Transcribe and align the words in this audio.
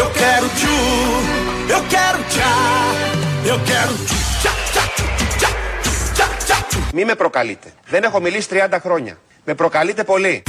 Eu 0.00 0.10
quero 0.20 0.46
eu 1.74 1.80
quero. 1.92 2.20
Eu 3.52 3.58
quero. 3.68 3.92
Μην 6.92 7.06
με 7.06 7.14
προκαλείτε. 7.14 7.72
Δεν 7.86 8.02
έχω 8.02 8.20
μιλήσει 8.20 8.48
30 8.48 8.78
χρόνια. 8.80 9.18
Με 9.44 9.54
προκαλείτε 9.54 10.04
πολύ. 10.04 10.42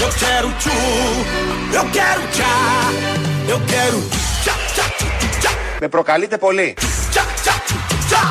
Με 5.80 5.88
προκαλείτε 5.88 6.38
πολύ. 6.38 6.76
Τσιά 7.10 7.26
τσιά. 7.36 8.24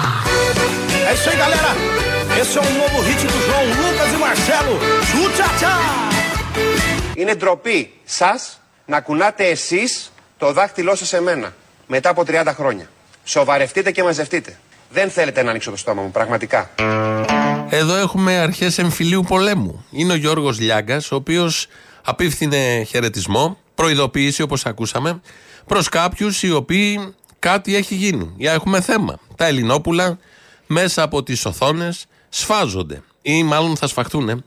É 1.08 1.12
isso 1.16 1.28
aí, 1.30 1.36
galera. 1.36 1.70
Esse 2.40 2.58
é 2.58 2.60
o 2.60 2.70
novo 2.80 2.98
hit 3.06 3.20
do 3.32 3.38
João 3.46 3.66
Lucas 3.80 4.10
e 4.12 4.18
Marcelo. 4.24 4.74
Είναι 7.14 7.34
ντροπή 7.34 7.92
σας. 8.04 8.60
Να 8.86 9.00
κουνάτε 9.00 9.44
εσείς 9.44 10.12
το 10.38 10.52
δάχτυλό 10.52 10.94
σας 10.94 11.08
σε 11.08 11.20
μένα. 11.20 11.54
Μετά 11.86 12.08
από 12.08 12.22
30 12.26 12.52
χρόνια. 12.54 12.90
Σοβαρευτείτε 13.24 13.90
και 13.90 14.02
μαζευτείτε. 14.02 14.58
Δεν 14.90 15.10
θέλετε 15.10 15.42
να 15.42 15.50
ανοίξω 15.50 15.70
το 15.70 15.76
στόμα 15.76 16.02
μου, 16.02 16.10
πραγματικά. 16.10 16.70
Εδώ 17.68 17.96
έχουμε 17.96 18.38
αρχές 18.38 18.78
εμφυλίου 18.78 19.24
πολέμου. 19.28 19.84
Είναι 19.90 20.12
ο 20.12 20.16
Γιώργος 20.16 20.60
Λιάγκας, 20.60 21.12
ο 21.12 21.14
οποίος 21.14 21.66
απίφθινε 22.02 22.84
χαιρετισμό, 22.88 23.58
προειδοποίηση 23.74 24.42
όπως 24.42 24.66
ακούσαμε, 24.66 25.20
προς 25.66 25.88
κάποιους 25.88 26.42
οι 26.42 26.52
οποίοι 26.52 27.14
κάτι 27.38 27.76
έχει 27.76 27.94
γίνει. 27.94 28.32
Για 28.36 28.52
έχουμε 28.52 28.80
θέμα. 28.80 29.18
Τα 29.36 29.46
Ελληνόπουλα 29.46 30.18
μέσα 30.66 31.02
από 31.02 31.22
τις 31.22 31.44
οθόνες 31.44 32.06
σφάζονται. 32.28 33.02
Ή 33.22 33.42
μάλλον 33.42 33.76
θα 33.76 33.86
σφαχτούν. 33.86 34.44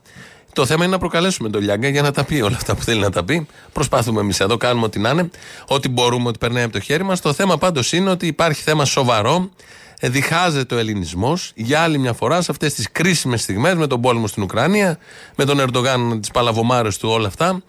Το 0.52 0.66
θέμα 0.66 0.84
είναι 0.84 0.92
να 0.92 0.98
προκαλέσουμε 0.98 1.50
τον 1.50 1.62
Λιάγκα 1.62 1.88
για 1.88 2.02
να 2.02 2.12
τα 2.12 2.24
πει 2.24 2.40
όλα 2.40 2.56
αυτά 2.56 2.74
που 2.74 2.82
θέλει 2.82 3.00
να 3.00 3.10
τα 3.10 3.24
πει. 3.24 3.46
Προσπαθούμε 3.72 4.20
εμείς 4.20 4.40
εδώ, 4.40 4.56
κάνουμε 4.56 4.86
ό,τι 4.86 4.98
να 4.98 5.10
είναι, 5.10 5.30
ό,τι 5.68 5.88
μπορούμε, 5.88 6.28
ό,τι 6.28 6.38
περνάει 6.38 6.62
από 6.62 6.72
το 6.72 6.80
χέρι 6.80 7.04
μας. 7.04 7.20
Το 7.20 7.32
θέμα 7.32 7.58
πάντως 7.58 7.92
είναι 7.92 8.10
ότι 8.10 8.26
υπάρχει 8.26 8.62
θέμα 8.62 8.84
σοβαρό. 8.84 9.50
Ε, 10.00 10.08
Διχάζεται 10.08 10.74
ο 10.74 10.78
ελληνισμός 10.78 11.52
για 11.54 11.80
άλλη 11.80 11.98
μια 11.98 12.12
φορά 12.12 12.40
σε 12.42 12.50
αυτές 12.50 12.74
τις 12.74 12.90
κρίσιμες 12.92 13.42
στιγμές 13.42 13.74
με 13.74 13.86
τον 13.86 14.00
πόλεμο 14.00 14.26
στην 14.26 14.42
Ουκρανία, 14.42 14.98
με 15.34 15.44
τον 15.44 15.60
Ερντογάν, 15.60 16.20
τις 16.20 16.30
παλαβομάρες 16.30 16.98
του, 16.98 17.08
όλα 17.08 17.26
αυτά. 17.26 17.62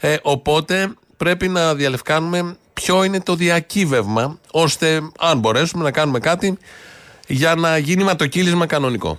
Ε, 0.00 0.16
οπότε 0.22 0.92
πρέπει 1.16 1.48
να 1.48 1.74
διαλευκάνουμε 1.74 2.56
ποιο 2.72 3.04
είναι 3.04 3.20
το 3.20 3.34
διακύβευμα, 3.34 4.38
ώστε 4.50 5.00
αν 5.18 5.38
μπορέσουμε 5.38 5.84
να 5.84 5.90
κάνουμε 5.90 6.18
κάτι 6.18 6.58
για 7.26 7.54
να 7.54 7.78
γίνει 7.78 8.02
ματοκύλισμα 8.02 8.66
κανονικό. 8.66 9.18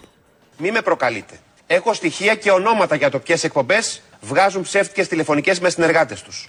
Μη 0.57 0.71
με 0.71 0.81
προκαλείτε. 0.81 1.39
Έχω 1.73 1.93
στοιχεία 1.93 2.35
και 2.35 2.51
ονόματα 2.51 2.95
για 2.95 3.09
το 3.09 3.19
ποιες 3.19 3.43
εκπομπές 3.43 4.01
βγάζουν 4.21 4.61
ψεύτικες 4.61 5.07
τηλεφωνικές 5.07 5.59
με 5.59 5.69
συνεργάτες 5.69 6.21
τους. 6.21 6.47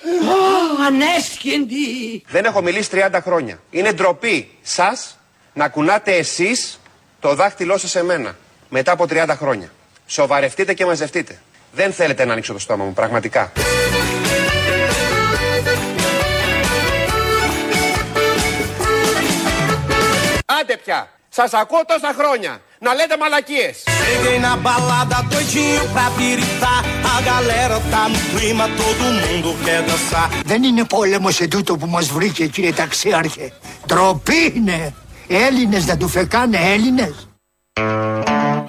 Ανέσχυντη! 0.87 2.25
Δεν 2.29 2.45
έχω 2.45 2.63
μιλήσει 2.63 2.89
30 2.93 3.19
χρόνια. 3.23 3.61
Είναι 3.71 3.93
ντροπή 3.93 4.51
σας 4.63 5.19
να 5.53 5.69
κουνάτε 5.69 6.13
εσείς 6.17 6.81
το 7.21 7.35
δάχτυλό 7.35 7.79
σας 7.79 7.91
σε 7.91 8.03
μένα. 8.05 8.37
Μετά 8.69 8.93
από 8.93 9.05
30 9.09 9.27
χρόνια. 9.29 9.73
Σοβαρευτείτε 10.07 10.75
και 10.75 10.85
μαζευτείτε. 10.85 11.41
Δεν 11.73 11.93
θέλετε 11.93 12.25
να 12.25 12.33
ανοίξω 12.33 12.53
το 12.53 12.59
στόμα 12.59 12.85
μου, 12.85 12.93
πραγματικά. 12.93 13.53
Άντε 20.61 20.77
πια. 20.85 21.11
Σας 21.35 21.53
ακούω 21.53 21.83
τόσα 21.87 22.15
χρόνια. 22.19 22.61
Να 22.79 22.95
λέτε 22.95 23.17
μαλακίες. 23.23 23.77
Cheguei 23.87 24.39
na 24.47 24.55
balada 24.67 25.19
doidinho 25.31 25.85
pra 25.95 26.07
piritar. 26.19 26.81
A 27.15 27.17
galera 27.31 27.77
tá 27.93 28.03
no 28.13 28.21
clima, 28.33 28.65
todo 28.81 29.05
mundo 29.23 29.49
quer 29.65 29.81
dançar. 29.89 30.29
Δεν 30.45 30.63
είναι 30.63 30.85
πόλεμος 30.85 31.41
ετούτο 31.41 31.77
που 31.77 31.87
μας 31.87 32.09
βρήκε 32.09 32.47
κύριε 32.47 32.73
ταξίαρχε. 32.73 33.53
Τροπή 33.87 34.53
είναι. 34.55 34.95
Έλληνες 35.29 35.87
να 35.87 35.97
του 35.97 36.09
φεκάνε 36.09 36.59
Έλληνες. 36.73 37.29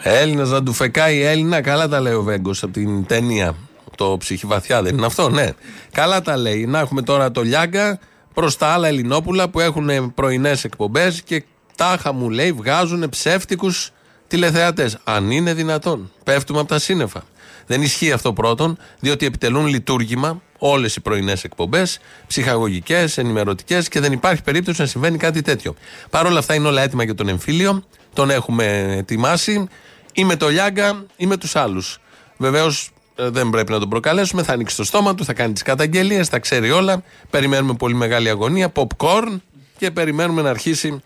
Έλληνα 0.01 0.45
να 0.45 0.63
του 0.63 0.73
φεκάει 0.73 1.21
Έλληνα, 1.21 1.61
καλά 1.61 1.87
τα 1.87 1.99
λέει 1.99 2.13
ο 2.13 2.21
Βέγκος 2.21 2.63
από 2.63 2.73
την 2.73 3.05
ταινία. 3.05 3.55
Το 3.95 4.17
ψυχιβαθιά 4.17 4.81
δεν 4.81 4.97
είναι 4.97 5.05
αυτό, 5.05 5.29
ναι. 5.29 5.49
Καλά 5.91 6.21
τα 6.21 6.37
λέει. 6.37 6.65
Να 6.65 6.79
έχουμε 6.79 7.01
τώρα 7.01 7.31
το 7.31 7.41
Λιάγκα 7.41 7.99
προς 8.33 8.57
τα 8.57 8.67
άλλα 8.67 8.87
Ελληνόπουλα 8.87 9.49
που 9.49 9.59
έχουν 9.59 10.13
πρωινές 10.13 10.63
εκπομπές 10.63 11.21
και 11.21 11.43
τάχα 11.75 12.13
μου 12.13 12.29
λέει 12.29 12.51
βγάζουν 12.51 13.09
ψεύτικους 13.09 13.91
τηλεθεατές. 14.27 14.97
Αν 15.03 15.31
είναι 15.31 15.53
δυνατόν. 15.53 16.11
Πέφτουμε 16.23 16.59
από 16.59 16.67
τα 16.67 16.79
σύννεφα. 16.79 17.23
Δεν 17.65 17.81
ισχύει 17.81 18.11
αυτό 18.11 18.33
πρώτον, 18.33 18.77
διότι 18.99 19.25
επιτελούν 19.25 19.65
λειτουργήμα 19.65 20.41
όλες 20.57 20.95
οι 20.95 21.01
πρωινές 21.01 21.43
εκπομπές, 21.43 21.99
ψυχαγωγικές, 22.27 23.17
ενημερωτικές 23.17 23.87
και 23.87 23.99
δεν 23.99 24.11
υπάρχει 24.11 24.43
περίπτωση 24.43 24.81
να 24.81 24.87
συμβαίνει 24.87 25.17
κάτι 25.17 25.41
τέτοιο. 25.41 25.75
Παρ' 26.09 26.25
όλα 26.25 26.39
αυτά 26.39 26.53
είναι 26.53 26.67
όλα 26.67 26.81
έτοιμα 26.81 27.03
για 27.03 27.15
τον 27.15 27.27
εμφύλιο, 27.27 27.83
τον 28.13 28.29
έχουμε 28.29 28.95
ετοιμάσει, 28.97 29.67
ή 30.13 30.23
με 30.23 30.35
το 30.35 30.47
Λιάγκα 30.47 31.05
ή 31.15 31.25
με 31.25 31.37
τους 31.37 31.55
άλλους. 31.55 31.97
Βεβαίως 32.37 32.89
δεν 33.15 33.49
πρέπει 33.49 33.71
να 33.71 33.79
τον 33.79 33.89
προκαλέσουμε, 33.89 34.43
θα 34.43 34.53
ανοίξει 34.53 34.75
το 34.75 34.83
στόμα 34.83 35.15
του, 35.15 35.25
θα 35.25 35.33
κάνει 35.33 35.53
τις 35.53 35.61
καταγγελίες, 35.61 36.27
θα 36.27 36.39
ξέρει 36.39 36.71
όλα. 36.71 37.03
Περιμένουμε 37.29 37.73
πολύ 37.73 37.95
μεγάλη 37.95 38.29
αγωνία, 38.29 38.71
popcorn 38.75 39.39
και 39.77 39.91
περιμένουμε 39.91 40.41
να 40.41 40.49
αρχίσει 40.49 41.01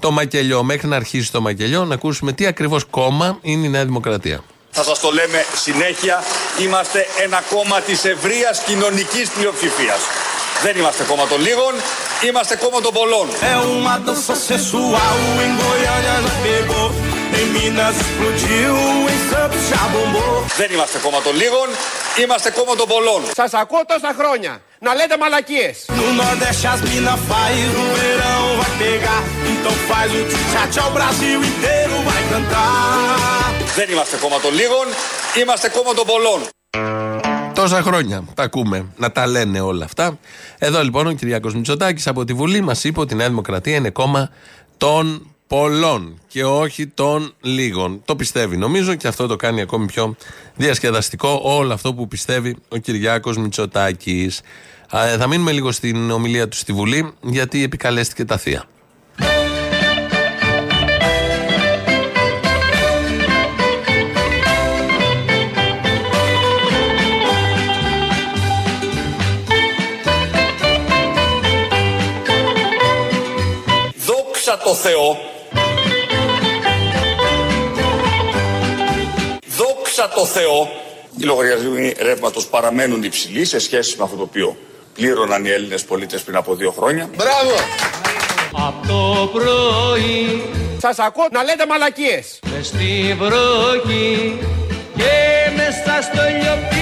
το 0.00 0.10
μακελιό. 0.10 0.62
Μέχρι 0.62 0.88
να 0.88 0.96
αρχίσει 0.96 1.32
το 1.32 1.40
μακελιό, 1.40 1.84
να 1.84 1.94
ακούσουμε 1.94 2.32
τι 2.32 2.46
ακριβώς 2.46 2.84
κόμμα 2.84 3.38
είναι 3.42 3.66
η 3.66 3.68
Νέα 3.68 3.84
Δημοκρατία. 3.84 4.40
Θα 4.70 4.82
σας 4.82 4.98
το 5.00 5.10
λέμε 5.10 5.44
συνέχεια, 5.64 6.24
είμαστε 6.60 7.06
ένα 7.24 7.42
κόμμα 7.50 7.80
της 7.80 8.04
ευρείας 8.04 8.62
κοινωνικής 8.66 9.28
πλειοψηφίας. 9.28 10.00
Δεν 10.62 10.76
είμαστε 10.76 11.04
κόμμα 11.04 11.26
των 11.26 11.40
λίγων, 11.40 11.74
είμαστε 12.26 12.56
κόμμα 12.56 12.80
των 12.80 12.92
πολλών. 12.92 13.28
É 13.52 13.56
uma 13.76 13.94
dança 14.06 14.34
sensual, 14.50 15.16
em 15.44 15.52
Goiânia 15.62 16.16
já 16.24 16.34
pegou. 16.44 16.88
Em 17.38 17.46
Minas 17.54 17.94
explodiu, 18.02 18.74
em 19.12 19.20
Santos 19.30 19.62
já 19.72 19.82
bombou. 19.94 20.44
Δεν 20.56 20.70
είμαστε 20.72 20.98
κόμμα 20.98 21.20
των 21.22 21.34
λίγων, 21.36 21.68
είμαστε 22.22 22.50
κόμμα 22.50 22.74
των 22.74 22.88
πολλών. 22.88 23.22
Σας 23.34 23.54
ακούω 23.54 23.82
τόσα 23.86 24.14
χρόνια. 24.18 24.60
Να 24.80 24.94
λέτε 24.94 25.16
μαλακίες. 25.18 25.76
No 29.58 29.70
Nordeste 29.70 29.76
as 29.76 29.76
mina 29.76 29.88
faz, 29.88 30.12
no 30.12 30.20
verão 30.20 30.28
vai 30.28 30.62
pegar. 30.62 30.68
Então 30.68 30.70
faz 30.70 30.70
o 30.70 30.70
tchá 30.70 30.86
o 30.86 30.92
Brasil 30.92 31.38
inteiro 31.44 31.94
vai 32.04 32.22
cantar. 32.30 33.64
Δεν 33.76 33.90
είμαστε 33.90 34.16
κόμμα 34.16 34.40
των 34.40 34.54
λίγων, 34.54 34.86
είμαστε 35.42 35.68
κόμμα 35.68 35.94
των 35.94 36.06
πολλών. 36.06 36.40
Τόσα 37.54 37.82
χρόνια 37.82 38.24
τα 38.34 38.42
ακούμε 38.42 38.86
να 38.96 39.12
τα 39.12 39.26
λένε 39.26 39.60
όλα 39.60 39.84
αυτά. 39.84 40.18
Εδώ 40.58 40.82
λοιπόν 40.82 41.06
ο 41.06 41.12
Κυριάκος 41.12 41.54
Μητσοτάκης 41.54 42.06
από 42.06 42.24
τη 42.24 42.32
Βουλή 42.32 42.60
μας 42.60 42.84
είπε 42.84 43.00
ότι 43.00 43.14
η 43.14 43.16
Νέα 43.16 43.28
Δημοκρατία 43.28 43.76
είναι 43.76 43.90
κόμμα 43.90 44.30
των 44.76 45.26
πολλών 45.46 46.20
και 46.28 46.44
όχι 46.44 46.86
των 46.86 47.34
λίγων. 47.40 48.02
Το 48.04 48.16
πιστεύει 48.16 48.56
νομίζω 48.56 48.94
και 48.94 49.08
αυτό 49.08 49.26
το 49.26 49.36
κάνει 49.36 49.60
ακόμη 49.60 49.86
πιο 49.86 50.16
διασκεδαστικό 50.56 51.40
όλο 51.42 51.72
αυτό 51.72 51.94
που 51.94 52.08
πιστεύει 52.08 52.56
ο 52.68 52.76
Κυριάκος 52.76 53.36
Μητσοτάκης. 53.36 54.40
Α, 54.90 55.06
ε, 55.06 55.16
θα 55.16 55.26
μείνουμε 55.26 55.52
λίγο 55.52 55.72
στην 55.72 56.10
ομιλία 56.10 56.48
του 56.48 56.56
στη 56.56 56.72
Βουλή 56.72 57.12
γιατί 57.22 57.62
επικαλέστηκε 57.62 58.24
τα 58.24 58.36
θεία. 58.36 58.64
Δόξα 74.68 74.82
τω 74.84 74.88
Θεώ. 74.88 75.18
Δόξα 79.46 80.08
τω 80.08 80.24
Θεώ. 80.26 80.68
Οι 81.18 81.24
λογαριασμοί 81.24 81.94
ρεύματος 81.98 82.46
παραμένουν 82.46 83.02
υψηλοί 83.02 83.44
σε 83.44 83.58
σχέση 83.58 83.96
με 83.98 84.04
αυτό 84.04 84.16
το 84.16 84.22
οποίο 84.22 84.56
πλήρωναν 84.94 85.44
οι 85.44 85.48
Έλληνες 85.50 85.84
πολίτες 85.84 86.22
πριν 86.22 86.36
από 86.36 86.54
δύο 86.54 86.70
χρόνια. 86.70 87.10
Μπράβο. 87.16 87.54
Απ' 88.66 88.86
το 88.86 89.30
πρωί 89.32 90.42
Σας 90.80 90.98
ακούω 90.98 91.28
να 91.32 91.42
λέτε 91.42 91.66
μαλακίες. 91.66 92.38
μες 92.52 92.66
στη 92.66 93.16
βροχή 93.18 94.38
και 94.96 95.50
μέσα 95.56 96.02
στο 96.02 96.22
λιοπύρι 96.22 96.77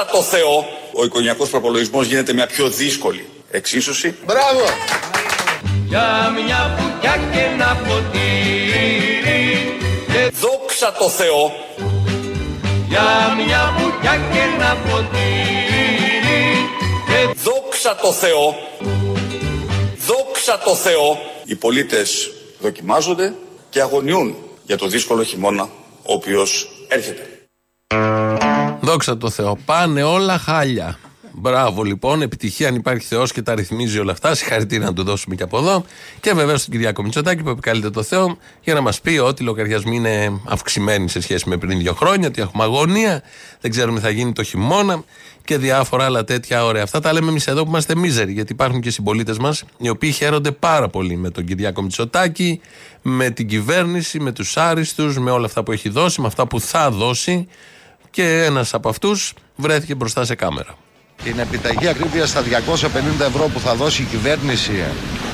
Δόξα 0.00 0.12
τω 0.12 0.22
Θεώ. 0.22 0.68
Ο 0.92 1.04
οικογενειακός 1.04 1.48
προπολογισμός 1.48 2.06
γίνεται 2.06 2.32
μια 2.32 2.46
πιο 2.46 2.68
δύσκολη 2.68 3.28
εξίσωση. 3.50 4.14
Μπράβο. 4.26 4.60
για 5.86 6.32
μια 6.44 6.76
φωτιά 6.78 7.16
και 7.32 7.38
ένα 7.38 7.80
ποτήρι 7.86 9.78
και 10.06 10.32
Δόξα 10.40 10.92
τω 10.92 11.08
Θεώ. 11.08 11.52
για 12.88 13.36
μια 13.46 13.74
φωτιά 13.78 14.20
και 14.32 14.38
ένα 14.38 14.76
ποτήρι 14.76 16.42
και 17.06 17.40
Δόξα 17.42 17.96
τω 18.02 18.12
Θεώ. 18.12 18.56
Δόξα 20.06 20.58
τω 20.64 20.74
Θεώ. 20.74 21.18
Οι 21.44 21.54
πολίτες 21.54 22.30
δοκιμάζονται 22.60 23.34
και 23.70 23.80
αγωνιούν 23.80 24.36
για 24.66 24.76
το 24.76 24.86
δύσκολο 24.86 25.22
χειμώνα 25.22 25.68
ο 26.02 26.12
οποίος 26.12 26.68
έρχεται. 26.88 27.40
Δόξα 28.90 29.16
τω 29.16 29.30
Θεώ. 29.30 29.58
Πάνε 29.64 30.02
όλα 30.02 30.38
χάλια. 30.38 30.98
Μπράβο 31.32 31.82
λοιπόν, 31.82 32.22
επιτυχία 32.22 32.68
αν 32.68 32.74
υπάρχει 32.74 33.06
Θεός 33.06 33.32
και 33.32 33.42
τα 33.42 33.54
ρυθμίζει 33.54 33.98
όλα 33.98 34.12
αυτά. 34.12 34.34
Συγχαρητήρια 34.34 34.86
να 34.86 34.92
του 34.92 35.02
δώσουμε 35.02 35.34
και 35.34 35.42
από 35.42 35.58
εδώ. 35.58 35.84
Και 36.20 36.32
βεβαίω 36.32 36.56
στον 36.56 36.72
Κυριάκο 36.72 37.02
Μητσοτάκη 37.02 37.42
που 37.42 37.48
επικαλείται 37.48 37.90
το 37.90 38.02
Θεό 38.02 38.36
για 38.60 38.74
να 38.74 38.80
μας 38.80 39.00
πει 39.00 39.18
ότι 39.18 39.42
οι 39.42 39.46
λογαριασμοί 39.46 39.96
είναι 39.96 40.40
αυξημένοι 40.48 41.08
σε 41.08 41.20
σχέση 41.20 41.48
με 41.48 41.56
πριν 41.56 41.78
δύο 41.78 41.94
χρόνια, 41.94 42.28
ότι 42.28 42.40
έχουμε 42.40 42.62
αγωνία, 42.62 43.22
δεν 43.60 43.70
ξέρουμε 43.70 43.98
τι 43.98 44.04
θα 44.04 44.10
γίνει 44.10 44.32
το 44.32 44.42
χειμώνα 44.42 45.04
και 45.44 45.58
διάφορα 45.58 46.04
άλλα 46.04 46.24
τέτοια 46.24 46.64
ωραία. 46.64 46.82
Αυτά 46.82 47.00
τα 47.00 47.12
λέμε 47.12 47.28
εμείς 47.28 47.46
εδώ 47.46 47.62
που 47.62 47.68
είμαστε 47.68 47.96
μίζεροι, 47.96 48.32
γιατί 48.32 48.52
υπάρχουν 48.52 48.80
και 48.80 48.90
συμπολίτες 48.90 49.38
μας 49.38 49.64
οι 49.78 49.88
οποίοι 49.88 50.12
χαίρονται 50.12 50.50
πάρα 50.50 50.88
πολύ 50.88 51.16
με 51.16 51.30
τον 51.30 51.44
Κυριάκο 51.44 51.82
Μητσοτάκη, 51.82 52.60
με 53.02 53.30
την 53.30 53.48
κυβέρνηση, 53.48 54.20
με 54.20 54.32
τους 54.32 54.56
άριστους, 54.56 55.18
με 55.18 55.30
όλα 55.30 55.46
αυτά 55.46 55.62
που 55.62 55.72
έχει 55.72 55.88
δώσει, 55.88 56.20
με 56.20 56.26
αυτά 56.26 56.46
που 56.46 56.60
θα 56.60 56.90
δώσει. 56.90 57.48
Και 58.10 58.42
ένας 58.44 58.74
από 58.74 58.88
αυτούς 58.88 59.32
βρέθηκε 59.56 59.94
μπροστά 59.94 60.24
σε 60.24 60.34
κάμερα. 60.34 60.74
Την 61.24 61.38
επιταγή 61.38 61.88
ακρίβεια 61.88 62.26
στα 62.26 62.42
250 62.42 62.46
ευρώ 63.26 63.50
που 63.52 63.60
θα 63.60 63.74
δώσει 63.74 64.02
η 64.02 64.04
κυβέρνηση 64.04 64.72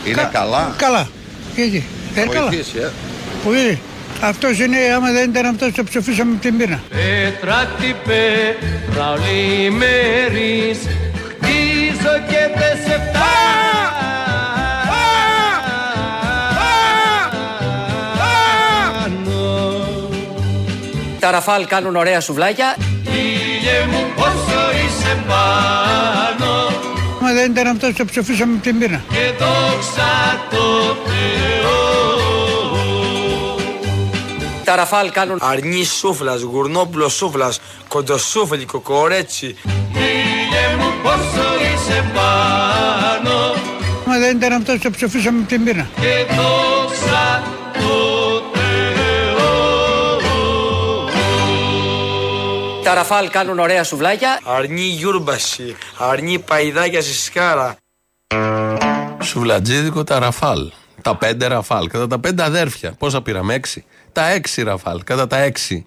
είναι 0.04 0.28
καλά; 0.32 0.74
Καλά. 0.76 1.08
Γιατί. 1.54 1.84
Ε, 2.14 2.20
καλά. 2.26 2.48
Βοηθήσει, 2.48 2.78
ε. 2.78 2.90
Πολύ. 3.44 3.80
Αυτός 4.20 4.58
είναι, 4.58 4.76
άμα 4.94 5.10
δεν 5.12 5.30
ήταν 5.30 5.46
αυτός, 5.46 5.72
το 5.72 5.84
ψηφίσαμε 5.84 6.32
από 6.32 6.40
την 6.40 6.56
πείνα. 6.56 6.82
Πέτρα 6.90 7.64
τι 7.80 7.94
πέτρα 8.04 9.10
ολιμέρης 9.10 10.78
Χτίζω 11.26 12.14
και 12.28 12.58
δεν 12.58 12.76
σε 12.86 13.10
Τα 21.26 21.32
ραφάλ 21.32 21.66
κάνουν 21.66 21.96
ωραία 21.96 22.20
σουβλάκια. 22.20 22.76
Ήλιε 23.04 23.86
μου 23.90 24.04
πόσο 24.16 24.60
είσαι 24.86 25.24
πάνω 25.26 26.52
Άμα 27.20 27.32
δεν 27.32 27.50
ήταν 27.50 27.66
αυτό, 27.66 27.92
το 27.92 28.04
ψηφίσαμε 28.04 28.52
από 28.54 28.62
την 28.62 28.78
πείνα. 28.78 29.02
Και 29.08 29.32
δόξα 29.38 30.46
τω 30.50 30.96
Θεώ 31.06 31.74
Τα 34.64 34.76
ραφάλ 34.76 35.10
κάνουν 35.10 35.38
Αρνή 35.42 35.84
σούφλας, 35.84 36.40
γουρνόπουλος 36.40 37.12
σούφλας, 37.14 37.60
κοντοσούφλι, 37.88 38.64
κοκορέτσι. 38.64 39.56
Ήλιε 39.92 40.76
μου 40.78 40.92
πόσο 41.02 41.48
είσαι 41.60 42.04
πάνω 42.14 43.54
Άμα 44.06 44.18
δεν 44.18 44.36
ήταν 44.36 44.52
αυτό, 44.52 44.78
το 44.78 44.90
ψηφίσαμε 44.90 45.38
από 45.38 45.48
την 45.48 45.64
πείνα. 45.64 45.86
και 46.00 46.34
δόξα 46.34 46.75
Τα 52.86 52.94
ραφάλ 52.94 53.30
κάνουν 53.30 53.58
ωραία 53.58 53.84
σουβλάκια. 53.84 54.40
Αρνή 54.44 54.80
γιούρμπαση, 54.80 55.76
αρνή 55.98 56.38
παϊδάκια 56.38 57.02
στη 57.02 57.12
σκάρα. 57.12 57.76
Σουβλατζίδικο 59.22 60.04
τα 60.04 60.18
ραφάλ. 60.18 60.72
Τα 61.02 61.16
πέντε 61.16 61.46
ραφάλ. 61.46 61.86
Κατά 61.86 62.06
τα 62.06 62.18
πέντε 62.18 62.42
αδέρφια. 62.42 62.92
Πόσα 62.98 63.22
πήραμε, 63.22 63.54
έξι. 63.54 63.84
Τα 64.12 64.28
έξι 64.28 64.62
ραφάλ. 64.62 65.04
Κατά 65.04 65.26
τα 65.26 65.38
έξι 65.38 65.86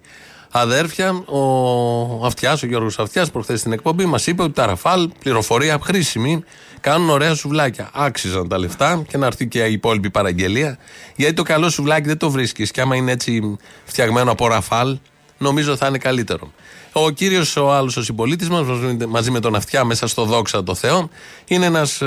αδέρφια. 0.50 1.24
Ο 1.26 2.26
Αυτιάς, 2.26 2.62
ο 2.62 2.66
Γιώργος 2.66 2.98
Αυτιάς, 2.98 3.30
προχθές 3.30 3.60
στην 3.60 3.72
εκπομπή, 3.72 4.04
μας 4.04 4.26
είπε 4.26 4.42
ότι 4.42 4.52
τα 4.52 4.66
ραφάλ, 4.66 5.08
πληροφορία 5.18 5.78
χρήσιμη, 5.82 6.44
κάνουν 6.80 7.10
ωραία 7.10 7.34
σουβλάκια. 7.34 7.90
Άξιζαν 7.92 8.48
τα 8.48 8.58
λεφτά 8.58 9.02
και 9.08 9.16
να 9.16 9.26
έρθει 9.26 9.48
και 9.48 9.64
η 9.64 9.72
υπόλοιπη 9.72 10.10
παραγγελία. 10.10 10.78
Γιατί 11.16 11.34
το 11.34 11.42
καλό 11.42 11.68
σουβλάκι 11.68 12.06
δεν 12.06 12.18
το 12.18 12.30
βρίσκεις. 12.30 12.70
Και 12.70 12.80
άμα 12.80 12.96
είναι 12.96 13.12
έτσι 13.12 13.56
φτιαγμένο 13.84 14.30
από 14.30 14.46
ραφάλ, 14.48 14.98
νομίζω 15.40 15.76
θα 15.76 15.86
είναι 15.86 15.98
καλύτερο. 15.98 16.52
Ο 16.92 17.10
κύριος, 17.10 17.56
ο 17.56 17.72
άλλος 17.72 17.96
ο 17.96 18.02
συμπολίτης 18.02 18.48
μας, 18.48 18.66
μαζί 19.08 19.30
με 19.30 19.40
τον 19.40 19.54
Αυτιά 19.54 19.84
μέσα 19.84 20.06
στο 20.06 20.24
δόξα 20.24 20.62
το 20.62 20.74
Θεό, 20.74 21.08
είναι 21.46 21.66
ένας 21.66 22.02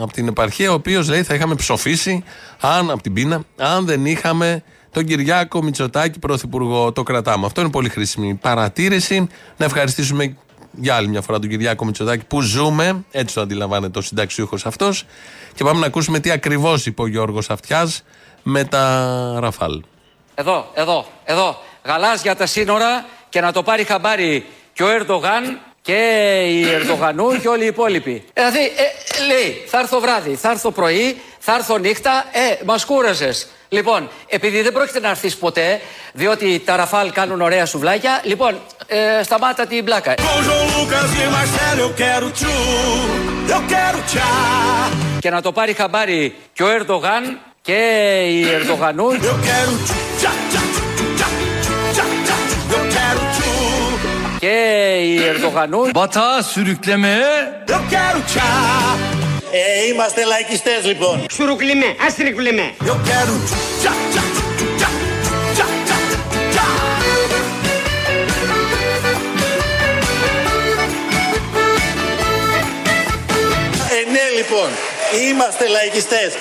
από 0.00 0.12
την 0.12 0.28
επαρχία, 0.28 0.70
ο 0.70 0.74
οποίος 0.74 1.08
λέει 1.08 1.22
θα 1.22 1.34
είχαμε 1.34 1.54
ψοφήσει, 1.54 2.24
αν 2.60 2.90
από 2.90 3.02
την 3.02 3.12
πείνα, 3.12 3.42
αν 3.56 3.84
δεν 3.84 4.06
είχαμε 4.06 4.62
τον 4.90 5.04
Κυριάκο 5.04 5.62
Μητσοτάκη 5.62 6.18
πρωθυπουργό. 6.18 6.92
Το 6.92 7.02
κρατάμε. 7.02 7.46
Αυτό 7.46 7.60
είναι 7.60 7.70
πολύ 7.70 7.88
χρήσιμη 7.88 8.34
παρατήρηση. 8.34 9.26
Να 9.56 9.64
ευχαριστήσουμε 9.64 10.36
για 10.80 10.94
άλλη 10.94 11.08
μια 11.08 11.22
φορά 11.22 11.38
τον 11.38 11.48
Κυριάκο 11.48 11.84
Μητσοτάκη 11.84 12.24
που 12.24 12.40
ζούμε, 12.40 13.04
έτσι 13.10 13.34
το 13.34 13.40
αντιλαμβάνεται 13.40 13.98
ο 13.98 14.02
συνταξιούχος 14.02 14.66
αυτός. 14.66 15.04
Και 15.54 15.64
πάμε 15.64 15.80
να 15.80 15.86
ακούσουμε 15.86 16.18
τι 16.20 16.30
ακριβώς 16.30 16.86
είπε 16.86 17.02
ο 17.02 17.06
Γιώργος 17.06 17.50
Αυτιάς 17.50 18.02
με 18.42 18.64
τα 18.64 19.36
Ραφάλ. 19.40 19.82
Εδώ, 20.34 20.70
εδώ, 20.74 21.06
εδώ. 21.24 21.56
Γαλάζια 21.86 22.36
τα 22.36 22.46
σύνορα 22.46 23.04
και 23.28 23.40
να 23.40 23.52
το 23.52 23.62
πάρει 23.62 23.84
χαμπάρι 23.84 24.46
και 24.72 24.82
ο 24.82 24.88
Ερντογάν 24.88 25.60
και 25.82 26.00
η 26.48 26.68
Ερντογανού 26.70 27.40
και 27.40 27.48
όλοι 27.48 27.64
οι 27.64 27.66
υπόλοιποι. 27.66 28.24
Δηλαδή, 28.32 28.58
ε, 28.58 29.24
λέει, 29.26 29.64
θα 29.66 29.78
έρθω 29.78 30.00
βράδυ, 30.00 30.34
θα 30.34 30.50
έρθω 30.50 30.70
πρωί, 30.70 31.20
θα 31.38 31.54
έρθω 31.54 31.78
νύχτα, 31.78 32.24
ε, 32.32 32.64
μας 32.64 32.84
κούραζες. 32.84 33.48
Λοιπόν, 33.68 34.08
επειδή 34.28 34.62
δεν 34.62 34.72
πρόκειται 34.72 35.00
να 35.00 35.08
έρθεις 35.08 35.36
ποτέ, 35.36 35.80
διότι 36.12 36.62
τα 36.64 36.76
ραφάλ 36.76 37.12
κάνουν 37.12 37.40
ωραία 37.40 37.66
σουβλάκια, 37.66 38.20
λοιπόν, 38.24 38.60
ε, 38.86 39.22
σταμάτα 39.22 39.66
την 39.66 39.84
πλάκα. 39.84 40.14
Com 40.14 40.42
João 40.46 40.66
Lucas 40.76 41.10
e 41.22 41.26
Marcelo 41.36 41.80
eu 41.86 41.92
quero 42.00 42.26
tchu, 42.38 42.54
eu 43.54 43.62
quero 43.72 43.98
tchá. 44.10 44.30
Και 45.18 45.30
να 45.30 45.42
το 45.42 45.52
πάρει 45.52 45.72
χαμπάρι 45.72 46.34
και 46.52 46.62
ο 46.62 46.68
Ερντογάν 46.68 47.38
και 47.62 47.74
η 48.28 48.48
Ερντογανούς 48.48 49.16
και 54.46 54.96
η 55.02 55.18
Ερντογανού 55.28 55.80
Batağa 55.94 56.42
sürüklemeye 56.52 57.30
eu 57.74 57.80
quero 57.92 58.20
tchá. 58.30 58.50
Ε, 59.50 59.86
είμαστε 59.88 60.24
λαϊκιστές 60.24 60.84
λοιπόν. 60.84 61.24
Σουρουκλιμέ, 61.32 61.96
αστρικλιμέ. 62.06 62.74
Eu 62.80 62.96
quero 63.08 63.34
tchu, 63.48 63.56
tchá, 63.82 63.92
tchá, 64.12 64.22
tchu, 64.56 64.66
tchá, 64.78 64.88
tchá, 65.56 65.66
tchá, 65.86 65.98
tchá. 66.52 66.66
Ε, 73.96 74.10
ναι 74.12 74.24
λοιπόν, 74.36 74.68
είμαστε 75.28 75.68
λαϊκιστές. 75.68 76.32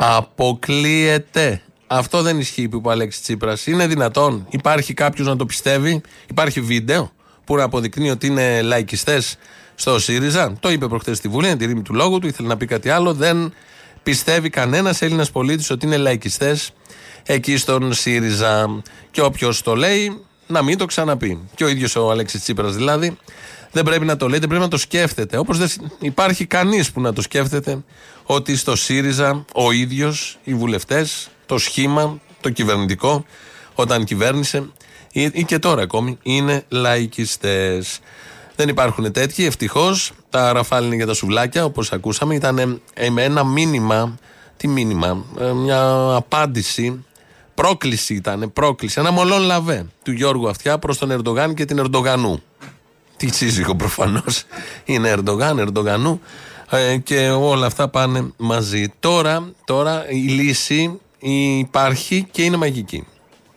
Αποκλείεται. 0.00 1.62
Αυτό 1.90 2.22
δεν 2.22 2.38
ισχύει 2.38 2.68
που 2.68 2.76
είπε 2.76 2.88
ο 2.88 2.90
Αλέξης 2.90 3.22
Τσίπρας. 3.22 3.66
Είναι 3.66 3.86
δυνατόν. 3.86 4.46
Υπάρχει 4.50 4.94
κάποιος 4.94 5.26
να 5.26 5.36
το 5.36 5.46
πιστεύει; 5.46 6.00
Υπάρχει 6.30 6.60
βίντεο 6.60 7.12
που 7.44 7.56
να 7.56 7.62
αποδεικνύει 7.62 8.10
ότι 8.10 8.26
είναι 8.26 8.62
λαϊκιστές 8.62 9.36
στο 9.74 9.98
ΣΥΡΙΖΑ; 9.98 10.52
Το 10.60 10.70
είπε 10.70 10.88
προχθές 10.88 11.16
στη 11.16 11.28
Βουλή, 11.28 11.46
είναι 11.46 11.56
τη 11.56 11.66
ρήμη 11.66 11.82
του 11.82 11.94
λόγου 11.94 12.18
του. 12.18 12.26
Ήθελε 12.26 12.48
να 12.48 12.56
πει 12.56 12.66
κάτι 12.66 12.88
άλλο. 12.90 13.14
Δεν 13.14 13.52
πιστεύει 14.02 14.50
κανένας 14.50 15.02
Έλληνας 15.02 15.30
πολίτης 15.30 15.70
ότι 15.70 15.86
είναι 15.86 15.96
λαϊκιστές 15.96 16.72
εκεί 17.26 17.56
στον 17.56 17.92
ΣΥΡΙΖΑ. 17.92 18.82
Και 19.10 19.22
όποιος 19.22 19.62
το 19.62 19.76
λέει, 19.76 20.22
να 20.46 20.62
μην 20.62 20.78
το 20.78 20.84
ξαναπεί. 20.84 21.48
Και 21.54 21.64
ο 21.64 21.68
ίδιος 21.68 21.96
ο 21.96 22.10
Αλέξης 22.10 22.42
Τσίπρας 22.42 22.74
δηλαδή. 22.74 23.16
Δεν 23.72 23.84
πρέπει 23.84 24.04
να 24.04 24.16
το 24.16 24.28
λέει, 24.28 24.38
δεν 24.38 24.48
πρέπει 24.48 24.62
να 24.62 24.70
το 24.70 24.76
σκέφτεται. 24.76 25.36
Όπως 25.36 25.58
δεν 25.58 25.68
υπάρχει 26.00 26.44
κανείς 26.46 26.90
που 26.92 27.00
να 27.00 27.12
το 27.12 27.22
σκέφτεται 27.22 27.84
ότι 28.24 28.56
στο 28.56 28.76
ΣΥΡΙΖΑ 28.76 29.44
ο 29.54 29.72
ίδιος, 29.72 30.38
οι 30.44 30.54
βουλευτές, 30.54 31.28
το 31.48 31.58
σχήμα, 31.58 32.20
το 32.40 32.50
κυβερνητικό, 32.50 33.24
όταν 33.74 34.04
κυβέρνησε 34.04 34.68
ή, 35.12 35.22
ή 35.32 35.44
και 35.44 35.58
τώρα 35.58 35.82
ακόμη, 35.82 36.18
είναι 36.22 36.64
λαϊκιστές. 36.68 38.00
Δεν 38.56 38.68
υπάρχουν 38.68 39.12
τέτοιοι, 39.12 39.44
ευτυχώς. 39.44 40.12
Τα 40.30 40.52
ραφάλ 40.52 40.84
είναι 40.86 40.94
για 40.94 41.06
τα 41.06 41.14
σουβλάκια, 41.14 41.64
όπως 41.64 41.92
ακούσαμε. 41.92 42.34
Ήταν 42.34 42.80
ε, 42.94 43.10
με 43.10 43.22
ένα 43.22 43.44
μήνυμα. 43.44 44.18
Τι 44.56 44.68
μήνυμα, 44.68 45.24
ε, 45.40 45.52
μια 45.52 46.12
απάντηση 46.14 47.04
Πρόκληση 47.58 48.14
ήταν, 48.14 48.52
πρόκληση. 48.52 49.00
Ένα 49.00 49.10
μολόν 49.10 49.42
λαβέ 49.42 49.86
του 50.02 50.12
Γιώργου 50.12 50.48
Αυτιά 50.48 50.78
προς 50.78 50.98
τον 50.98 51.10
Ερντογάν 51.10 51.54
και 51.54 51.64
την 51.64 51.78
Ερντογανού. 51.78 52.42
Τι 53.16 53.34
σύζυγο 53.34 53.74
προφανώς 53.74 54.44
είναι 54.84 55.10
Ερντογάν, 55.10 55.58
Ερντογανού. 55.58 56.20
Ε, 56.70 56.96
και 56.96 57.28
όλα 57.28 57.66
αυτά 57.66 57.88
πάνε 57.88 58.32
μαζί. 58.36 58.92
Τώρα, 59.00 59.52
τώρα 59.64 60.10
η 60.10 60.16
λύση 60.16 61.00
υπάρχει 61.18 62.28
και 62.30 62.42
είναι 62.42 62.56
μαγική. 62.56 63.06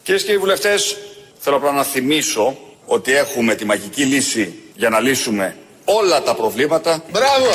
Κυρίες 0.04 0.22
και 0.22 0.28
κύριοι 0.28 0.42
βουλευτές, 0.42 0.98
θέλω 1.40 1.56
απλά 1.56 1.72
να 1.72 1.84
θυμίσω 1.84 2.58
ότι 2.86 3.16
έχουμε 3.16 3.56
τη 3.56 3.66
μαγική 3.66 4.04
λύση 4.04 4.54
για 4.76 4.90
να 4.90 5.00
λύσουμε 5.00 5.58
όλα 5.86 6.22
τα 6.24 6.36
προβλήματα. 6.36 7.04
Μπράβο! 7.12 7.50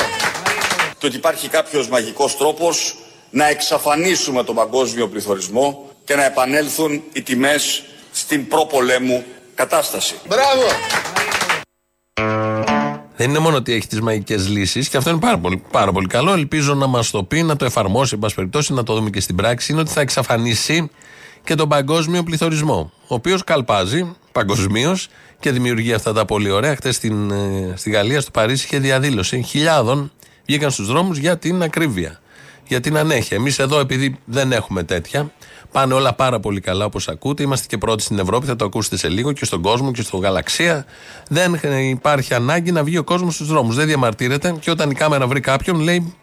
Και 0.97 1.05
ότι 1.05 1.15
υπάρχει 1.15 1.47
κάποιος 1.47 1.89
μαγικός 1.89 2.37
τρόπος 2.37 2.95
να 3.29 3.47
εξαφανίσουμε 3.47 4.43
τον 4.43 4.55
παγκόσμιο 4.55 5.07
πληθωρισμό 5.07 5.91
και 6.05 6.15
να 6.15 6.25
επανέλθουν 6.25 7.03
οι 7.13 7.21
τιμές 7.21 7.83
στην 8.11 8.47
προπολέμου 8.47 9.23
κατάσταση. 9.55 10.15
Μπράβο! 10.27 10.65
Δεν 13.17 13.29
είναι 13.29 13.39
μόνο 13.39 13.55
ότι 13.55 13.73
έχει 13.73 13.87
τις 13.87 14.01
μαγικές 14.01 14.49
λύσεις, 14.49 14.89
και 14.89 14.97
αυτό 14.97 15.09
είναι 15.09 15.19
πάρα 15.19 15.37
πολύ, 15.37 15.63
πάρα 15.71 15.91
πολύ 15.91 16.07
καλό. 16.07 16.33
Ελπίζω 16.33 16.73
να 16.73 16.87
μας 16.87 17.11
το 17.11 17.23
πει, 17.23 17.43
να 17.43 17.55
το 17.55 17.65
εφαρμόσει, 17.65 18.11
εν 18.13 18.19
πάση 18.19 18.35
περιπτώσει, 18.35 18.73
να 18.73 18.83
το 18.83 18.93
δούμε 18.93 19.09
και 19.09 19.19
στην 19.19 19.35
πράξη. 19.35 19.71
Είναι 19.71 19.81
ότι 19.81 19.91
θα 19.91 20.01
εξαφανίσει 20.01 20.89
και 21.43 21.55
τον 21.55 21.69
παγκόσμιο 21.69 22.23
πληθωρισμό, 22.23 22.91
ο 23.07 23.15
οποίος 23.15 23.43
καλπάζει 23.43 24.15
παγκοσμίως 24.31 25.07
και 25.39 25.51
δημιουργεί 25.51 25.93
αυτά 25.93 26.13
τα 26.13 26.25
πολύ 26.25 26.49
ωραία. 26.49 26.75
Χθε 26.75 26.91
στην, 26.91 27.31
ε, 27.31 27.73
στη 27.75 27.89
Γαλλία, 27.89 28.21
στο 28.21 28.31
Παρίσι, 28.31 28.65
είχε 28.65 28.79
διαδήλωση 28.79 29.41
χιλιάδων 29.41 30.11
βγήκαν 30.45 30.71
στους 30.71 30.87
δρόμους 30.87 31.17
για 31.17 31.37
την 31.37 31.63
ακρίβεια, 31.63 32.21
για 32.67 32.79
την 32.79 32.97
ανέχεια. 32.97 33.37
Εμείς 33.37 33.59
εδώ, 33.59 33.79
επειδή 33.79 34.19
δεν 34.25 34.51
έχουμε 34.51 34.83
τέτοια, 34.83 35.31
πάνε 35.71 35.93
όλα 35.93 36.13
πάρα 36.13 36.39
πολύ 36.39 36.59
καλά 36.59 36.85
όπως 36.85 37.07
ακούτε. 37.07 37.43
Είμαστε 37.43 37.67
και 37.67 37.77
πρώτοι 37.77 38.03
στην 38.03 38.19
Ευρώπη, 38.19 38.45
θα 38.45 38.55
το 38.55 38.65
ακούσετε 38.65 38.97
σε 38.97 39.09
λίγο 39.09 39.31
και 39.31 39.45
στον 39.45 39.61
κόσμο 39.61 39.91
και 39.91 40.01
στο 40.01 40.17
γαλαξία. 40.17 40.85
Δεν 41.29 41.59
υπάρχει 41.89 42.33
ανάγκη 42.33 42.71
να 42.71 42.83
βγει 42.83 42.97
ο 42.97 43.03
κόσμος 43.03 43.33
στους 43.33 43.47
δρόμους. 43.47 43.75
Δεν 43.75 43.85
διαμαρτύρεται 43.85 44.55
και 44.59 44.71
όταν 44.71 44.89
η 44.89 44.93
κάμερα 44.93 45.27
βρει 45.27 45.39
κάποιον, 45.39 45.79
λέει 45.79 46.15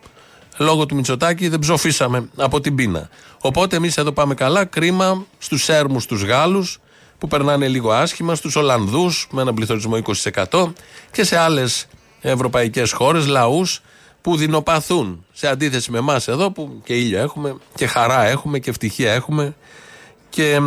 λόγω 0.59 0.87
του 0.87 0.95
Μητσοτάκη 0.95 1.49
δεν 1.49 1.59
ψοφήσαμε 1.59 2.29
από 2.37 2.61
την 2.61 2.75
πείνα. 2.75 3.09
Οπότε 3.41 3.77
εμείς 3.77 3.97
εδώ 3.97 4.13
πάμε 4.13 4.35
καλά. 4.35 4.65
Κρίμα 4.65 5.27
στους 5.39 5.63
Σέρμους, 5.63 6.03
στου 6.03 6.15
Γάλλους 6.15 6.79
που 7.19 7.29
περνάνε 7.29 7.69
λίγο 7.69 7.93
άσχημα, 7.93 8.35
στους 8.35 8.57
Ολλανδούς 8.57 9.29
με 9.31 9.41
έναν 9.43 9.55
πληθωρισμό 9.55 9.97
20% 9.97 10.73
και 11.11 11.25
σε 11.25 11.39
άλλες 11.39 11.87
ευρωπαϊκές 12.21 12.93
χώρες, 12.93 13.27
λαούς 13.27 13.83
που 14.25 14.37
δεινοπαθούν 14.37 15.25
σε 15.33 15.49
αντίθεση 15.49 15.90
με 15.90 15.99
εμάς 15.99 16.28
εδώ 16.28 16.50
που 16.50 16.81
και 16.85 16.95
ήλιο 16.95 17.19
έχουμε 17.19 17.57
και 17.75 17.87
χαρά 17.87 18.26
έχουμε 18.26 18.59
και 18.59 18.71
ευτυχία 18.71 19.12
έχουμε 19.12 19.54
και 20.28 20.59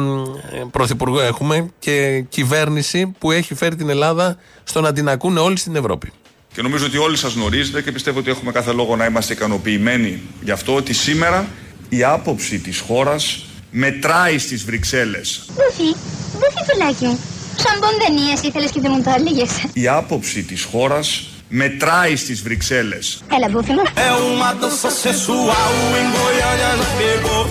πρωθυπουργό 0.72 1.22
έχουμε 1.22 1.70
και 1.80 2.24
κυβέρνηση 2.30 3.16
που 3.20 3.32
έχει 3.32 3.56
φέρει 3.56 3.76
την 3.76 3.90
Ελλάδα 3.90 4.38
στο 4.64 4.82
να 4.82 4.94
την 4.94 5.10
ακούνε 5.10 5.40
όλοι 5.40 5.58
στην 5.58 5.76
Ευρώπη. 5.76 6.12
Και 6.54 6.62
νομίζω 6.62 6.86
ότι 6.86 6.98
όλοι 6.98 7.18
σας 7.18 7.34
γνωρίζετε 7.34 7.82
και 7.82 7.92
πιστεύω 7.92 8.20
ότι 8.20 8.30
έχουμε 8.30 8.52
κάθε 8.52 8.72
λόγο 8.72 8.96
να 8.96 9.06
είμαστε 9.06 9.34
ικανοποιημένοι 9.34 10.22
γι' 10.42 10.52
αυτό 10.52 10.76
ότι 10.76 10.94
σήμερα 10.94 11.48
η 11.90 12.04
άποψη 12.04 12.60
της 12.60 12.80
χώρας 12.80 13.46
μετράει 13.72 14.38
στις 14.38 14.64
Βρυξέλλες. 14.66 15.46
Δούφι, 15.48 15.96
δούφι 16.34 16.72
φυλάκι. 16.72 17.20
Σαν 17.56 17.80
ποντενίες 17.80 18.42
ήθελες 18.42 18.72
και 18.72 18.80
δεν 18.80 18.92
μου 18.96 19.04
το 19.04 19.14
έλεγες. 19.18 19.50
Η 19.74 19.88
άποψη 19.88 20.44
της 20.44 20.64
χώρας 20.64 21.28
μετράει 21.48 22.16
στις 22.16 22.42
Βρυξέλλες. 22.42 23.24
Έλα, 23.36 23.50
μπούφι 23.50 23.72
μου. 23.72 23.82
É 24.08 24.12
uma 24.32 24.52
dança 24.62 24.90
sensual, 25.04 25.74
em 26.00 26.08
Goiânia 26.16 26.72
já 26.80 26.90
pegou, 27.00 27.44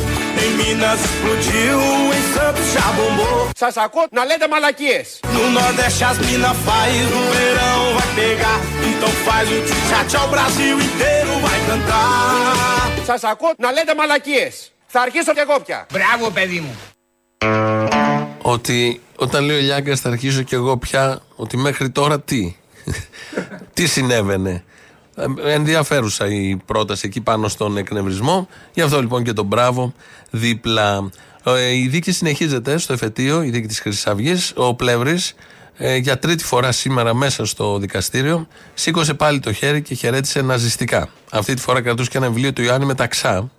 em 0.42 0.50
Minas 0.58 1.00
explodiu, 1.06 1.78
em 2.16 2.24
Santos 2.34 2.66
já 2.76 2.86
bombou. 2.96 3.48
Σας 3.56 3.76
ακούω 3.76 4.06
να 4.10 4.24
λέτε 4.24 4.48
μαλακίες. 4.48 5.20
No 5.36 5.44
Nordeste 5.56 6.04
as 6.10 6.18
mina 6.26 6.52
faz, 6.66 6.94
no 7.14 7.22
verão 7.34 7.82
vai 7.96 8.08
pegar, 8.20 8.58
então 8.90 9.10
faz 9.26 9.46
o 9.56 9.58
tchá 10.08 10.20
o 10.26 10.28
Brasil 10.34 10.74
inteiro 10.88 11.32
vai 11.46 11.58
cantar. 11.68 13.04
Σας 13.06 13.24
ακούω 13.24 13.54
να 13.58 13.72
λέτε 13.72 13.94
μαλακίες. 13.94 14.70
Θα 14.86 15.00
αρχίσω 15.00 15.32
κι 15.32 15.38
εγώ 15.38 15.60
πια. 15.60 15.86
Μπράβο, 15.92 16.30
παιδί 16.30 16.60
μου. 16.60 16.74
Ότι 18.42 19.00
όταν 19.16 19.44
λέει 19.44 19.56
ο 19.56 19.60
Λιάγκας 19.60 20.00
θα 20.00 20.08
αρχίσω 20.08 20.42
κι 20.42 20.54
εγώ 20.54 20.76
πια, 20.76 21.22
ότι 21.36 21.56
μέχρι 21.56 21.90
τώρα 21.90 22.20
τι; 22.20 22.56
Τι 23.74 23.86
συνέβαινε; 23.86 24.64
Ε, 25.14 25.52
Ενδιαφέρουσα 25.52 26.26
η 26.26 26.56
πρόταση 26.56 27.06
εκεί 27.06 27.20
πάνω 27.20 27.48
στον 27.48 27.76
εκνευρισμό. 27.76 28.48
Γι' 28.74 28.80
αυτό 28.80 29.00
λοιπόν 29.00 29.22
και 29.22 29.32
τον 29.32 29.46
μπράβο 29.46 29.94
δίπλα. 30.30 31.10
Ε, 31.44 31.74
Η 31.74 31.88
δίκη 31.88 32.12
συνεχίζεται 32.12 32.78
στο 32.78 32.92
εφετείο, 32.92 33.42
η 33.42 33.50
δίκη 33.50 33.66
της 33.66 33.80
Χρυσής 33.80 34.06
Αυγής. 34.06 34.52
Ο 34.56 34.74
Πλεύρης 34.74 35.34
ε, 35.78 35.96
για 35.96 36.18
τρίτη 36.18 36.44
φορά 36.44 36.72
σήμερα 36.72 37.14
μέσα 37.14 37.44
στο 37.44 37.78
δικαστήριο 37.78 38.46
σήκωσε 38.74 39.14
πάλι 39.14 39.40
το 39.40 39.52
χέρι 39.52 39.82
και 39.82 39.94
χαιρέτησε 39.94 40.42
ναζιστικά. 40.42 41.08
Αυτή 41.30 41.54
τη 41.54 41.60
φορά 41.60 41.80
κρατούσε 41.82 42.10
και 42.10 42.16
ένα 42.16 42.28
βιβλίο 42.28 42.52
του 42.52 42.62
Ιωάννη 42.62 42.86
Μεταξά. 42.86 43.50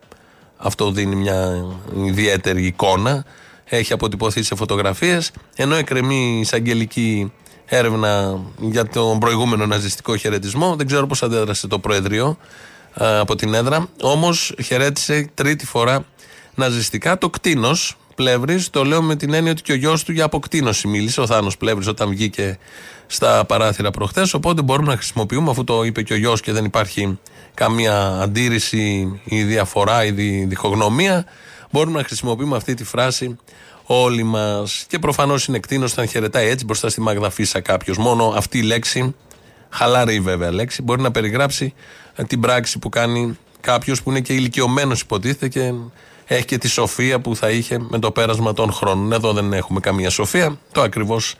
Αυτό 0.57 0.91
δίνει 0.91 1.15
μια 1.15 1.65
ιδιαίτερη 2.05 2.65
εικόνα. 2.65 3.25
Έχει 3.65 3.93
αποτυπωθεί 3.93 4.43
σε 4.43 4.55
φωτογραφίες. 4.55 5.31
Ενώ 5.55 5.75
εκκρεμεί 5.75 6.35
η 6.37 6.39
εισαγγελική 6.39 7.31
έρευνα 7.69 8.39
για 8.59 8.85
τον 8.87 9.19
προηγούμενο 9.19 9.65
ναζιστικό 9.65 10.15
χαιρετισμό. 10.15 10.75
Δεν 10.75 10.87
ξέρω 10.87 11.07
πώς 11.07 11.23
αντέδρασε 11.23 11.67
το 11.67 11.79
Προεδρείο 11.79 12.37
ε, 12.93 13.19
από 13.19 13.35
την 13.35 13.53
έδρα. 13.53 13.87
Όμως 14.01 14.53
χαιρέτησε 14.63 15.29
τρίτη 15.33 15.65
φορά 15.65 16.05
ναζιστικά 16.55 17.17
το 17.17 17.29
κτίνος 17.29 17.97
Πλεύρης. 18.15 18.69
Το 18.69 18.83
λέω 18.83 19.01
με 19.01 19.15
την 19.15 19.33
έννοια 19.33 19.51
ότι 19.51 19.61
και 19.61 19.71
ο 19.71 19.75
γιος 19.75 20.03
του 20.03 20.11
για 20.11 20.23
αποκτήνωση 20.23 20.87
μίλησε, 20.87 21.21
ο 21.21 21.25
Θάνος 21.27 21.57
Πλεύρης, 21.57 21.87
όταν 21.87 22.09
βγήκε 22.09 22.57
στα 23.07 23.45
παράθυρα 23.45 23.91
προχθές. 23.91 24.33
Οπότε 24.33 24.61
μπορούμε 24.61 24.87
να 24.87 24.95
χρησιμοποιούμε, 24.95 25.49
αφού 25.49 25.63
το 25.63 25.83
είπε 25.83 26.01
και 26.01 26.13
ο 26.13 26.17
γιος 26.17 26.41
και 26.41 26.51
δεν 26.51 26.65
υπάρχει 26.65 27.19
καμία 27.53 28.19
αντίρρηση 28.21 29.11
ή 29.23 29.43
διαφορά 29.43 30.05
ή 30.05 30.11
δι- 30.11 30.47
διχογνωμία, 30.47 31.25
μπορούμε 31.71 31.97
να 31.97 32.03
χρησιμοποιούμε 32.03 32.55
αυτή 32.55 32.73
τη 32.73 32.83
φράση 32.83 33.37
όλοι 33.83 34.23
μας. 34.23 34.85
Και 34.87 34.99
προφανώς 34.99 35.45
είναι 35.45 35.59
κτίνο 35.59 35.85
όταν 35.85 36.07
χαιρετάει 36.07 36.47
έτσι 36.47 36.65
μπροστά 36.65 36.89
στη 36.89 37.01
Μάγδα 37.01 37.29
Φίσα 37.29 37.59
κάποιος. 37.59 37.97
Μόνο 37.97 38.33
αυτή 38.35 38.57
η 38.57 38.61
λέξη, 38.61 39.15
χαλαρή 39.69 40.19
βέβαια 40.19 40.51
λέξη, 40.51 40.81
μπορεί 40.81 41.01
να 41.01 41.11
περιγράψει 41.11 41.73
ε, 42.15 42.23
την 42.23 42.39
πράξη 42.39 42.79
που 42.79 42.89
κάνει 42.89 43.37
κάποιος 43.61 44.03
που 44.03 44.09
είναι 44.09 44.21
και 44.21 44.33
ηλικιωμένος 44.33 45.01
υποτίθεται 45.01 45.47
και 45.47 45.73
έχει 46.25 46.45
και 46.45 46.57
τη 46.57 46.67
σοφία 46.67 47.19
που 47.19 47.35
θα 47.35 47.49
είχε 47.49 47.79
με 47.89 47.99
το 47.99 48.11
πέρασμα 48.11 48.53
των 48.53 48.71
χρόνων. 48.71 49.11
Εδώ 49.11 49.33
δεν 49.33 49.53
έχουμε 49.53 49.79
καμία 49.79 50.09
σοφία. 50.09 50.59
Το 50.71 50.81
ακριβώς 50.81 51.35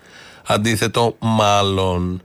αντίθετο, 0.46 1.16
μάλλον. 1.20 2.22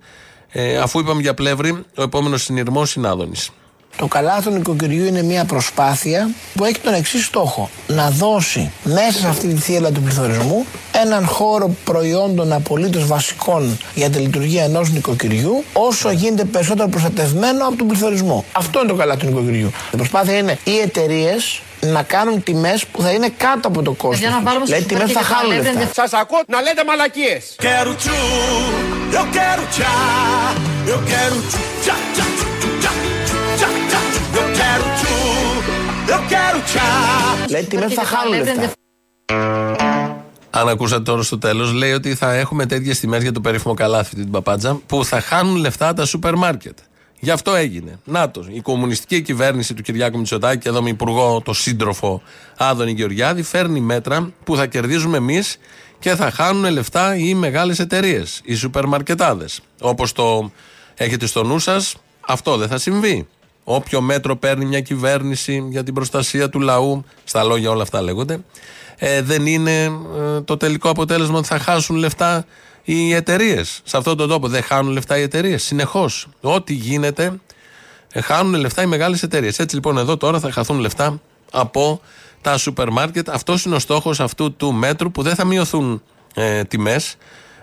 Ε, 0.49 0.77
αφού 0.79 0.99
είπαμε 0.99 1.21
για 1.21 1.35
πλεύρη, 1.35 1.85
ο 1.97 2.03
επόμενος 2.03 2.43
συνειρμός 2.43 2.95
είναι 2.95 3.09
Άδωνης. 3.09 3.51
Το 3.97 4.07
καλάθι 4.07 4.43
του 4.43 4.51
νοικοκυριού 4.51 5.05
είναι 5.05 5.23
μια 5.23 5.45
προσπάθεια 5.45 6.31
που 6.55 6.65
έχει 6.65 6.79
τον 6.79 6.95
εξής 6.95 7.25
στόχο. 7.25 7.71
Να 7.87 8.11
δώσει 8.11 8.71
μέσα 8.85 9.19
σε 9.19 9.29
αυτή 9.29 9.49
τη 9.49 9.61
θύελα 9.61 9.91
του 9.91 10.01
πληθωρισμού 10.03 10.67
έναν 11.03 11.27
χώρο 11.27 11.71
προϊόντων 11.85 12.53
απολύτως 12.53 13.07
βασικών 13.07 13.79
για 13.95 14.11
τη 14.11 14.19
λειτουργία 14.19 14.65
ενός 14.65 14.91
νοικοκυριού 14.91 15.65
όσο 15.73 16.11
γίνεται 16.11 16.45
περισσότερο 16.45 16.89
προστατευμένο 16.89 17.67
από 17.67 17.77
τον 17.77 17.87
πληθωρισμό. 17.87 18.45
Αυτό 18.53 18.79
είναι 18.79 18.89
το 18.89 18.95
καλάθι 18.95 19.19
του 19.19 19.27
νοικοκυριού. 19.27 19.71
Η 19.93 19.97
προσπάθεια 19.97 20.37
είναι 20.39 20.59
οι 20.65 20.79
εταιρείες 20.79 21.61
να 21.81 22.03
κάνουν 22.03 22.43
τιμές 22.43 22.87
που 22.87 23.03
θα 23.03 23.11
είναι 23.11 23.29
κάτω 23.37 23.69
από 23.69 23.83
το 23.83 23.93
κόστος. 23.93 24.31
Δηλαδή 24.65 24.85
τιμές 24.85 25.13
που 25.13 25.19
θα 25.19 25.23
χάνουν 25.23 25.57
λεφτά. 25.57 25.91
Σας 25.95 26.13
ακούω 26.13 26.41
να 26.47 26.61
λέτε 26.61 26.85
μαλακίες. 26.87 27.55
Quero 27.63 27.93
tchu, 28.03 28.19
eu 29.19 29.25
quero 29.37 29.63
tchá, 29.75 29.95
eu 30.93 30.99
quero 31.11 31.37
tchu, 31.51 31.61
tchá, 31.85 31.95
tchá, 32.15 32.25
tchu, 32.37 32.47
tchu, 32.49 32.65
tchá, 32.65 32.67
tchá, 32.67 32.67
tchá, 32.67 32.72
tchu. 34.97 35.15
Eu 36.15 36.21
quero 36.31 36.59
tchu, 36.69 36.79
eu 36.79 37.41
quero 37.41 37.43
tchá. 37.43 37.47
Δηλαδή 37.47 37.67
τιμέ 37.67 37.87
που 37.87 37.95
θα 37.95 38.05
χάνουν 38.05 38.39
λεφτά. 38.39 38.73
Αν 40.51 40.69
ακούσατε 40.69 41.03
τώρα 41.03 41.23
στο 41.23 41.39
τέλος, 41.39 41.73
λέει 41.73 41.93
ότι 41.93 42.15
θα 42.15 42.33
έχουμε 42.33 42.67
τέτοιες 42.67 43.01
τιμές 43.01 43.23
για 43.23 43.33
το 43.33 43.41
περίφημο 43.41 43.75
καλάθι 43.75 44.15
την 44.15 44.31
παπάτζα 44.31 44.75
που 44.87 45.05
θα 45.05 45.21
χάνουν 45.21 45.57
λεφτά 45.57 45.95
τα 45.95 46.05
σούπερ 46.05 46.35
μάρκετ. 46.35 46.79
Γι' 47.21 47.31
αυτό 47.31 47.55
έγινε. 47.55 47.99
Νάτο. 48.05 48.45
Η 48.49 48.61
κομμουνιστική 48.61 49.23
κυβέρνηση 49.23 49.75
του 49.75 49.83
Κυριάκου 49.83 50.19
Μητσοτάκη, 50.19 50.59
και 50.59 50.69
εδώ 50.69 50.83
με 50.83 50.89
υπουργό 50.89 51.41
το 51.45 51.53
σύντροφο 51.53 52.23
Άδωνη 52.57 52.91
Γεωργιάδη, 52.91 53.43
φέρνει 53.43 53.81
μέτρα 53.81 54.33
που 54.45 54.57
θα 54.57 54.67
κερδίζουμε 54.67 55.17
εμείς 55.17 55.57
και 55.99 56.15
θα 56.15 56.31
χάνουν 56.31 56.73
λεφτά 56.73 57.17
οι 57.17 57.35
μεγάλες 57.35 57.79
εταιρείες, 57.79 58.41
οι 58.45 58.55
σούπερ 58.55 58.87
μαρκετάδες. 58.87 59.61
Όπως 59.81 60.13
το 60.13 60.51
έχετε 60.95 61.27
στο 61.27 61.45
νου 61.45 61.59
σας, 61.59 61.95
αυτό 62.21 62.57
δεν 62.57 62.69
θα 62.69 62.79
συμβεί. 62.79 63.29
Όποιο 63.65 64.01
μέτρο 64.01 64.37
παίρνει 64.37 64.65
μια 64.65 64.81
κυβέρνηση 64.81 65.67
για 65.71 65.85
την 65.85 65.95
προστασία 65.95 66.49
του 66.49 66.61
λαού, 66.61 67.05
στα 67.25 67.45
λόγια 67.45 67.71
όλα 67.71 67.83
αυτά 67.83 68.03
λέγονται, 68.03 68.39
ε, 68.97 69.23
δεν 69.23 69.47
είναι 69.47 69.85
ε, 69.85 70.41
το 70.45 70.57
τελικό 70.57 70.89
αποτέλεσμα 70.89 71.39
ότι 71.39 71.47
θα 71.47 71.59
χάσουν 71.59 71.97
λεφτά 71.97 72.47
οι 72.85 73.15
εταιρείες. 73.15 73.81
Σε 73.85 73.97
αυτόν 73.97 74.17
τον 74.17 74.29
τόπο 74.29 74.49
δεν 74.49 74.63
χάνουν 74.63 74.93
λεφτά 74.93 75.19
οι 75.19 75.23
εταιρείες. 75.23 75.63
Συνεχώς. 75.63 76.29
Ό,τι 76.41 76.75
γίνεται, 76.75 77.41
ε, 78.13 78.21
χάνουν 78.21 78.61
λεφτά 78.61 78.83
οι 78.83 78.87
μεγάλες 78.87 79.23
εταιρείες. 79.23 79.59
Έτσι 79.59 79.75
λοιπόν 79.75 79.99
εδώ 79.99 80.17
τώρα 80.17 80.41
θα 80.41 80.51
χαθούν 80.51 80.79
λεφτά 80.79 81.21
από 81.53 82.01
τα 82.41 82.57
σούπερ 82.57 82.91
μάρκετ. 82.91 83.31
Αυτός 83.31 83.65
είναι 83.65 83.75
ο 83.75 83.79
στόχος 83.79 84.21
αυτού 84.21 84.57
του 84.57 84.73
μέτρου 84.73 85.11
που 85.11 85.23
δεν 85.23 85.35
θα 85.35 85.45
μειωθούν 85.45 86.03
ε, 86.35 86.65
τιμές. 86.65 87.17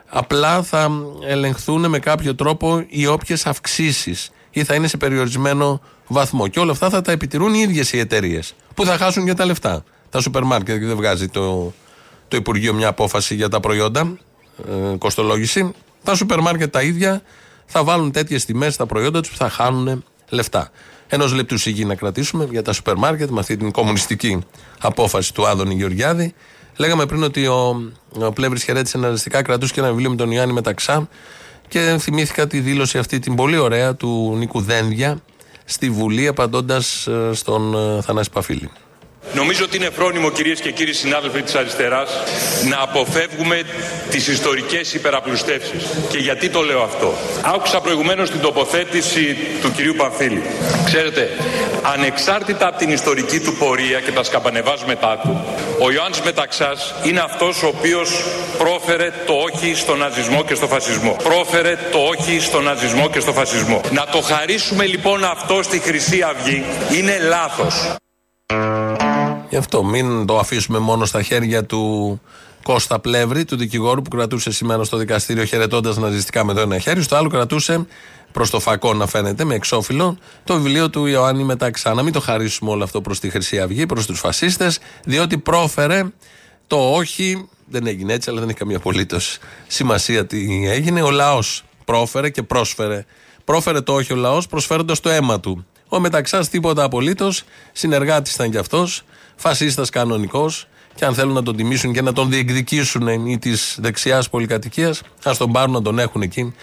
Απλά 0.10 0.63
θα 0.63 0.91
ελεγχθούν 1.27 1.89
με 1.89 2.00
κάποιο 2.00 2.36
τρόπο 2.36 2.86
οι 2.88 3.08
όποιες 3.08 3.46
αυξήσεις 3.46 4.32
ή 4.51 4.63
θα 4.63 4.75
είναι 4.75 4.88
σε 4.88 4.98
περιορισμένο 4.98 5.82
βαθμό. 6.08 6.48
Και 6.48 6.60
όλα 6.60 6.72
αυτά 6.72 6.89
θα 6.89 7.01
τα 7.01 7.12
επιτηρούν 7.12 7.53
οι 7.53 7.60
ίδιες 7.60 7.94
οι 7.94 8.00
εταιρείες 8.00 8.56
που 8.74 8.86
θα 8.86 8.98
χάσουν 8.98 9.24
για 9.24 9.36
τα 9.36 9.46
λεφτά. 9.46 9.84
Τα 10.10 10.22
σούπερ 10.22 10.44
μάρκετ 10.44 10.79
και 10.79 10.86
δεν 10.86 10.96
βγάζει 10.96 11.27
το, 11.27 11.74
το 12.27 12.38
Υπουργείο 12.38 12.74
μια 12.74 12.88
απόφαση 12.88 13.36
για 13.36 13.50
τα 13.50 13.60
προϊόντα, 13.60 14.18
ε, 14.70 14.96
κοστολόγηση. 14.98 15.72
Τα 16.03 16.15
σούπερ 16.15 16.39
μάρκετ 16.39 16.72
τα 16.72 16.82
ίδια 16.82 17.22
θα 17.65 17.84
βάλουν 17.84 18.12
τέτοιες 18.12 18.46
τιμές 18.46 18.74
στα 18.74 18.86
προϊόντα 18.86 19.22
τους 19.22 19.29
που 19.29 19.38
θα 19.38 19.50
χάνουν 19.50 20.03
λεφτά. 20.29 20.72
Ενός 21.08 21.34
λεπτού 21.34 21.58
σιγή 21.58 21.86
να 21.86 21.96
κρατήσουμε 21.96 22.48
για 22.51 22.62
τα 22.62 22.74
σούπερ 22.74 22.96
μάρκετ 22.96 23.29
με 23.29 23.39
αυτή 23.39 23.58
την 23.58 23.72
κομμουνιστική 23.72 24.39
απόφαση 24.79 25.34
του 25.34 25.48
Άδωνη 25.48 25.74
Γεωργιάδη. 25.74 26.34
Λέγαμε 26.77 27.06
πριν 27.06 27.24
ότι 27.24 27.48
ο, 27.48 27.91
ο 28.20 28.32
Πλεύρης 28.32 28.63
χαιρέτησε 28.63 28.98
ναζιστικά, 28.98 29.41
κρατούσε 29.41 29.74
και 29.74 29.79
ένα 29.79 29.89
βιβλίο 29.89 30.10
με 30.10 30.15
τον 30.15 30.32
Ιωάννη 30.32 30.53
Μεταξά 30.53 31.08
και 31.69 31.97
θυμήθηκα 31.99 32.47
τη 32.47 32.59
δήλωση 32.59 32.97
αυτή 32.97 33.19
την 33.19 33.35
πολύ 33.35 33.57
ωραία 33.57 33.95
του 33.95 34.35
Νίκου 34.38 34.61
Δένδια 34.61 35.17
στη 35.65 35.89
Βουλή 35.89 36.27
απαντώντας 36.27 37.07
στον 37.31 37.73
ε, 37.75 38.01
Θανάση 38.01 38.29
Παφίλη. 38.29 38.69
Νομίζω 39.33 39.63
ότι 39.63 39.77
είναι 39.77 39.89
φρόνιμο 39.89 40.31
κυρίες 40.31 40.59
και 40.59 40.71
κύριοι 40.71 40.93
συνάδελφοι 40.93 41.41
της 41.41 41.55
αριστεράς 41.55 42.09
να 42.69 42.81
αποφεύγουμε 42.81 43.61
τις 44.09 44.27
ιστορικές 44.27 44.93
υπεραπλουστεύσεις. 44.93 45.83
Και 46.09 46.17
γιατί 46.17 46.49
το 46.49 46.61
λέω 46.61 46.81
αυτό. 46.81 47.13
Άκουσα 47.41 47.81
προηγουμένως 47.81 48.29
την 48.29 48.39
τοποθέτηση 48.39 49.38
του 49.61 49.71
κυρίου 49.71 49.93
Πανφίλη. 49.97 50.41
Ξέρετε, 50.85 51.29
ανεξάρτητα 51.93 52.67
από 52.67 52.77
την 52.77 52.91
ιστορική 52.91 53.39
του 53.39 53.55
πορεία 53.55 53.99
και 53.99 54.11
τα 54.11 54.23
σκαμπανεβάσματά 54.23 55.17
του, 55.23 55.45
ο 55.79 55.91
Ιωάννης 55.91 56.21
Μεταξάς 56.21 56.93
είναι 57.03 57.19
αυτός 57.19 57.63
ο 57.63 57.67
οποίος 57.67 58.23
πρόφερε 58.57 59.13
το 59.25 59.33
όχι 59.33 59.75
στο 59.75 59.95
ναζισμό 59.95 60.43
και 60.43 60.55
στο 60.55 60.67
φασισμό. 60.67 61.15
Πρόφερε 61.23 61.77
το 61.91 61.97
όχι 61.97 62.39
στο 62.39 62.61
ναζισμό 62.61 63.09
και 63.09 63.19
στο 63.19 63.33
φασισμό. 63.33 63.81
Να 63.91 64.05
το 64.11 64.21
χαρίσουμε 64.21 64.85
λοιπόν 64.85 65.23
αυτό 65.23 65.63
στη 65.63 65.79
Χρυσή 65.79 66.21
Αυγή 66.21 66.63
είναι 66.91 67.17
λάθος. 67.19 67.97
Γι' 69.50 69.56
αυτό 69.56 69.84
μην 69.84 70.25
το 70.25 70.38
αφήσουμε 70.38 70.79
μόνο 70.79 71.06
στα 71.06 71.22
χέρια 71.22 71.65
του 71.65 72.22
Κώστα 72.63 73.00
Πλεύρη, 73.00 73.46
του 73.46 73.58
δικηγόρου 73.58 74.01
που 74.01 74.10
κρατούσε 74.10 74.51
σήμερα 74.51 74.84
στο 74.84 74.98
δικαστήριο 74.98 75.46
χαιρετώντας 75.46 75.98
ναζιστικά 75.98 76.46
με 76.46 76.53
το 76.53 76.60
ένα 76.60 76.79
χέρι. 76.79 77.01
Στο 77.01 77.15
άλλο 77.15 77.29
κρατούσε 77.29 77.86
προς 78.32 78.50
το 78.50 78.60
φακό 78.60 78.94
να 78.94 79.08
φαίνεται, 79.08 79.44
με 79.44 79.56
εξώφυλλο, 79.56 80.18
το 80.44 80.56
βιβλίο 80.56 80.89
του 80.89 81.06
Ιωάννη 81.06 81.44
Μεταξά. 81.44 81.94
Να 81.94 82.03
μην 82.03 82.13
το 82.13 82.20
χαρίσουμε 82.20 82.72
όλο 82.72 82.84
αυτό 82.84 83.01
προς 83.01 83.20
τη 83.20 83.29
Χρυσή 83.29 83.60
Αυγή, 83.60 83.86
προς 83.86 84.06
τους 84.06 84.20
φασίστες, 84.20 84.79
διότι 85.03 85.38
πρόφερε 85.38 86.03
το 86.68 86.94
όχι. 86.94 87.50
Δεν 87.65 87.88
έγινε 87.88 88.13
έτσι, 88.13 88.29
αλλά 88.29 88.39
δεν 88.39 88.50
έχει 88.50 88.58
καμία 88.58 88.77
απολύτως 88.77 89.38
σημασία 89.68 90.25
τι 90.25 90.68
έγινε. 90.70 91.01
Ο 91.01 91.12
λαός 91.12 91.63
πρόφερε 91.86 92.29
και 92.29 92.44
πρόσφερε. 92.44 93.06
Πρόφερε 93.44 93.82
το 93.82 93.94
όχι 93.94 94.13
ο 94.13 94.15
λαός 94.15 94.48
προσφέροντας 94.48 95.00
το 95.00 95.10
αίμα 95.10 95.39
του. 95.39 95.65
Ο 95.89 96.00
Μεταξάς 96.00 96.50
τίποτα 96.50 96.84
απολύτως, 96.84 97.44
συνεργάτης 97.72 98.34
ήταν 98.34 98.51
κι 98.51 98.58
αυτός, 98.58 99.03
φασίστας 99.39 99.89
κανονικός. 99.89 100.67
Και 100.96 101.05
αν 101.05 101.13
θέλουν 101.13 101.34
να 101.34 101.43
τον 101.43 101.55
τιμήσουν 101.55 101.93
και 101.93 102.01
να 102.01 102.13
τον 102.13 102.29
διεκδικήσουν 102.29 103.27
ή 103.27 103.38
της 103.39 103.77
δεξιάς 103.81 104.29
πολυκατοικίας, 104.29 105.01
ας 105.24 105.38
τον 105.38 105.51
πάρουν 105.51 105.74
να 105.74 105.81
τον 105.81 106.00
έχουν 106.00 106.22
εκεί. 106.22 106.53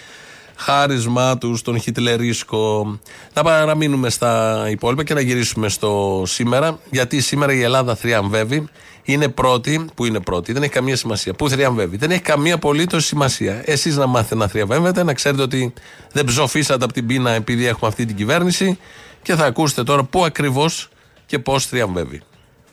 Χάρισμά 0.56 1.38
τους 1.38 1.58
στον 1.58 1.80
Χιτλερίσκο. 1.80 2.98
Θα 3.32 3.42
παραμείνουμε 3.42 4.10
στα 4.10 4.64
υπόλοιπα 4.70 5.04
και 5.04 5.14
να 5.14 5.20
γυρίσουμε 5.20 5.68
στο 5.68 6.22
σήμερα. 6.26 6.78
Γιατί 6.90 7.20
σήμερα 7.20 7.52
η 7.52 7.62
Ελλάδα 7.62 7.94
θριαμβεύει. 7.94 8.68
Είναι 9.02 9.28
πρώτη, 9.28 9.86
που 9.94 10.04
είναι 10.04 10.20
πρώτη, 10.20 10.52
δεν 10.52 10.62
έχει 10.62 10.72
καμία 10.72 10.96
σημασία. 10.96 11.32
Πού 11.34 11.48
θριαμβεύει, 11.48 11.96
δεν 11.96 12.10
έχει 12.10 12.20
καμία 12.20 12.54
απολύτως 12.54 13.04
σημασία. 13.04 13.62
Εσείς 13.64 13.96
να 13.96 14.06
μάθετε 14.06 14.34
να 14.34 14.48
θριαμβεύετε, 14.48 15.02
να 15.02 15.14
ξέρετε 15.14 15.42
ότι 15.42 15.72
δεν 16.12 16.24
ψοφήσατε 16.24 16.84
από 16.84 16.92
την 16.92 17.06
πείνα 17.06 17.30
επειδή 17.30 17.66
έχουμε 17.66 17.88
αυτή 17.88 18.06
την 18.06 18.16
κυβέρνηση 18.16 18.78
και 19.22 19.34
θα 19.34 19.44
ακούσετε 19.44 19.82
τώρα 19.82 20.04
πού 20.04 20.24
ακριβώς 20.24 20.88
και 21.26 21.38
πώς 21.38 21.66
θριαμβεύει. 21.66 22.22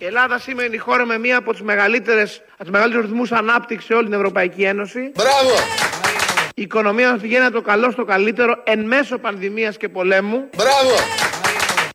Η 0.04 0.06
Ελλάδα 0.06 0.40
σήμερα 0.40 0.66
είναι 0.66 0.76
η 0.76 0.80
χώρα 0.80 1.06
με 1.06 1.18
μία 1.18 1.38
από 1.38 1.52
τους 1.52 1.62
μεγαλύτερους 1.62 2.42
ρυθμούς 3.02 3.32
ανάπτυξης 3.32 3.88
σε 3.88 3.94
όλη 3.94 4.04
την 4.04 4.14
Ευρωπαϊκή 4.14 4.64
Ένωση. 4.64 5.12
Μπράβο! 5.16 5.56
Η 6.56 6.62
οικονομία 6.62 7.12
μας 7.12 7.22
πηγαίνει 7.22 7.46
από 7.46 7.54
το 7.54 7.62
καλό 7.62 7.92
στο 7.92 8.04
καλύτερο 8.06 8.62
εν 8.64 8.80
μέσω 8.80 9.18
πανδημίας 9.18 9.78
και 9.78 9.90
πολέμου. 9.90 10.50
Μπράβο! 10.56 10.96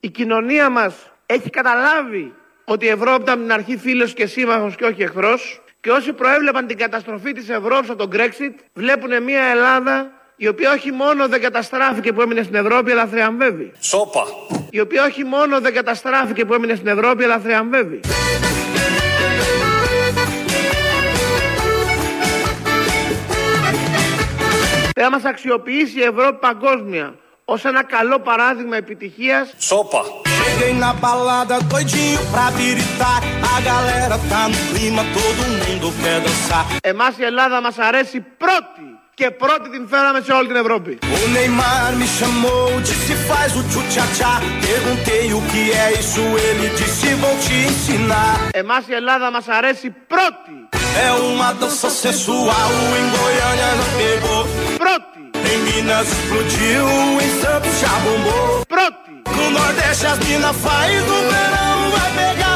Η 0.00 0.08
κοινωνία 0.08 0.70
μας 0.70 0.94
έχει 1.26 1.50
καταλάβει 1.50 2.34
ότι 2.64 2.84
η 2.84 2.88
Ευρώπη 2.88 3.22
ήταν 3.22 3.34
από 3.34 3.42
την 3.42 3.52
αρχή 3.52 3.76
φίλος 3.76 4.12
και 4.12 4.26
σύμμαχος 4.26 4.74
και 4.74 4.84
όχι 4.84 5.02
εχθρός. 5.02 5.62
Και 5.80 5.90
όσοι 5.90 6.12
προέβλεπαν 6.12 6.66
την 6.66 6.78
καταστροφή 6.78 7.32
της 7.32 7.48
Ευρώπης 7.48 7.90
από 7.90 8.06
τον 8.06 8.10
Brexit, 8.12 8.54
βλέπουν 8.72 9.22
μια 9.22 9.42
Ελλάδα 9.42 10.10
η 10.40 10.48
οποία 10.48 10.72
όχι 10.72 10.92
μόνο 10.92 11.28
δεν 11.28 11.40
καταστράφηκε 11.40 12.12
που 12.12 12.20
έμεινε 12.20 12.42
στην 12.42 12.54
Ευρώπη, 12.54 12.90
αλλά 12.90 13.06
θριαμβεύει. 13.06 13.72
Σόπα. 13.80 14.24
Η 14.70 14.80
οποία 14.80 15.04
όχι 15.04 15.24
μόνο 15.24 15.60
δεν 15.60 15.74
καταστράφηκε 15.74 16.44
που 16.44 16.54
έμεινε 16.54 16.74
στην 16.74 16.88
Ευρώπη, 16.88 17.24
αλλά 17.24 17.38
θριαμβεύει. 17.38 18.00
Θα 25.00 25.10
μας 25.10 25.24
αξιοποιήσει 25.24 25.98
η 25.98 26.02
Ευρώπη 26.02 26.38
παγκόσμια 26.40 27.14
ως 27.44 27.64
ένα 27.64 27.84
καλό 27.84 28.18
παράδειγμα 28.18 28.76
επιτυχίας. 28.76 29.54
Σόπα. 29.58 30.02
Cheguei 30.48 30.74
na 30.84 30.92
balada 31.04 31.56
doidinho 31.70 32.20
pra 32.32 32.46
biritar 32.58 33.20
A 33.54 33.60
galera 33.70 34.16
tá 34.30 34.42
no 34.52 34.60
clima, 34.70 35.02
todo 35.16 35.42
mundo 35.60 35.86
quer 36.00 36.20
dançar 36.20 36.64
Εμάς 36.80 37.18
η 37.18 37.24
Ελλάδα 37.24 37.60
μας 37.60 37.78
αρέσει 37.78 38.20
πρώτη 38.20 38.97
και 39.19 39.31
πρώτη 39.31 39.69
την 39.69 39.87
φέραμε 39.87 40.19
σε 40.25 40.31
όλη 40.31 40.47
την 40.47 40.55
Ευρώπη. 40.55 40.99
O 41.15 41.19
Neymar 41.35 41.91
me 41.99 42.07
chamou, 42.17 42.69
disse 42.87 43.13
faz 43.27 43.51
o 43.59 43.61
tchu-tcha-tcha 43.69 44.33
Perguntei 44.67 45.27
o 45.39 45.41
que 45.49 45.63
é 45.85 45.87
isso, 46.01 46.23
ele 46.47 46.67
disse 46.77 47.09
vou 47.21 47.35
te 47.43 47.55
ensinar 47.69 48.33
Εμάς 48.51 48.87
η 48.87 48.93
Ελλάδα 48.93 49.31
μας 49.31 49.47
αρέσει 49.47 49.89
πρώτη. 50.11 50.55
É 51.07 51.11
uma 51.31 51.49
dança 51.61 51.89
sensual, 52.03 52.71
em 52.99 53.07
Goiânia 53.17 53.69
já 53.79 53.87
pegou 53.99 54.41
Πρώτη. 54.83 55.21
Em 55.51 55.57
Minas 55.67 56.07
explodiu, 56.15 56.85
em 57.23 57.31
Santos 57.41 57.75
já 57.83 57.93
bombou 58.05 58.65
Πρώτη. 58.73 59.11
No 59.37 59.45
Nordeste 59.57 60.05
as 60.11 60.19
mina 60.25 60.51
faz, 60.63 60.93
no 61.09 61.19
verão 61.31 61.79
vai 61.95 62.09
pegar 62.19 62.46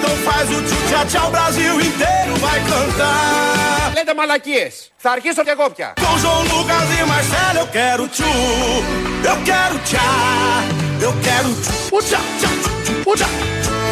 Então 0.00 0.16
faz 0.16 0.48
o 0.48 0.62
tchau 0.88 1.06
tchau 1.06 1.28
o 1.28 1.30
Brasil 1.30 1.78
inteiro 1.78 2.34
vai 2.36 2.58
cantar. 2.60 3.92
Lenda 3.94 4.14
Malaquias, 4.14 4.90
Sarquisto 4.98 5.44
de 5.44 5.54
Gopka. 5.54 5.94
Com 6.00 6.18
João 6.18 6.42
Lucas 6.44 6.98
e 6.98 7.04
Marcelo, 7.04 7.58
eu 7.58 7.66
quero 7.66 8.08
tchu, 8.08 8.22
eu 8.22 9.44
quero 9.44 9.78
tchá, 9.80 10.64
eu 11.02 11.12
quero 11.22 11.54
tchu, 11.54 11.94
o 11.94 12.02
tchau 12.02 12.20
tchau 12.40 12.50
tchau, 12.62 13.04
o 13.04 13.14
tchau, 13.14 13.28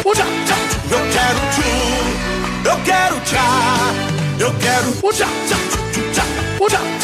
o 0.03 0.13
eu 0.91 0.99
quero 1.11 1.39
tchu, 1.53 2.69
eu 2.69 2.83
quero 2.83 3.21
tchá, 3.21 3.45
eu 4.39 4.53
quero 4.59 4.89
o 4.89 5.13
tchau 5.13 5.27
tchau 5.47 5.59
tchau. 6.11 6.67
o. 6.67 6.98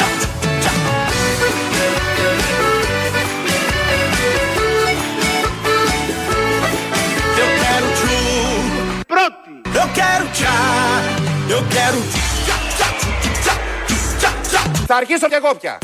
Θα 14.87 14.95
αρχίσω 14.95 15.27
και 15.27 15.35
εγώ 15.35 15.55
πια. 15.61 15.77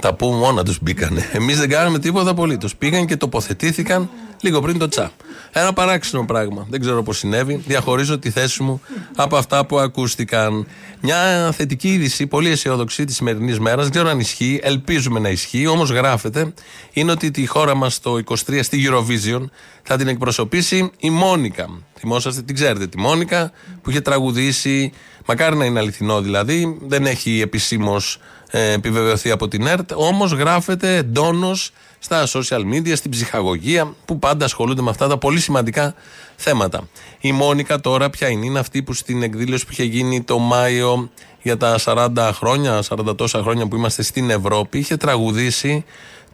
Τα 0.00 0.14
που 0.14 0.26
μόνα 0.26 0.62
του 0.62 0.74
μπήκανε. 0.80 1.28
Εμεί 1.32 1.54
δεν 1.54 1.68
κάνουμε 1.68 1.98
τίποτα 1.98 2.34
πολύ. 2.34 2.56
Του 2.56 2.68
πήγαν 2.78 3.06
και 3.06 3.16
τοποθετήθηκαν 3.16 4.10
λίγο 4.44 4.60
πριν 4.60 4.78
το 4.78 4.88
τσα. 4.88 5.12
Ένα 5.52 5.72
παράξενο 5.72 6.24
πράγμα. 6.24 6.66
Δεν 6.70 6.80
ξέρω 6.80 7.02
πώς 7.02 7.18
συνέβη. 7.18 7.62
Διαχωρίζω 7.66 8.18
τη 8.18 8.30
θέση 8.30 8.62
μου 8.62 8.80
από 9.16 9.36
αυτά 9.36 9.66
που 9.66 9.78
ακούστηκαν. 9.78 10.66
Μια 11.00 11.50
θετική 11.52 11.92
είδηση, 11.92 12.26
πολύ 12.26 12.50
αισιόδοξη 12.50 13.04
της 13.04 13.16
σημερινής 13.16 13.58
μέρας. 13.58 13.82
Δεν 13.82 13.92
ξέρω 13.92 14.08
αν 14.08 14.20
ισχύει. 14.20 14.60
Ελπίζουμε 14.62 15.20
να 15.20 15.28
ισχύει. 15.28 15.66
Όμως 15.66 15.90
γράφεται. 15.90 16.52
Είναι 16.92 17.10
ότι 17.10 17.30
τη 17.30 17.46
χώρα 17.46 17.74
μας 17.74 18.00
το 18.00 18.18
23 18.24 18.58
στη 18.62 18.88
Eurovision 18.88 19.44
θα 19.82 19.96
την 19.96 20.08
εκπροσωπήσει 20.08 20.90
η 20.98 21.10
Μόνικα. 21.10 21.68
Θυμόσαστε, 21.98 22.42
την 22.42 22.54
ξέρετε 22.54 22.86
τη 22.86 22.98
Μόνικα 22.98 23.52
που 23.82 23.90
είχε 23.90 24.00
τραγουδήσει. 24.00 24.92
Μακάρι 25.26 25.56
να 25.56 25.64
είναι 25.64 25.78
αληθινό 25.78 26.20
δηλαδή. 26.20 26.78
Δεν 26.86 27.06
έχει 27.06 27.40
επισήμως 27.40 28.18
ε, 28.50 28.72
επιβεβαιωθεί 28.72 29.30
από 29.30 29.48
την 29.48 29.66
ΕΡΤ. 29.66 29.92
Όμως 29.94 30.32
γράφεται 30.32 30.96
εντόνως 30.96 31.72
στα 32.04 32.26
social 32.26 32.60
media, 32.72 32.96
στην 32.96 33.10
ψυχαγωγία, 33.10 33.94
που 34.04 34.18
πάντα 34.18 34.44
ασχολούνται 34.44 34.82
με 34.82 34.90
αυτά 34.90 35.08
τα 35.08 35.18
πολύ 35.18 35.40
σημαντικά 35.40 35.94
θέματα. 36.36 36.88
Η 37.20 37.32
Μόνικα 37.32 37.80
τώρα 37.80 38.10
ποια 38.10 38.28
είναι, 38.28 38.46
είναι 38.46 38.58
αυτή 38.58 38.82
που 38.82 38.92
στην 38.92 39.22
εκδήλωση 39.22 39.64
που 39.64 39.72
είχε 39.72 39.84
γίνει 39.84 40.22
το 40.22 40.38
Μάιο 40.38 41.10
για 41.42 41.56
τα 41.56 41.78
40 41.84 42.30
χρόνια, 42.32 42.82
40 42.88 43.16
τόσα 43.16 43.42
χρόνια 43.42 43.66
που 43.66 43.76
είμαστε 43.76 44.02
στην 44.02 44.30
Ευρώπη, 44.30 44.78
είχε 44.78 44.96
τραγουδήσει 44.96 45.84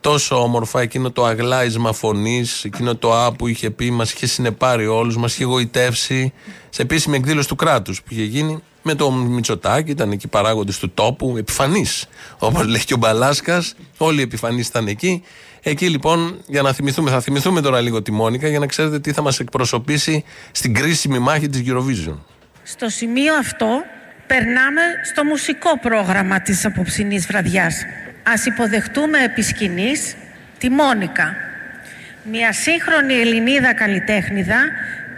τόσο 0.00 0.42
όμορφα 0.42 0.80
εκείνο 0.80 1.10
το 1.10 1.24
αγλάισμα 1.24 1.92
φωνής, 1.92 2.64
εκείνο 2.64 2.96
το 2.96 3.14
Α 3.14 3.32
που 3.32 3.46
είχε 3.46 3.70
πει, 3.70 3.90
μας 3.90 4.12
είχε 4.12 4.26
συνεπάρει 4.26 4.86
όλους, 4.86 5.16
μας 5.16 5.34
είχε 5.34 5.44
γοητεύσει 5.44 6.32
σε 6.70 6.82
επίσημη 6.82 7.16
εκδήλωση 7.16 7.48
του 7.48 7.56
κράτους 7.56 8.02
που 8.02 8.08
είχε 8.10 8.22
γίνει 8.22 8.62
με 8.82 8.94
το 8.94 9.10
Μητσοτάκη, 9.10 9.90
ήταν 9.90 10.10
εκεί 10.10 10.28
παράγοντες 10.28 10.78
του 10.78 10.90
τόπου, 10.90 11.34
επιφανείς. 11.38 12.06
Όπως 12.38 12.66
λέει 12.66 12.84
και 12.84 12.94
ο 12.94 12.96
Μπαλάσκας, 12.96 13.74
όλοι 13.96 14.18
οι 14.18 14.22
επιφανείς 14.22 14.66
ήταν 14.66 14.86
εκεί. 14.86 15.22
Εκεί 15.62 15.88
λοιπόν, 15.88 16.40
για 16.46 16.62
να 16.62 16.72
θυμηθούμε, 16.72 17.10
θα 17.10 17.20
θυμηθούμε 17.20 17.60
τώρα 17.60 17.80
λίγο 17.80 18.02
τη 18.02 18.12
Μόνικα 18.12 18.48
για 18.48 18.58
να 18.58 18.66
ξέρετε 18.66 18.98
τι 18.98 19.12
θα 19.12 19.22
μας 19.22 19.40
εκπροσωπήσει 19.40 20.24
στην 20.50 20.74
κρίσιμη 20.74 21.18
μάχη 21.18 21.48
της 21.48 21.62
Eurovision. 21.66 22.16
Στο 22.62 22.88
σημείο 22.88 23.34
αυτό 23.34 23.66
περνάμε 24.26 24.80
στο 25.12 25.24
μουσικό 25.24 25.78
πρόγραμμα 25.78 26.40
της 26.40 26.64
απόψινής 26.64 27.26
βραδιάς. 27.26 27.74
Ας 28.22 28.46
υποδεχτούμε 28.46 29.18
επί 29.24 29.42
σκηνής 29.42 30.16
τη 30.58 30.70
Μόνικα, 30.70 31.36
μια 32.22 32.52
σύγχρονη 32.52 33.14
Ελληνίδα 33.14 33.74
καλλιτέχνηδα 33.74 34.60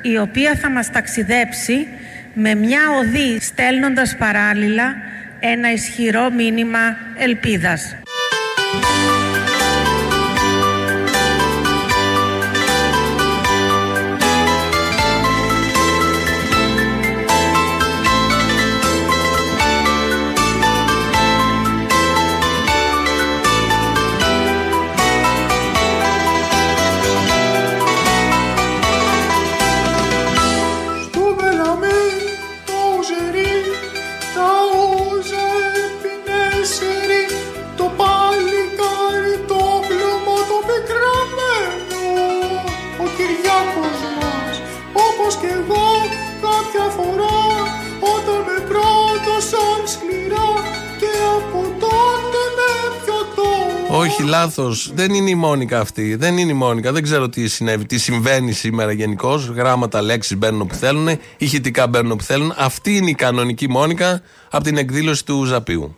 η 0.03 0.19
οποία 0.19 0.55
θα 0.55 0.71
μας 0.71 0.91
ταξιδέψει 0.91 1.89
με 2.35 2.55
μια 2.55 2.81
οδή 2.99 3.41
στέλνοντας 3.41 4.17
παράλληλα 4.17 4.95
ένα 5.41 5.73
ισχυρό 5.73 6.31
μήνυμα 6.31 6.97
ελπίδας. 7.19 7.97
Λάθος. 54.33 54.93
Δεν 54.95 55.15
είναι 55.15 55.31
η 55.31 55.35
Μόνικα 55.35 55.81
αυτή. 55.81 56.15
Δεν 56.15 56.39
είναι 56.39 56.51
η 56.51 56.55
Μόνικα. 56.55 56.93
Δεν 56.93 57.03
ξέρω 57.03 57.29
τι 57.29 57.49
συνέβη, 57.49 57.87
τι 57.87 57.99
συμβαίνει 57.99 58.53
σήμερα 58.53 58.93
γενικώς. 58.93 59.47
Γράμματα, 59.47 60.03
λέξεις 60.03 60.37
μπαίνουν 60.37 60.61
όπου 60.61 60.75
θέλουν. 60.75 61.09
Ηχητικά 61.37 61.87
μπαίνουν 61.87 62.11
όπου 62.11 62.23
θέλουν. 62.23 62.55
Αυτή 62.57 62.97
είναι 62.97 63.11
η 63.11 63.15
κανονική 63.15 63.69
Μόνικα 63.69 64.23
από 64.51 64.65
την 64.65 64.77
εκδήλωση 64.77 65.25
του 65.25 65.45
Ζαπίου. 65.45 65.97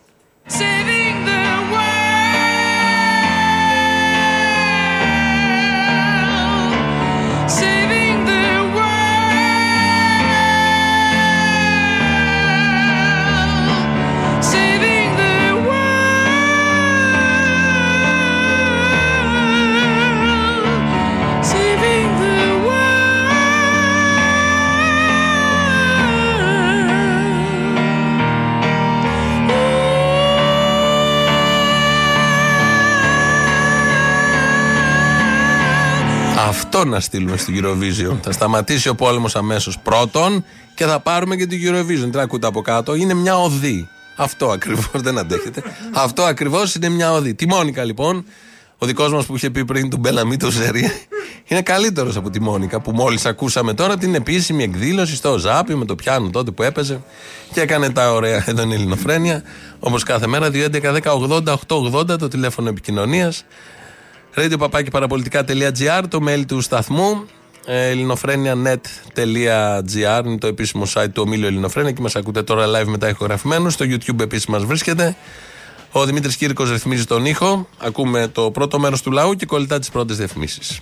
100 36.81 36.85
να 36.85 36.99
στείλουμε 36.99 37.37
στην 37.37 37.63
Eurovision. 37.63 38.17
θα 38.21 38.31
σταματήσει 38.31 38.89
ο 38.89 38.95
πόλεμος 38.95 39.35
αμέσως 39.35 39.79
πρώτον 39.79 40.45
και 40.75 40.85
θα 40.85 40.99
πάρουμε 40.99 41.35
και 41.35 41.45
την 41.45 41.59
Eurovision. 41.63 42.11
Τι 42.11 42.19
ακούτε 42.19 42.47
από 42.47 42.61
κάτω, 42.61 42.95
είναι 42.95 43.13
μια 43.13 43.37
οδή. 43.37 43.89
Αυτό 44.15 44.49
ακριβώς 44.49 44.89
δεν 44.93 45.17
αντέχετε. 45.17 45.63
Αυτό 45.93 46.23
ακριβώς 46.23 46.75
είναι 46.75 46.89
μια 46.89 47.11
οδή. 47.11 47.33
Τη 47.33 47.47
Μόνικα 47.47 47.83
λοιπόν, 47.83 48.25
ο 48.77 48.85
δικός 48.85 49.11
μας 49.11 49.25
που 49.25 49.35
είχε 49.35 49.49
πει 49.49 49.65
πριν 49.65 49.89
του 49.89 49.97
Μπέλαμι 49.97 50.37
το 50.37 50.51
Ζερή, 50.51 50.91
είναι 51.47 51.61
καλύτερος 51.61 52.15
από 52.15 52.29
τη 52.29 52.41
Μόνικα 52.41 52.79
που 52.79 52.91
μόλις 52.91 53.25
ακούσαμε 53.25 53.73
τώρα 53.73 53.97
την 53.97 54.15
επίσημη 54.15 54.63
εκδήλωση 54.63 55.15
στο 55.15 55.37
Ζάπι 55.37 55.75
με 55.75 55.85
το 55.85 55.95
πιάνο 55.95 56.29
τότε 56.29 56.51
που 56.51 56.63
έπαιζε 56.63 57.01
και 57.53 57.61
έκανε 57.61 57.89
τα 57.89 58.13
ωραία 58.13 58.43
εδώ 58.47 58.61
είναι 58.61 58.73
η 58.73 58.77
Ελληνοφρένεια. 58.77 59.43
Όπω 59.79 59.99
κάθε 59.99 60.27
μέρα, 60.27 60.49
2.11.10.80.880 60.53 62.17
το 62.19 62.27
τηλέφωνο 62.27 62.69
επικοινωνίας 62.69 63.45
radiopapakiparapolitica.gr 64.35 66.03
το 66.09 66.19
mail 66.27 66.43
του 66.47 66.61
σταθμού 66.61 67.25
ε, 67.65 67.89
ελληνοφρένια.net.gr 67.89 70.21
είναι 70.25 70.37
το 70.37 70.47
επίσημο 70.47 70.83
site 70.93 71.09
του 71.13 71.23
ομίλου 71.25 71.45
Ελληνοφρένια 71.45 71.91
και 71.91 72.01
μας 72.01 72.15
ακούτε 72.15 72.43
τώρα 72.43 72.65
live 72.65 72.87
μετά 72.87 73.09
ηχογραφημένο 73.09 73.69
στο 73.69 73.85
YouTube 73.85 74.19
επίσης 74.19 74.45
μας 74.45 74.63
βρίσκεται. 74.63 75.15
Ο 75.91 76.05
Δημήτρης 76.05 76.35
Κύρκος 76.35 76.71
ρυθμίζει 76.71 77.05
τον 77.05 77.25
ήχο. 77.25 77.67
Ακούμε 77.77 78.27
το 78.27 78.51
πρώτο 78.51 78.79
μέρος 78.79 79.01
του 79.01 79.11
λαού 79.11 79.33
και 79.33 79.45
κολλητά 79.45 79.79
τις 79.79 79.89
πρώτες 79.89 80.17
διαφημίσεις 80.17 80.81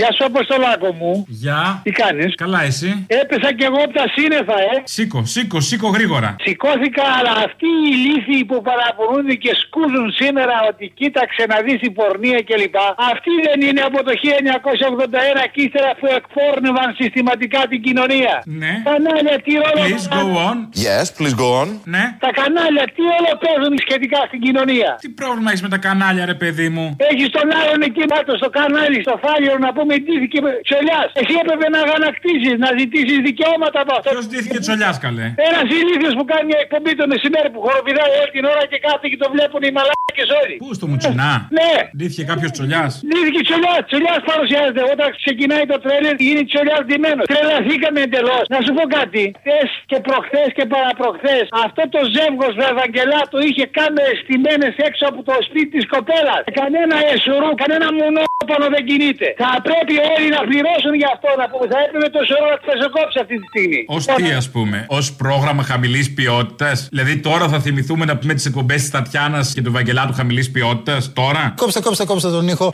Γεια 0.00 0.10
σου, 0.14 0.24
Αποστολάκο 0.32 0.88
μου. 1.00 1.12
Γεια. 1.44 1.60
Τι 1.84 1.90
κάνεις; 2.02 2.30
Καλά, 2.42 2.60
εσύ. 2.70 2.90
Έπεσα 3.22 3.48
κι 3.58 3.64
εγώ 3.70 3.80
από 3.86 3.94
τα 4.00 4.06
σύννεφα, 4.14 4.56
ε. 4.72 4.74
Σήκω, 4.94 5.20
σήκω, 5.34 5.58
σήκω 5.68 5.88
γρήγορα. 5.96 6.30
Σηκώθηκα, 6.46 7.04
αλλά 7.18 7.32
αυτοί 7.46 7.70
οι 7.88 7.94
λύθοι 8.06 8.38
που 8.48 8.56
παραπονούνται 8.68 9.34
και 9.44 9.52
σκούζουν 9.62 10.06
σήμερα 10.20 10.56
ότι 10.70 10.84
κοίταξε 11.00 11.42
να 11.52 11.56
δεις 11.64 11.78
η 11.88 11.90
πορνεία 11.98 12.40
κλπ. 12.48 12.76
Αυτοί 13.12 13.32
δεν 13.46 13.58
είναι 13.66 13.82
από 13.88 13.98
το 14.06 14.12
1981 14.24 15.42
και 15.52 15.60
ύστερα 15.66 15.90
που 15.98 16.06
εκπόρνευαν 16.18 16.88
συστηματικά 16.98 17.60
την 17.72 17.80
κοινωνία. 17.86 18.34
Ναι. 18.60 18.72
Κανάλια, 18.90 19.36
τι 19.44 19.52
ρόλο. 19.62 19.82
Please 19.88 20.08
go 20.18 20.24
on. 20.48 20.56
Yes, 20.86 21.06
please 21.18 21.34
go 21.42 21.48
on. 21.60 21.68
Ναι. 21.94 22.04
Τα 22.24 22.30
κανάλια, 22.40 22.84
τι 22.94 23.02
όλο 23.16 23.30
παίζουν 23.42 23.74
σχετικά 23.84 24.20
στην 24.28 24.40
κοινωνία; 24.46 24.90
Τι 25.04 25.08
πρόβλημα 25.20 25.48
έχεις 25.52 25.64
με 25.66 25.70
τα 25.74 25.80
κανάλια, 25.86 26.24
ρε 26.32 26.38
παιδί 26.42 26.68
μου; 26.74 26.84
Έχεις 27.10 27.28
τον 27.36 27.48
άλλον 27.60 27.80
εκεί 27.88 28.02
κάτω 28.14 28.32
στο 28.40 28.48
κανάλι, 28.58 28.98
στο 29.06 29.14
φάλιρο 29.24 29.56
να 29.66 29.70
πούμε 29.76 29.83
ντύθηκε 30.04 30.38
τσολιάς. 30.68 31.08
Εσύ 31.20 31.34
έπρεπε 31.42 31.66
να 31.74 31.78
αγανακτήσεις, 31.86 32.54
να 32.64 32.68
ζητήσεις 32.80 33.18
δικαιώματα 33.28 33.78
από 33.84 33.92
αυτό. 33.98 34.10
Ποιος 34.14 34.26
ντύθηκε 34.30 34.58
τσολιάς, 34.64 34.96
καλέ; 35.04 35.26
Ένας 35.48 35.66
ηλίθιος 35.78 36.14
που 36.18 36.24
κάνει 36.30 36.44
μια 36.50 36.60
εκπομπή 36.64 36.92
το 37.00 37.04
μεσημέρι 37.12 37.48
που 37.54 37.60
χοροπηδάει 37.66 38.12
όλη 38.20 38.32
την 38.36 38.44
ώρα 38.52 38.62
και 38.70 38.78
κάθεται 38.84 39.08
και 39.12 39.18
το 39.22 39.28
βλέπουν 39.34 39.60
οι 39.66 39.72
μαλάκες 39.78 40.28
όλοι. 40.40 40.54
Πού 40.62 40.70
στο 40.78 40.86
μουτσινά. 40.90 41.32
Ναι. 41.58 41.74
Ντύθηκε 41.96 42.24
κάποιος 42.30 42.50
τσολιάς; 42.56 42.92
Ντύθηκε 43.08 43.40
τσολιάς, 43.48 43.80
τσολιάς 43.88 44.20
παρουσιάζεται. 44.30 44.82
Όταν 44.94 45.08
ξεκινάει 45.22 45.64
το 45.72 45.76
τρέλερ 45.84 46.14
γίνει 46.26 46.42
τσολιάς 46.50 46.82
ντυμένος. 46.86 47.24
Τρελαθήκαμε 47.32 48.00
εντελώς. 48.06 48.44
Να 48.54 48.58
σου 48.64 48.72
πω 48.78 48.84
κάτι. 48.98 49.22
Χθες 49.42 49.68
και 49.90 49.98
προχθές 50.06 50.48
και 50.56 50.64
παραπροχθές 50.74 51.44
αυτό 51.66 51.82
το 51.94 52.00
ζεύγος 52.14 52.54
Βαγγελάτο 52.80 53.36
είχε 53.48 53.64
κάμερε 53.78 54.12
στημένε 54.22 54.68
έξω 54.88 55.04
από 55.10 55.20
το 55.28 55.34
σπίτι 55.46 55.70
της 55.76 55.86
κοπέλας. 55.94 56.42
Κανένα 56.60 56.96
εσουρού, 57.12 57.50
κανένα 57.62 57.86
μονόπανο 58.00 58.66
δεν 58.74 58.82
κινείται. 58.88 59.26
Θα 59.42 59.48
πρέπει 59.74 59.94
όλοι 60.14 60.28
να 60.36 60.40
πληρώσουν 60.48 60.94
για 61.00 61.10
αυτό 61.14 61.28
να 61.40 61.46
πούμε. 61.50 61.66
Θα 61.72 61.78
έπρεπε 61.86 62.08
το 62.16 62.20
σωρό 62.28 62.46
να 62.54 62.58
πεζοκόψει 62.68 63.18
αυτή 63.24 63.34
τη 63.40 63.46
στιγμή. 63.52 63.80
Ω 63.94 63.98
τι, 64.18 64.26
ας 64.42 64.46
πούμε, 64.54 64.78
ως 64.98 65.06
πρόγραμμα 65.22 65.62
χαμηλής 65.70 66.06
ποιότητας; 66.16 66.76
Δηλαδή 66.90 67.14
τώρα 67.28 67.44
θα 67.52 67.58
θυμηθούμε 67.64 68.04
να 68.10 68.14
πούμε 68.18 68.34
τις 68.34 68.46
εκπομπές 68.50 68.80
της 68.80 68.90
Τατιάνας 68.90 69.46
και 69.54 69.62
του 69.62 69.72
Βαγγελάτου 69.72 70.12
χαμηλής 70.12 70.50
ποιότητας; 70.50 71.12
Τώρα; 71.12 71.42
Κόψτε, 71.56 71.80
κόψτε, 71.80 72.04
κόψτε 72.04 72.30
τον 72.30 72.48
ήχο. 72.48 72.70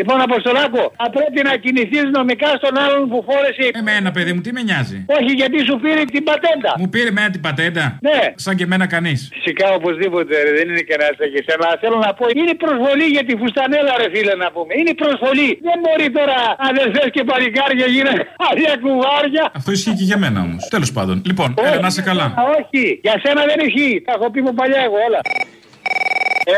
Λοιπόν, 0.00 0.16
Αποστολάκο, 0.28 0.82
θα 1.00 1.06
πρέπει 1.16 1.40
να 1.48 1.54
κινηθείς 1.64 2.06
νομικά 2.18 2.48
στον 2.60 2.74
άλλον 2.84 3.02
που 3.10 3.18
φόρεσε. 3.28 3.66
Εμένα, 3.82 4.08
παιδί 4.16 4.32
μου, 4.34 4.40
τι 4.44 4.50
με 4.56 4.62
νοιάζει; 4.68 4.98
Όχι, 5.18 5.30
γιατί 5.40 5.58
σου 5.68 5.76
πήρε 5.84 6.02
την 6.14 6.22
πατέντα. 6.30 6.70
Μου 6.80 6.88
πήρε 6.94 7.08
εμένα 7.14 7.30
την 7.36 7.42
πατέντα; 7.48 7.84
Ναι. 8.08 8.20
Σαν 8.44 8.54
και 8.58 8.64
εμένα 8.68 8.86
κανείς. 8.94 9.20
Φυσικά, 9.36 9.66
οπωσδήποτε, 9.78 10.32
ρε, 10.44 10.52
δεν 10.58 10.66
είναι 10.70 10.84
και 10.88 10.96
να 11.02 11.06
και 11.34 11.40
σένα. 11.48 11.66
Θέλω 11.82 11.96
να 12.06 12.10
πω, 12.18 12.24
είναι 12.40 12.54
προσβολή 12.64 13.06
για 13.16 13.24
τη 13.28 13.34
φουστανέλα, 13.40 13.92
ρε 14.02 14.08
φίλε, 14.14 14.34
να 14.44 14.48
πούμε. 14.54 14.72
Είναι 14.80 14.92
προσβολή. 15.02 15.48
Δεν 15.68 15.76
μπορεί 15.82 16.06
τώρα 16.18 16.36
αδερφές 16.70 17.06
και 17.14 17.22
παλικάρια 17.30 17.86
γίνανε 17.94 18.22
αδια 18.50 18.74
κουβάρια. 18.84 19.44
Αυτό 19.58 19.70
ισχύει 19.76 19.94
και 20.00 20.06
για 20.10 20.18
μένα 20.22 20.38
όμως. 20.46 20.60
Τέλος 20.74 20.90
πάντων. 20.96 21.16
Λοιπόν, 21.30 21.48
έλα 21.66 21.78
να 21.84 21.90
είσαι 21.92 22.02
καλά. 22.10 22.26
Α, 22.40 22.42
όχι, 22.58 22.82
για 23.06 23.14
σένα 23.24 23.42
δεν 23.50 23.58
ισχύει. 23.66 23.94
Τα 24.06 24.12
έχω 24.16 24.26
πει 24.32 24.38
από 24.44 24.52
παλιά 24.60 24.80
εγώ, 24.88 24.98
όλα. 25.08 25.20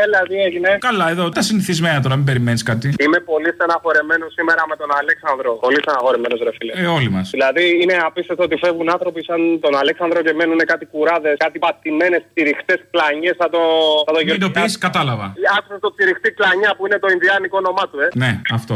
Έλα, 0.03 0.19
τι 0.29 0.35
έγινε; 0.47 0.77
Καλά, 0.79 1.09
εδώ 1.09 1.29
τα 1.29 1.41
συνηθισμένα 1.41 2.01
τώρα, 2.01 2.15
μην 2.15 2.25
περιμένεις 2.25 2.63
κάτι. 2.63 2.87
Είμαι 3.05 3.19
πολύ 3.19 3.49
στεναχωρεμένος 3.55 4.33
σήμερα 4.37 4.61
με 4.71 4.75
τον 4.75 4.89
Αλέξανδρο. 4.99 5.51
Πολύ 5.65 5.79
στεναχωρεμένος, 5.83 6.39
ρε 6.47 6.51
φίλε. 6.57 6.73
Ε, 6.81 6.85
όλοι 6.97 7.09
μας. 7.09 7.29
Δηλαδή 7.35 7.65
είναι 7.81 7.95
απίστευτο 8.07 8.43
ότι 8.43 8.55
φεύγουν 8.63 8.89
άνθρωποι 8.95 9.23
σαν 9.23 9.59
τον 9.65 9.73
Αλέξανδρο 9.81 10.21
και 10.21 10.33
μένουν 10.33 10.59
κάτι 10.71 10.85
κουράδες, 10.85 11.35
κάτι 11.37 11.59
πατημένες 11.59 12.21
τυριχτές 12.33 12.79
πλανιέ. 12.91 13.31
Θα 13.41 13.49
το, 13.49 13.61
θα 14.05 14.11
το 14.13 14.19
Μην 14.25 14.39
το 14.39 14.49
πεις, 14.49 14.77
κατάλαβα. 14.77 15.33
Άκουσα 15.57 15.79
το 15.79 15.91
τυριχτή 15.97 16.29
κλανιά 16.31 16.71
που 16.77 16.85
είναι 16.85 16.99
το 16.99 17.07
Ινδιάνικο 17.15 17.57
όνομά 17.57 17.83
του, 17.89 17.97
ε. 17.99 18.07
Ναι, 18.23 18.41
αυτό. 18.57 18.75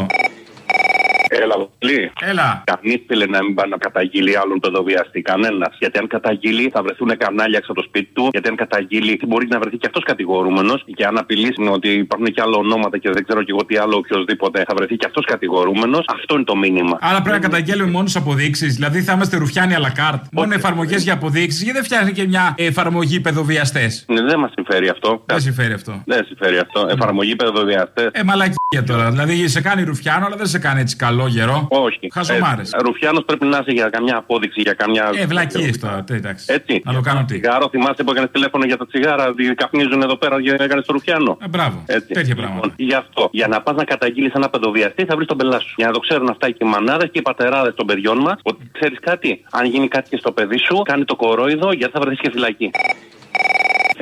Έλα, 1.39 1.55
πολύ. 1.79 2.11
Έλα. 2.31 2.63
Κανείς 2.71 2.99
θέλει 3.07 3.27
να 3.29 3.43
μην 3.43 3.53
πάει 3.53 3.69
να 3.69 3.77
καταγγείλει 3.77 4.37
άλλον 4.37 4.59
παιδοβιαστή. 4.59 5.21
Κανένας. 5.21 5.73
Γιατί 5.79 5.99
αν 5.99 6.07
καταγγείλει 6.07 6.69
θα 6.73 6.81
βρεθούν 6.83 7.17
κανάλια 7.17 7.57
έξω 7.57 7.71
από 7.71 7.81
το 7.81 7.87
σπίτι 7.87 8.09
του. 8.13 8.29
Γιατί 8.31 8.47
αν 8.49 8.55
καταγγείλει 8.55 9.19
μπορεί 9.27 9.47
να 9.49 9.59
βρεθεί 9.59 9.77
και 9.77 9.87
αυτός 9.87 10.03
κατηγορούμενος. 10.03 10.85
Και 10.95 11.05
αν 11.05 11.17
απειλήσει 11.17 11.61
ότι 11.77 11.89
υπάρχουν 11.89 12.25
και 12.25 12.41
άλλα 12.41 12.57
ονόματα 12.57 12.97
και 12.97 13.09
δεν 13.09 13.23
ξέρω 13.25 13.43
και 13.43 13.51
εγώ 13.55 13.65
τι 13.65 13.75
άλλο 13.77 13.95
οποιοδήποτε 13.97 14.63
θα 14.67 14.73
βρεθεί 14.77 14.95
και 14.95 15.05
αυτός 15.05 15.25
κατηγορούμενος. 15.25 16.05
Αυτό 16.15 16.35
είναι 16.35 16.43
το 16.43 16.55
μήνυμα. 16.55 16.97
Άρα 17.01 17.21
πρέπει 17.21 17.39
να 17.39 17.47
καταγγέλουμε 17.49 17.91
μόνο 17.91 18.09
αποδείξεις. 18.15 18.75
Δηλαδή 18.75 19.01
θα 19.01 19.13
είμαστε 19.13 19.37
ρουφιάνοι 19.37 19.73
à 19.77 19.81
la 19.85 19.91
carte. 19.99 20.21
Μόνο 20.31 20.53
εφαρμογές 20.53 21.03
για 21.03 21.13
αποδείξεις. 21.13 21.61
Γιατί 21.63 21.77
δεν 21.77 21.87
φτιάχνει 21.87 22.11
και 22.11 22.27
μια 22.27 22.53
εφαρμογή 22.57 23.19
παιδοβιαστές; 23.19 24.05
Ναι, 24.07 24.21
δεν 24.21 24.39
μας 24.39 24.51
συμφέρει 24.55 24.89
αυτό. 24.89 25.23
Δεν 25.25 25.39
συμφέρει 25.39 25.73
αυτό. 25.73 26.03
Δεν 26.05 26.25
συμφέρει 26.25 26.57
αυτό. 26.57 26.87
Εφαρμογή 26.89 27.35
παιδοβιαστές. 27.35 28.09
Ε, 28.11 28.23
μαλακία 28.23 28.83
τώρα. 28.85 29.09
Δηλαδή 29.09 29.47
σε 29.47 29.61
κάνει 29.61 29.83
ρουφιάνο, 29.83 30.25
αλλά 30.25 30.35
δεν 30.35 30.47
σε 30.47 30.59
κάνει 30.59 30.79
έτσι 30.81 30.95
καλό. 30.95 31.20
Καλό 31.21 31.27
γερό. 31.27 31.67
Όχι. 31.69 32.07
Χαζομάρες. 32.13 32.71
Ε, 32.71 32.77
Ρουφιάνος 32.81 33.23
πρέπει 33.25 33.45
να 33.45 33.57
είσαι 33.57 33.71
για 33.71 33.89
καμιά 33.89 34.17
απόδειξη, 34.17 34.61
για 34.61 34.73
καμιά. 34.73 35.09
Ε, 35.15 35.25
βλακίες 35.25 35.79
τώρα. 35.79 36.03
τε, 36.03 36.15
Εντάξει. 36.15 36.45
Έτσι. 36.47 36.81
Να 36.85 36.93
το 36.93 37.01
κάνω 37.01 37.19
τι. 37.19 37.25
Τσιγάρο, 37.25 37.69
θυμάστε 37.69 38.03
που 38.03 38.11
έκανες 38.11 38.29
τηλέφωνο 38.31 38.65
για 38.65 38.77
τα 38.77 38.87
τσιγάρα, 38.87 39.27
ότι 39.27 39.43
καπνίζουν 39.43 40.01
εδώ 40.01 40.15
πέρα 40.15 40.41
και 40.41 40.55
έκανες 40.59 40.85
το 40.85 40.93
Ρουφιάνο. 40.93 41.37
Ε, 41.41 41.47
μπράβο. 41.47 41.83
Έτσι. 41.85 42.13
Τέτοια 42.13 42.35
πράγματα. 42.35 42.65
Λοιπόν, 42.65 42.87
γι' 42.87 42.93
αυτό. 42.93 43.29
Για 43.31 43.47
να 43.47 43.61
πας 43.61 43.75
να 43.75 43.83
καταγγείλεις 43.83 44.33
ένα 44.33 44.49
παιδοβιαστή, 44.49 45.05
θα 45.05 45.15
βρεις 45.15 45.27
τον 45.27 45.37
πελά 45.37 45.59
σου. 45.59 45.73
Για 45.77 45.87
να 45.87 45.93
το 45.93 45.99
ξέρουν 45.99 46.29
αυτά 46.29 46.49
και 46.49 46.63
οι 46.65 46.67
μανάδες 46.67 47.09
και 47.11 47.19
οι 47.19 47.21
πατεράδες 47.21 47.73
των 47.75 47.85
παιδιών 47.85 48.17
μας, 48.17 48.39
ότι 48.43 48.69
ξέρεις 48.71 48.99
κάτι, 48.99 49.43
αν 49.51 49.65
γίνει 49.65 49.87
κάτι 49.87 50.09
και 50.09 50.17
στο 50.17 50.31
παιδί 50.31 50.57
σου, 50.57 50.81
κάνει 50.81 51.05
το 51.05 51.15
κορόιδο 51.15 51.71
γιατί 51.71 51.93
θα 51.93 51.99
βρεθείς 51.99 52.19
και 52.19 52.29
φυλακή. 52.31 52.69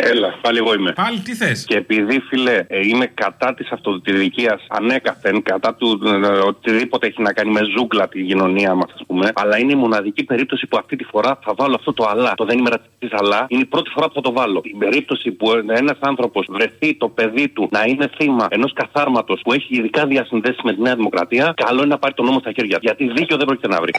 Έλα, 0.02 0.36
πάλι 0.42 0.58
εγώ 0.58 0.74
είμαι. 0.74 0.92
Πάλι 0.92 1.20
τι 1.20 1.36
θες; 1.36 1.66
Και 1.66 1.76
επειδή, 1.76 2.20
φίλε, 2.20 2.66
ε, 2.68 2.88
είμαι 2.88 3.06
κατά 3.06 3.54
της 3.54 3.72
αυτοδικία 3.72 4.60
ανέκαθεν, 4.68 5.42
κατά 5.42 5.76
του 5.76 6.02
ε, 6.06 6.28
οτιδήποτε 6.28 7.08
έχει 7.08 7.22
να 7.22 7.34
κάνει 7.34 7.52
με 7.52 7.62
ζούγκλα 7.78 8.08
τη 8.08 8.24
κοινωνία 8.24 8.76
μας, 8.76 8.92
ας 8.94 9.02
πούμε, 9.08 9.30
αλλά 9.36 9.58
είναι 9.58 9.72
η 9.72 9.76
μοναδική 9.76 10.24
περίπτωση 10.24 10.68
που 10.68 10.78
αυτή 10.78 10.96
τη 10.96 11.04
φορά 11.04 11.40
θα 11.44 11.54
βάλω 11.58 11.76
αυτό 11.76 11.94
το 11.94 12.08
αλλά. 12.10 12.34
Το 12.36 12.46
δεν 12.46 12.58
είμαι 12.58 12.70
ρατσιστής, 12.70 13.10
αλλά 13.12 13.46
είναι 13.48 13.62
η 13.62 13.66
πρώτη 13.66 13.90
φορά 13.90 14.08
που 14.08 14.14
θα 14.14 14.22
το 14.22 14.32
βάλω. 14.32 14.62
Η 14.64 14.76
περίπτωση 14.78 15.32
που 15.32 15.52
ένας 15.68 15.98
άνθρωπος 16.00 16.48
βρεθεί 16.50 16.96
το 16.96 17.10
παιδί 17.10 17.50
του 17.50 17.68
να 17.72 17.84
είναι 17.84 18.10
θύμα 18.18 18.48
ενός 18.50 18.74
καθάρματος 18.74 19.42
που 19.44 19.54
έχει 19.54 19.76
ειδικά 19.76 20.06
διασυνδέσεις 20.06 20.62
με 20.64 20.74
τη 20.74 20.82
Νέα 20.82 20.96
Δημοκρατία, 20.96 21.54
καλό 21.56 21.80
είναι 21.80 21.90
να 21.90 21.98
πάρει 21.98 22.14
τον 22.14 22.26
νόμο 22.26 22.40
στα 22.40 22.52
χέρια. 22.52 22.78
Γιατί 22.82 23.12
δίκιο 23.12 23.38
δεν 23.38 23.46
πρόκειται 23.46 23.68
να 23.68 23.82
βρει. 23.82 23.92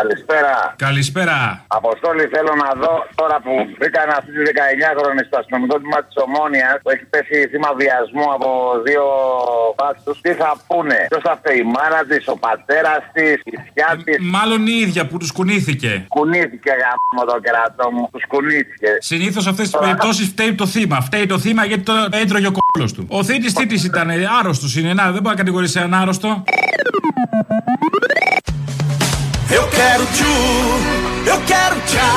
Καλησπέρα. 0.00 0.54
Καλησπέρα. 0.86 1.38
Αποστόλη, 1.80 2.24
θέλω 2.34 2.52
να 2.64 2.70
δω 2.82 2.94
τώρα 3.20 3.36
που 3.44 3.52
βρήκαν 3.80 4.06
αυτή 4.18 4.30
τη 4.36 4.42
19χρονη 4.50 5.22
στο 5.28 5.36
αστυνομικό 5.40 5.76
τμήμα 5.80 6.00
της 6.06 6.16
Ομόνιας 6.24 6.76
που 6.82 6.90
έχει 6.94 7.04
πέσει 7.12 7.36
θύμα 7.50 7.70
βιασμού 7.80 8.26
από 8.36 8.48
δύο 8.86 9.04
μπάτσου. 9.76 10.12
Τι 10.24 10.32
θα 10.40 10.50
πούνε, 10.68 10.98
ποιος 11.10 11.22
θα 11.28 11.34
φταίει, 11.38 11.58
η 11.64 11.66
μάνα 11.74 12.00
της, 12.10 12.22
ο 12.34 12.36
πατέρας 12.46 13.02
της, 13.14 13.36
η 13.54 13.56
θιά 13.66 13.90
της; 14.04 14.16
Μάλλον 14.36 14.60
η 14.74 14.76
ίδια 14.84 15.02
που 15.08 15.16
τους 15.20 15.30
κουνήθηκε. 15.36 15.90
Κουνήθηκε 16.16 16.70
γάμο 16.82 17.22
το 17.30 17.36
κερατό 17.44 17.86
μου, 17.94 18.04
τους 18.12 18.24
κουνήθηκε. 18.32 18.90
Συνήθως 19.10 19.44
αυτές 19.52 19.66
τις 19.70 19.76
περιπτώσεις 19.82 20.26
φταίει 20.32 20.52
το 20.62 20.66
θύμα. 20.74 20.98
Φταίει 21.08 21.26
το 21.32 21.38
θύμα 21.44 21.62
γιατί 21.70 21.84
το 21.90 21.94
έτρωγε 22.22 22.48
ο 22.52 22.54
κόλλο 22.58 22.86
του. 22.94 23.02
Ο 23.18 23.20
θήτης 23.28 23.52
τι 23.52 23.64
της 23.66 23.84
ήταν, 23.90 24.08
άρρωστος 24.38 24.76
είναι. 24.76 24.92
Να, 24.98 25.04
δεν 25.14 25.20
μπορεί 25.22 25.34
να 25.36 25.40
κατηγορήσει 25.42 25.78
έναν 25.78 25.94
άρρωστο. 26.00 26.30
Eu 29.58 29.64
quero 29.78 30.04
tchu, 30.16 30.34
eu 31.32 31.38
quero 31.50 31.76
tchá, 31.90 32.10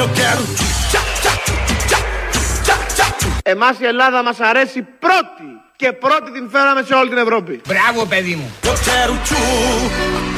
eu 0.00 0.06
quero 0.18 0.42
tchu, 0.56 0.66
tchá, 0.90 1.00
tchá, 1.22 1.32
tchu, 1.44 1.54
tchá, 1.90 1.98
tchu, 2.32 2.40
tchá, 2.64 2.76
tchá, 2.96 3.06
tchu. 3.18 3.28
Εμάς 3.42 3.76
η 3.80 3.86
Ελλάδα 3.86 4.22
μας 4.22 4.40
αρέσει 4.40 4.82
πρώτη 4.82 5.48
και 5.76 5.92
πρώτη 5.92 6.30
την 6.32 6.50
φέραμε 6.50 6.82
σε 6.82 6.94
όλη 6.94 7.08
την 7.08 7.18
Ευρώπη. 7.18 7.60
Μπράβο, 7.68 8.06
παιδί 8.06 8.34
μου. 8.34 8.48
Eu 8.62 8.76
quero 8.88 9.14
tchu, 9.26 9.42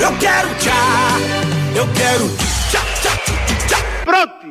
eu 0.07 0.13
quero 0.25 0.51
tchá, 0.63 0.83
eu 1.81 1.87
quero 1.99 2.27
tchá, 2.71 2.83
tchá, 3.03 3.13
tchu, 3.25 3.35
tchá, 3.69 3.79
Πρώτη. 4.11 4.51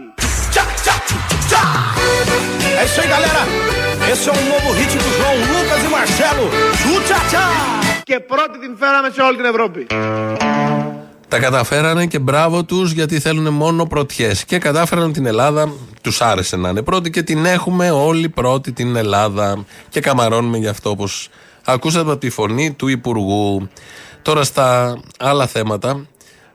tchá, 0.53 0.63
tchá, 0.83 0.95
tchu, 1.07 1.17
tchá. 1.49 1.63
É 2.79 2.83
isso 2.87 2.99
aí, 3.01 3.07
galera. 3.15 3.41
Esse 4.11 4.25
é 4.29 4.33
um 4.39 4.43
novo 4.53 4.69
hit 4.79 4.93
do 5.03 5.09
João 5.17 5.37
Lucas 5.51 5.81
e 5.87 5.89
Marcelo. 5.97 6.45
Tchu, 6.79 6.93
tchá, 7.07 7.19
tchá. 7.31 7.45
Και 8.03 8.19
πρώτη 8.19 8.59
την 8.59 8.77
φέραμε 8.79 9.09
σε 9.15 9.21
όλη 9.21 9.35
την 9.35 9.45
Ευρώπη. 9.45 9.87
Τα 11.29 11.39
καταφέρανε 11.39 12.05
και 12.05 12.19
μπράβο 12.19 12.63
τους 12.63 12.91
γιατί 12.91 13.19
θέλουν 13.19 13.53
μόνο 13.53 13.85
πρωτιές. 13.85 14.45
Και 14.45 14.57
κατάφεραν 14.57 15.13
την 15.13 15.25
Ελλάδα, 15.25 15.71
τους 16.01 16.21
άρεσε 16.21 16.55
να 16.55 16.69
είναι 16.69 16.81
πρώτοι 16.81 17.09
και 17.09 17.23
την 17.23 17.45
έχουμε 17.45 17.91
όλοι 17.91 18.29
πρώτη 18.29 18.71
την 18.71 18.95
Ελλάδα. 18.95 19.65
Και 19.89 19.99
καμαρώνουμε 19.99 20.57
γι' 20.57 20.67
αυτό 20.67 20.89
όπως 20.89 21.29
ακούσατε 21.65 22.11
από 22.11 22.19
τη 22.19 22.29
φωνή 22.29 22.71
του 22.71 22.87
Υπουργού. 22.87 23.69
Τώρα 24.21 24.43
στα 24.43 24.99
άλλα 25.19 25.47
θέματα, 25.47 26.05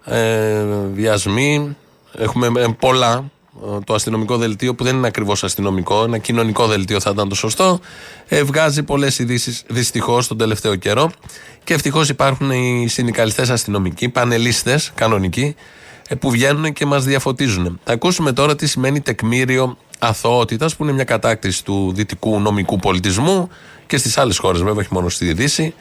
ε, 0.05 0.65
βιασμοί, 0.93 1.77
έχουμε 2.19 2.47
ε, 2.61 2.67
πολλά. 2.79 3.31
Ε, 3.61 3.79
Το 3.85 3.95
αστυνομικό 3.95 4.37
δελτίο, 4.37 4.75
που 4.75 4.85
δεν 4.85 4.97
είναι 4.97 5.07
ακριβώς 5.07 5.45
αστυνομικό, 5.45 6.03
ένα 6.05 6.19
κοινωνικό 6.19 6.67
δελτίο 6.67 7.01
θα 7.01 7.11
ήταν 7.11 7.29
το 7.29 7.35
σωστό, 7.35 7.81
ε, 8.29 8.43
βγάζει 8.43 8.83
πολλές 8.83 9.19
ειδήσεις 9.19 9.63
δυστυχώς 9.69 10.27
τον 10.27 10.39
τελευταίο 10.39 10.75
καιρό. 10.77 11.11
Και 11.65 11.75
ευτυχώς 11.75 12.09
υπάρχουν 12.09 12.51
οι 12.51 12.87
συνδικαλιστές 12.89 13.51
αστυνομικοί, 13.51 14.09
πανελίστες 14.09 14.93
κανονικοί, 14.95 15.55
ε, 16.09 16.15
που 16.15 16.31
βγαίνουν 16.31 16.73
και 16.73 16.87
μας 16.87 17.05
διαφωτίζουν. 17.05 17.81
Θα 17.85 17.93
ακούσουμε 17.93 18.33
τώρα 18.33 18.57
τι 18.57 18.67
σημαίνει 18.67 19.01
τεκμήριο 19.01 19.77
αθωότητας, 19.99 20.77
που 20.77 20.83
είναι 20.85 20.93
μια 20.93 21.05
κατάκτηση 21.05 21.65
του 21.65 21.93
δυτικού 21.95 22.41
νομικού 22.41 22.77
πολιτισμού 22.79 23.49
και 23.87 23.97
στις 23.97 24.19
άλλες 24.19 24.39
χώρες, 24.39 24.61
βέβαια, 24.63 24.81
όχι 24.81 24.89
μόνο 24.93 25.09
στη 25.09 25.33
Δύση, 25.33 25.75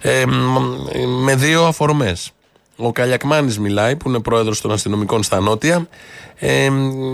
ε, 0.00 0.26
μ- 0.26 0.96
με 1.22 1.34
δύο 1.36 1.64
αφορμές. 1.66 2.30
Ο 2.76 2.92
Καλιακμάνης 2.92 3.58
μιλάει, 3.58 3.96
που 3.96 4.08
είναι 4.08 4.20
πρόεδρος 4.20 4.60
των 4.60 4.72
αστυνομικών 4.72 5.22
στα 5.22 5.40
Νότια, 5.40 5.88
ε, 6.36 6.70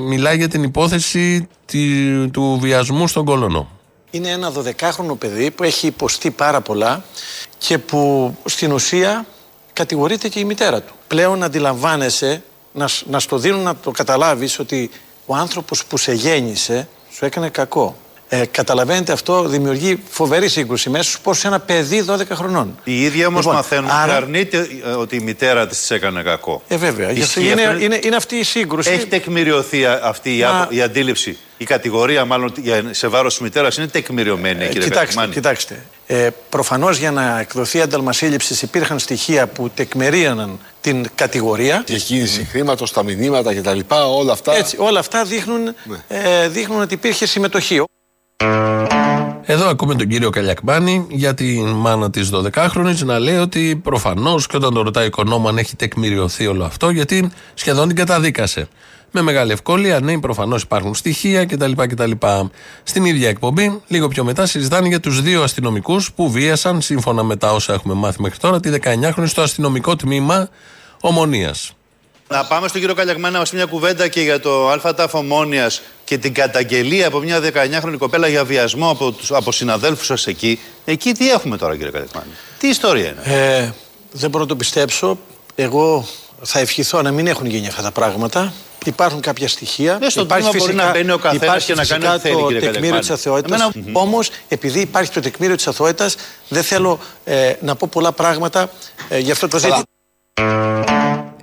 μιλάει 0.07 0.37
για 0.37 0.49
την 0.49 0.63
υπόθεση 0.63 1.49
τη- 1.67 2.29
του 2.31 2.59
βιασμού 2.61 3.09
στον 3.09 3.25
Κολονό. 3.25 3.69
Είναι 4.11 4.29
ένα 4.29 4.51
12χρονο 4.51 5.15
παιδί 5.19 5.51
που 5.51 5.63
έχει 5.63 5.87
υποστεί 5.87 6.31
πάρα 6.31 6.61
πολλά 6.61 7.05
και 7.59 7.79
που 7.79 8.35
στην 8.45 8.73
ουσία 8.73 9.27
κατηγορείται 9.73 10.29
και 10.29 10.39
η 10.41 10.45
μητέρα 10.45 10.81
του. 10.83 10.93
Πλέον 11.07 11.43
αντιλαμβάνεσαι, 11.43 12.43
να, 12.73 12.89
σ- 12.89 13.07
να 13.07 13.19
στο 13.19 13.39
δίνουν 13.39 13.63
να 13.63 13.77
το 13.77 13.91
καταλάβεις 13.91 14.59
ότι 14.59 14.91
ο 15.27 15.35
άνθρωπος 15.35 15.85
που 15.85 15.97
σε 15.97 16.13
γέννησε 16.13 16.89
σου 17.11 17.25
έκανε 17.25 17.49
κακό. 17.49 17.97
Ε, 18.33 18.45
καταλαβαίνετε 18.47 19.13
αυτό 19.13 19.43
δημιουργεί 19.49 20.03
φοβερή 20.11 20.49
σύγκρουση 20.49 20.91
μέσα 20.91 21.03
σου 21.11 21.21
πως 21.21 21.45
ένα 21.45 21.59
παιδί 21.61 22.05
12 22.09 22.21
χρονών. 22.33 22.79
Η 22.85 23.03
ίδια 23.03 23.27
όμως 23.27 23.41
Λοιπόν, 23.41 23.55
μαθαίνουν 23.55 23.91
άρα- 23.91 24.07
και 24.07 24.13
αρνείται 24.13 24.69
ε, 24.87 24.91
ότι 24.91 25.17
η 25.17 25.21
μητέρα 25.21 25.67
της 25.67 25.91
έκανε 25.91 26.23
κακό. 26.23 26.63
Ε, 26.69 26.77
βέβαια. 26.77 27.11
Γι' 27.11 27.23
αυτό 27.23 27.41
Ισχύει 27.41 27.53
είναι, 27.53 27.63
αυτό; 27.65 27.85
είναι, 27.85 27.99
είναι 28.03 28.17
αυτή 28.17 28.37
η 28.37 28.43
σύγκρουση. 28.43 28.91
Έχει 28.91 29.07
τεκμηριωθεί 29.07 29.85
α- 29.85 30.01
αυτή 30.03 30.37
η, 30.37 30.41
Μα- 30.43 30.49
άπο- 30.61 30.75
η 30.75 30.83
αντίληψη, 30.83 31.39
η 31.57 31.65
κατηγορία 31.65 32.25
μάλλον 32.25 32.53
για- 32.57 32.85
σε 32.91 33.07
βάρος 33.07 33.33
της 33.33 33.43
μητέρας 33.43 33.77
είναι 33.77 33.87
τεκμηριωμένη, 33.87 34.65
Ε, 34.65 34.67
κύριε 34.67 34.83
κοιτάξτε, 34.83 35.07
Κακμάνη. 35.07 35.33
κοιτάξτε. 35.33 35.83
Ε, 36.07 36.29
Προφανώς 36.49 36.99
για 36.99 37.11
να 37.11 37.39
εκδοθεί 37.41 37.81
ένταλμα 37.81 38.13
σύλληψη 38.13 38.65
υπήρχαν 38.65 38.99
στοιχεία 38.99 39.47
που 39.47 39.71
τεκμηρίωναν 39.75 40.59
την 40.81 41.07
κατηγορία. 41.15 41.83
Διακίνηση 41.87 42.45
χρήματο, 42.51 42.93
τα 42.93 43.03
μηνύματα 43.03 43.55
κτλ. 43.55 43.79
Όλα 44.19 44.33
αυτά. 44.33 44.55
Έτσι, 44.57 44.77
όλα 44.79 44.99
αυτά 44.99 45.25
δείχνουν, 45.25 45.75
ε, 46.09 46.49
δείχνουν 46.49 46.81
ότι 46.81 46.95
υπήρχε 46.95 47.27
συμμετοχή. 47.27 47.83
Εδώ 49.45 49.69
ακούμε 49.69 49.95
τον 49.95 50.09
κύριο 50.09 50.31
Καλιακμάνη 50.31 51.07
για 51.11 51.35
τη 51.35 51.61
μάνα 51.61 52.11
της 52.11 52.31
12χρονη 52.33 52.97
να 53.05 53.19
λέει 53.19 53.37
ότι 53.37 53.81
προφανώς 53.83 54.47
και 54.47 54.57
όταν 54.57 54.75
το 54.75 54.83
ρωτάει 54.83 55.05
ο 55.05 55.07
οικονόμο 55.07 55.49
αν 55.49 55.59
έχει 55.59 55.77
τεκμηριωθεί 55.77 56.47
όλο 56.47 56.65
αυτό, 56.65 56.91
γιατί 56.91 57.31
σχεδόν 57.55 57.87
την 57.87 57.97
καταδίκασε. 57.97 58.69
Με 59.11 59.23
μεγάλη 59.23 59.53
ευκολία, 59.53 60.01
ναι, 60.01 60.19
προφανώς 60.19 60.63
υπάρχουν 60.63 60.95
στοιχεία 60.95 61.45
κτλ, 61.45 61.73
κτλ. 61.77 62.11
Στην 62.83 63.05
ίδια 63.05 63.29
εκπομπή, 63.29 63.81
λίγο 63.89 64.09
πιο 64.09 64.25
μετά, 64.25 64.47
συζητάνε 64.47 64.89
για 64.89 65.01
τους 65.01 65.23
δύο 65.23 65.43
αστυνομικούς 65.43 66.13
που 66.13 66.31
βίασαν, 66.31 66.81
σύμφωνα 66.81 67.23
με 67.23 67.37
τα 67.37 67.53
όσα 67.53 67.73
έχουμε 67.73 67.95
μάθει 67.95 68.23
μέχρι 68.23 68.39
τώρα, 68.39 68.61
τη 68.61 68.71
19χρονη 68.83 69.27
στο 69.27 69.43
αστυνομικό 69.43 69.97
τμήμα 69.97 70.49
Ομονίας. 71.01 71.75
Να 72.33 72.45
πάμε 72.45 72.69
στον 72.69 72.81
κύριο 72.81 72.95
Καλιακμάνη 72.97 73.33
να 73.33 73.39
μας 73.39 73.51
πει 73.51 73.57
μια 73.57 73.65
κουβέντα 73.67 74.09
και 74.09 74.21
για 74.21 74.41
το 74.41 74.71
ΑΤΑΦ 74.71 75.15
Ομόνια 75.15 75.71
και 76.05 76.19
την 76.19 76.35
καταγγελία 76.35 77.07
από 77.07 77.19
μια 77.19 77.41
19χρονη 77.41 77.95
κοπέλα 77.99 78.29
για 78.29 78.45
βιασμό 78.45 78.91
από, 78.91 79.13
τους- 79.13 79.33
από 79.33 79.53
συναδέλφους 79.53 80.07
σας 80.07 80.27
εκεί. 80.27 80.61
Εκεί 80.85 81.13
τι 81.13 81.31
έχουμε 81.31 81.57
τώρα, 81.57 81.77
κύριε 81.77 81.91
Καλιακμάνη. 81.91 82.27
Τι 82.59 82.69
ιστορία 82.69 83.09
είναι; 83.09 83.23
Ε, 83.25 83.71
δεν 84.13 84.31
μπορώ 84.31 84.43
να 84.45 84.49
το 84.49 84.57
πιστέψω. 84.57 85.19
Εγώ 85.55 86.07
θα 86.43 86.59
ευχηθώ 86.59 87.03
να 87.03 87.11
μην 87.11 87.27
έχουν 87.27 87.47
γίνει 87.47 87.67
αυτά 87.67 87.83
τα 87.83 87.91
πράγματα. 87.91 88.53
Υπάρχουν 88.85 89.21
κάποια 89.21 89.49
στοιχεία. 89.49 89.99
Ναι, 90.01 90.09
στο 90.09 90.27
τμήμα 90.27 90.51
μπορεί 90.59 90.75
να 90.75 90.91
μπαίνει 90.91 91.11
ο 91.11 91.19
καθένας 91.19 91.43
υπάρχει 91.43 91.67
και 91.67 91.75
να 91.75 91.85
κάνει 91.85 92.01
φυσικά 92.03 92.15
ό,τι 92.15 92.23
θέλει, 92.23 92.35
το 92.35 92.47
κύριε 92.47 92.61
τεκμήριο 92.61 92.81
Καλιακμάνη. 92.81 93.01
της 93.01 93.11
αθωότητα. 93.27 93.55
Εμένα- 93.75 94.01
Όμως, 94.01 94.31
επειδή 94.49 94.81
υπάρχει 94.81 95.11
το 95.11 95.21
τεκμήριο 95.21 95.57
της 95.57 95.67
αθωότητα, 95.67 96.11
δεν 96.49 96.63
θέλω 96.63 96.99
ε, 97.25 97.53
να 97.61 97.75
πω 97.77 97.89
πολλά 97.93 98.13
πράγματα 98.13 98.71
ε, 99.09 99.19
για 99.19 99.33
αυτό 99.33 99.49
το 99.49 99.59
ζήτημα. 99.59 99.83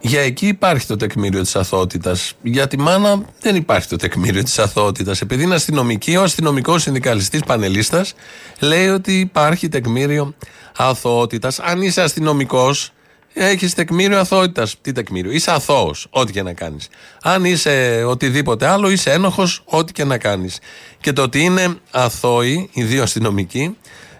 Για 0.01 0.21
εκεί 0.21 0.47
υπάρχει 0.47 0.87
το 0.87 0.95
τεκμήριο 0.95 1.41
της 1.41 1.55
αθωότητα. 1.55 2.15
Για 2.41 2.67
τη 2.67 2.77
μάνα 2.77 3.25
δεν 3.41 3.55
υπάρχει 3.55 3.87
το 3.87 3.95
τεκμήριο 3.95 4.43
της 4.43 4.59
αθωότητα. 4.59 5.15
Επειδή 5.21 5.43
είναι 5.43 5.55
αστυνομική, 5.55 6.15
ο 6.15 6.23
αστυνομικός 6.23 6.81
συνδικαλιστής 6.81 7.41
πανελίστας 7.45 8.13
λέει 8.59 8.87
ότι 8.87 9.19
υπάρχει 9.19 9.69
τεκμήριο 9.69 10.33
αθωότητα. 10.77 11.51
Αν 11.61 11.81
είσαι 11.81 12.01
αστυνομικός, 12.01 12.91
έχεις 13.33 13.73
τεκμήριο 13.73 14.19
αθωότητα. 14.19 14.67
Τι 14.81 14.91
τεκμήριο, 14.91 15.31
είσαι 15.31 15.51
αθώος, 15.51 16.07
ό,τι 16.09 16.31
και 16.31 16.41
να 16.41 16.53
κάνεις. 16.53 16.87
Αν 17.21 17.45
είσαι 17.45 18.03
οτιδήποτε 18.07 18.67
άλλο, 18.67 18.89
είσαι 18.89 19.11
ένοχος, 19.11 19.61
ό,τι 19.65 19.91
και 19.91 20.03
να 20.03 20.17
κάνεις. 20.17 20.59
Και 21.01 21.13
το 21.13 21.21
ότι 21.21 21.39
είναι 21.39 21.75
αθώοι 21.91 22.69
οι 22.73 22.83
δύο 22.83 23.03
αστυνομικοί 23.03 23.77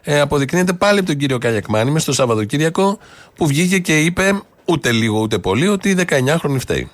ε, 0.09 0.19
αποδεικνύεται 0.19 0.73
πάλι 0.73 0.97
από 0.99 1.07
τον 1.07 1.17
κύριο 1.17 1.37
Καλιακμάνη 1.37 1.91
μες 1.91 2.01
στο 2.01 2.13
Σαββατοκύριακο 2.13 2.97
που 3.35 3.47
βγήκε 3.47 3.79
και 3.79 3.99
είπε 3.99 4.41
ούτε 4.67 4.91
λίγο 4.91 5.19
ούτε 5.19 5.37
πολύ 5.37 5.67
ότι 5.67 5.89
η 5.89 6.05
19χρονη 6.09 6.57
φταίει. 6.59 6.89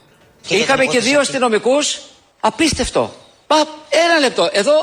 Και 0.47 0.55
είχαμε 0.55 0.85
και 0.85 0.99
δύο 0.99 1.19
αστυνομικούς. 1.19 1.99
Απίστευτο. 2.39 3.13
Μα 3.47 3.55
ένα 3.89 4.19
λεπτό. 4.19 4.49
Εδώ 4.51 4.73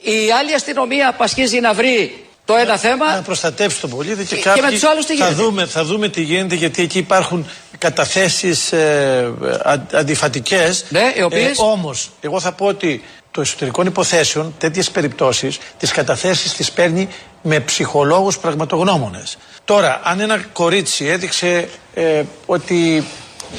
η 0.00 0.32
άλλη 0.40 0.54
αστυνομία 0.54 1.12
πασχίζει 1.12 1.60
να 1.60 1.72
βρει 1.74 2.24
το 2.44 2.54
ένα 2.54 2.76
θέμα. 2.76 3.14
Να 3.14 3.22
προστατεύσει 3.22 3.80
τον 3.80 3.90
πολίτη 3.90 4.24
και, 4.24 4.36
Και- 4.36 4.42
κάποιοι 4.42 4.60
και 4.62 4.66
με 4.66 4.72
τους 4.72 4.84
άλλους 4.84 5.06
τι 5.06 5.16
θα, 5.16 5.24
γίνεται; 5.24 5.42
δούμε, 5.42 5.66
θα 5.66 5.84
δούμε 5.84 6.08
τι 6.08 6.22
γίνεται 6.22 6.54
γιατί 6.54 6.82
εκεί 6.82 6.98
υπάρχουν 6.98 7.46
καταθέσεις 7.78 8.72
ε, 8.72 9.32
α, 9.62 9.76
αντιφατικές. 9.92 10.84
Ναι, 10.88 11.12
οι 11.16 11.22
οποίες; 11.22 11.58
Ε, 11.58 11.62
όμως, 11.62 12.10
εγώ 12.20 12.40
θα 12.40 12.52
πω 12.52 12.66
ότι 12.66 13.04
το 13.30 13.40
εσωτερικών 13.40 13.86
υποθέσεων 13.86 14.54
τέτοιες 14.58 14.90
περιπτώσεις 14.90 15.58
τις 15.78 15.90
καταθέσεις 15.90 16.52
τις 16.52 16.72
παίρνει 16.72 17.08
με 17.42 17.60
ψυχολόγους 17.60 18.38
πραγματογνώμονες. 18.38 19.36
Τώρα, 19.66 20.00
αν 20.04 20.20
ένα 20.20 20.38
κορίτσι 20.52 21.04
έδειξε 21.06 21.68
ε, 21.94 22.22
ότι 22.46 23.04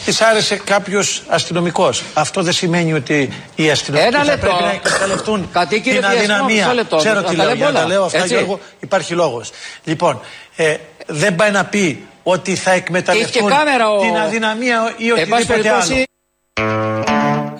της 0.05 0.21
άρεσε 0.21 0.55
κάποιος 0.55 1.23
αστυνομικός. 1.27 2.03
Αυτό 2.13 2.41
δεν 2.41 2.53
σημαίνει 2.53 2.93
ότι 2.93 3.29
οι 3.55 3.69
αστυνομικοί 3.69 4.07
Ένα 4.07 4.17
θα 4.17 4.23
λεπτό. 4.25 4.45
πρέπει 4.47 4.63
να 4.63 4.71
εκμεταλλευτούν 4.71 5.49
Κατ' 5.53 5.67
κύριε 5.69 5.81
την 5.91 5.99
Πιασμό, 5.99 6.17
αδυναμία. 6.17 6.63
μισό 6.63 6.73
λεπτό. 6.75 6.97
Ξέρω 6.97 7.15
Να 7.21 7.23
τι 7.23 7.35
τα 7.35 7.43
λέω, 7.43 7.45
λέμε 7.45 7.55
για 7.57 7.65
να 7.67 7.71
τα 7.73 7.79
όλα. 7.79 7.87
λέω 7.87 8.03
αυτά, 8.03 8.17
Έτσι. 8.17 8.33
Γιώργο, 8.33 8.59
υπάρχει 8.79 9.13
λόγος. 9.13 9.49
Λοιπόν, 9.83 10.19
ε, 10.55 10.75
δεν 11.07 11.35
πάει 11.35 11.51
να 11.51 11.65
πει 11.65 12.05
ότι 12.23 12.55
θα 12.55 12.71
εκμεταλλευτούν 12.71 13.31
Και 13.31 13.37
έχει 13.39 13.47
και 13.47 13.53
κάμερα 13.55 13.89
ο- 13.89 13.99
την 14.01 14.17
αδυναμία 14.17 14.93
ή 14.97 15.07
Εν 15.09 15.27
πάση 15.27 15.41
οτιδήποτε 15.51 15.69
άλλο. 15.69 16.96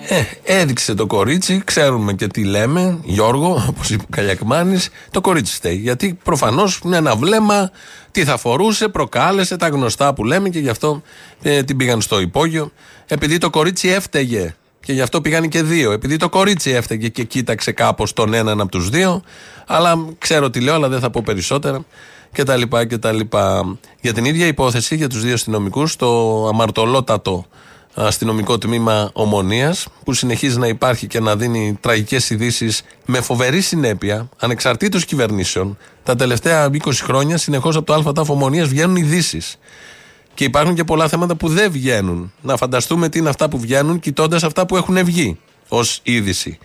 Περιπτώσει, 0.08 0.40
Ε, 0.44 0.60
έδειξε 0.60 0.94
το 0.94 1.06
κορίτσι, 1.06 1.62
ξέρουμε 1.64 2.12
και 2.12 2.26
τι 2.26 2.44
λέμε, 2.44 2.98
Γιώργο, 3.04 3.64
όπως 3.68 3.90
είπε 3.90 4.02
ο 4.02 4.06
Καλιακμάνης, 4.10 4.88
το 5.10 5.20
κορίτσι 5.20 5.54
φταίει. 5.54 5.76
Γιατί 5.76 6.18
προφανώς 6.22 6.80
είναι 6.84 6.96
ένα 6.96 7.16
βλέμμα, 7.16 7.70
τι 8.10 8.24
θα 8.24 8.36
φορούσε, 8.36 8.88
προκάλεσε 8.88 9.56
τα 9.56 9.68
γνωστά 9.68 10.14
που 10.14 10.24
λέμε 10.24 10.48
και 10.48 10.58
γι' 10.58 10.68
αυτό 10.68 11.02
ε, 11.42 11.62
την 11.62 11.76
πήγαν 11.76 12.00
στο 12.00 12.20
υπόγειο. 12.20 12.70
Επειδή 13.06 13.38
το 13.38 13.50
κορίτσι 13.50 13.88
έφταιγε 13.88 14.54
και 14.80 14.92
γι' 14.92 15.00
αυτό 15.00 15.20
πήγαν 15.20 15.48
και 15.48 15.62
δύο. 15.62 15.92
Επειδή 15.92 16.16
το 16.16 16.28
κορίτσι 16.28 16.70
έφταιγε 16.70 17.08
και 17.08 17.24
κοίταξε 17.24 17.72
κάπως 17.72 18.12
τον 18.12 18.34
έναν 18.34 18.60
από 18.60 18.70
τους 18.70 18.88
δύο. 18.88 19.22
Αλλά 19.66 20.06
ξέρω 20.18 20.50
τι 20.50 20.60
λέω, 20.60 20.74
αλλά 20.74 20.88
δεν 20.88 21.00
θα 21.00 21.10
πω 21.10 21.22
περισσότερα. 21.24 21.84
Και 22.32 22.42
τα 22.42 22.56
λοιπά 22.56 22.84
και 22.84 22.98
τα 22.98 23.12
λοιπά. 23.12 23.78
Για 24.00 24.12
την 24.12 24.24
ίδια 24.24 24.46
υπόθεση, 24.46 24.96
για 24.96 25.08
τους 25.08 25.22
δύο 25.22 25.34
αστυνομικούς, 25.34 25.96
το 25.96 26.46
αμαρτωλότατο 26.46 27.46
αστυνομικό 28.06 28.58
τμήμα 28.58 29.10
Ομονίας, 29.12 29.86
που 30.04 30.12
συνεχίζει 30.12 30.58
να 30.58 30.66
υπάρχει 30.66 31.06
και 31.06 31.20
να 31.20 31.36
δίνει 31.36 31.78
τραγικές 31.80 32.30
ειδήσεις 32.30 32.82
με 33.06 33.20
φοβερή 33.20 33.60
συνέπεια, 33.60 34.28
ανεξαρτήτως 34.38 35.04
κυβερνήσεων. 35.04 35.78
Τα 36.02 36.16
τελευταία 36.16 36.70
20 36.70 37.02
χρόνια 37.02 37.36
συνεχώς 37.36 37.76
από 37.76 37.86
το 37.86 37.94
ΑΤΑΦ 38.08 38.30
Ομονίας 38.30 38.68
βγαίνουν 38.68 38.96
ειδήσεις. 38.96 39.58
Και 40.34 40.44
υπάρχουν 40.44 40.74
και 40.74 40.84
πολλά 40.84 41.08
θέματα 41.08 41.34
που 41.34 41.48
δεν 41.48 41.70
βγαίνουν. 41.70 42.32
Να 42.40 42.56
φανταστούμε 42.56 43.08
τι 43.08 43.18
είναι 43.18 43.28
αυτά 43.28 43.48
που 43.48 43.58
βγαίνουν, 43.58 44.00
κοιτώντας 44.00 44.42
αυτά 44.42 44.66
που 44.66 44.76
έχουν 44.76 45.04
βγει 45.04 45.38
ως 45.68 46.00
είδηση. 46.02 46.58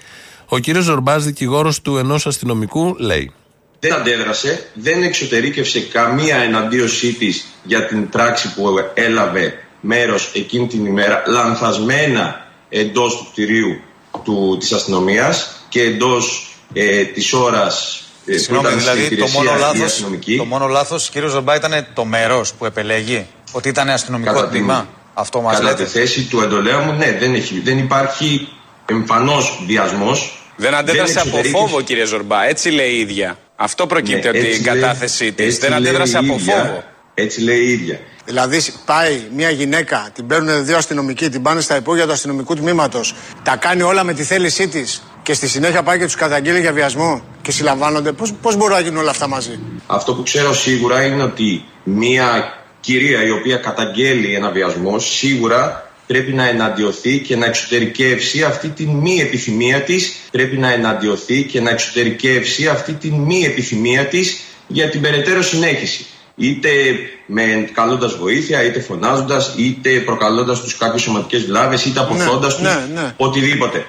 Ο 0.46 0.58
κύριος 0.58 0.84
Ζορμπάς, 0.84 1.24
δικηγόρος 1.26 1.82
του 1.82 1.98
ενός 1.98 2.28
αστυνομικού, 2.28 2.96
λέει. 3.00 3.32
δεν 3.80 3.93
αντέδρασε, 3.93 4.69
δεν 4.74 5.04
εξωτερήκευσε 5.04 5.80
καμία 5.80 6.38
εναντίωσή 6.38 7.13
της 7.13 7.46
για 7.63 7.86
την 7.86 8.10
πράξη 8.10 8.54
που 8.54 8.63
έλαβε 8.93 9.63
μέρος 9.86 10.32
εκείνη 10.36 10.67
την 10.67 10.86
ημέρα 10.86 11.24
λανθασμένα 11.28 12.48
εντός 12.69 13.17
του 13.17 13.28
κτηρίου 13.32 13.80
του, 14.24 14.58
της 14.60 14.72
αστυνομίας 14.72 15.65
και 15.69 15.82
εντός 15.82 16.48
ε, 16.74 17.04
της 17.04 17.34
ώρας 17.34 18.04
ε, 18.26 18.32
που 18.34 18.38
Συγγνώμη, 18.39 18.67
ήταν 18.67 18.80
στην 18.80 18.91
δηλαδή 18.93 19.08
το 19.10 19.13
υπηρεσία 19.15 19.39
μόνο, 19.43 19.56
η 19.56 19.60
λάθος, 19.60 19.82
αστυνομική. 19.82 20.38
το 20.38 20.46
μόνο 20.46 20.67
λάθος, 20.67 21.10
κύριο 21.10 21.28
Ζομπά, 21.28 21.56
ήταν 21.56 21.88
το 21.93 22.06
μέρος 22.06 22.54
που 22.54 22.65
επελέγει. 22.65 23.28
Ότι 23.52 23.69
ήταν 23.69 23.89
αστυνομικό 23.89 24.32
Κατά 24.34 24.41
την- 24.48 24.58
τμήμα. 24.58 24.88
Αυτό 25.13 25.41
μας 25.41 25.54
Κατά 25.58 25.69
λέτε. 25.69 25.84
τη 25.84 25.89
θέση 25.89 26.24
του 26.24 26.39
εντολέου 26.41 26.80
μου, 26.80 26.93
ναι, 26.93 27.17
δεν, 27.19 27.34
έχει, 27.36 27.60
δεν 27.60 27.78
υπάρχει 27.78 28.48
εμφανώς 28.86 29.63
βιασμός. 29.67 30.38
Δεν 30.56 30.74
αντέδρασε 30.74 31.12
από 31.19 31.28
εξωτερήκευσε- 31.28 31.67
φόβο, 31.67 31.82
κύριε 31.82 32.06
Ζορμπά. 32.06 32.46
Έτσι 32.46 32.69
λέει 32.69 32.89
η 32.91 33.00
ίδια. 33.00 33.38
Αυτό 33.56 33.88
προκύπτει 33.88 34.22
Ναι, 34.24 34.30
από 34.30 34.38
έτσι 34.38 34.62
την 34.62 34.74
λέει- 34.74 34.82
κατάθεσή 34.82 35.32
της. 35.32 35.46
έτσι 35.46 35.60
Δεν 35.60 35.69
λέει 35.69 35.80
αντέδρασε 35.80 36.13
η 36.15 36.19
από 36.30 36.34
ίδια. 36.39 36.56
φόβο. 36.56 36.84
Έτσι 37.13 37.41
λέει 37.41 37.60
η 37.60 37.71
ίδια. 37.71 37.99
Δηλαδή 38.26 38.62
πάει 38.86 39.21
μια 39.36 39.49
γυναίκα, 39.49 40.10
την 40.13 40.28
παίρνουν 40.28 40.65
δύο 40.65 40.78
αστυνομικοί, 40.78 41.30
την 41.30 41.41
πάνε 41.41 41.62
στα 41.62 41.76
υπόγεια 41.76 42.06
του 42.06 42.12
αστυνομικού 42.12 42.56
τμήματος, 42.56 43.15
τα 43.43 43.56
κάνει 43.56 43.82
όλα 43.82 44.04
με 44.04 44.13
τη 44.13 44.23
θέλησή 44.23 44.67
της 44.67 45.04
και 45.23 45.34
στη 45.34 45.47
συνέχεια 45.47 45.84
πάει 45.84 45.97
και 45.97 46.06
τους 46.06 46.15
καταγγείλει 46.15 46.60
για 46.60 46.73
βιασμό 46.73 47.23
και 47.41 47.52
συλλαμβάνονται. 47.52 48.12
Πώς 48.12 48.34
πώς 48.41 48.56
μπορούν 48.56 48.76
να 48.76 48.82
γίνουν 48.82 48.97
όλα 48.97 49.10
αυτά 49.10 49.28
μαζί; 49.28 49.60
Αυτό 49.88 50.15
που 50.15 50.23
ξέρω 50.23 50.54
σίγουρα 50.54 51.06
είναι 51.06 51.23
ότι 51.23 51.65
μια 51.84 52.58
κυρία 52.80 53.23
η 53.26 53.32
οποία 53.32 53.58
καταγγέλει 53.58 54.34
ένα 54.36 54.52
βιασμό 54.52 54.99
σίγουρα 54.99 55.91
πρέπει 56.08 56.34
να 56.34 56.47
εναντιωθεί 56.47 57.19
και 57.19 57.36
να 57.36 57.45
εξωτερικεύσει 57.45 58.43
αυτή 58.43 58.67
τη 58.67 58.86
μη 58.86 59.19
επιθυμία 59.19 59.82
της 59.82 60.15
πρέπει 60.32 60.58
να 60.58 60.71
εναντιωθεί 60.71 61.43
και 61.43 61.62
να 61.62 61.69
εξωτερικεύσει 61.69 62.67
αυτή 62.67 62.93
τη 62.93 63.12
μη 63.12 63.43
επιθυμία 63.43 64.06
της 64.06 64.39
για 64.67 64.89
την 64.89 65.02
περαιτέρω 65.02 65.41
συνέχιση 65.41 66.06
είτε 66.36 66.69
με 67.26 67.69
καλώντας 67.74 68.15
βοήθεια, 68.15 68.63
είτε 68.63 68.80
φωνάζοντας, 68.80 69.54
είτε 69.58 70.00
προκαλώντας 70.00 70.62
τους 70.62 70.78
κάποιες 70.78 71.02
σωματικές 71.02 71.46
βλάβες, 71.46 71.86
είτε 71.86 72.00
αποθώντας 72.00 72.56
τους, 72.56 72.63
ναι, 72.63 72.88
ναι. 72.93 73.13
οτιδήποτε. 73.17 73.86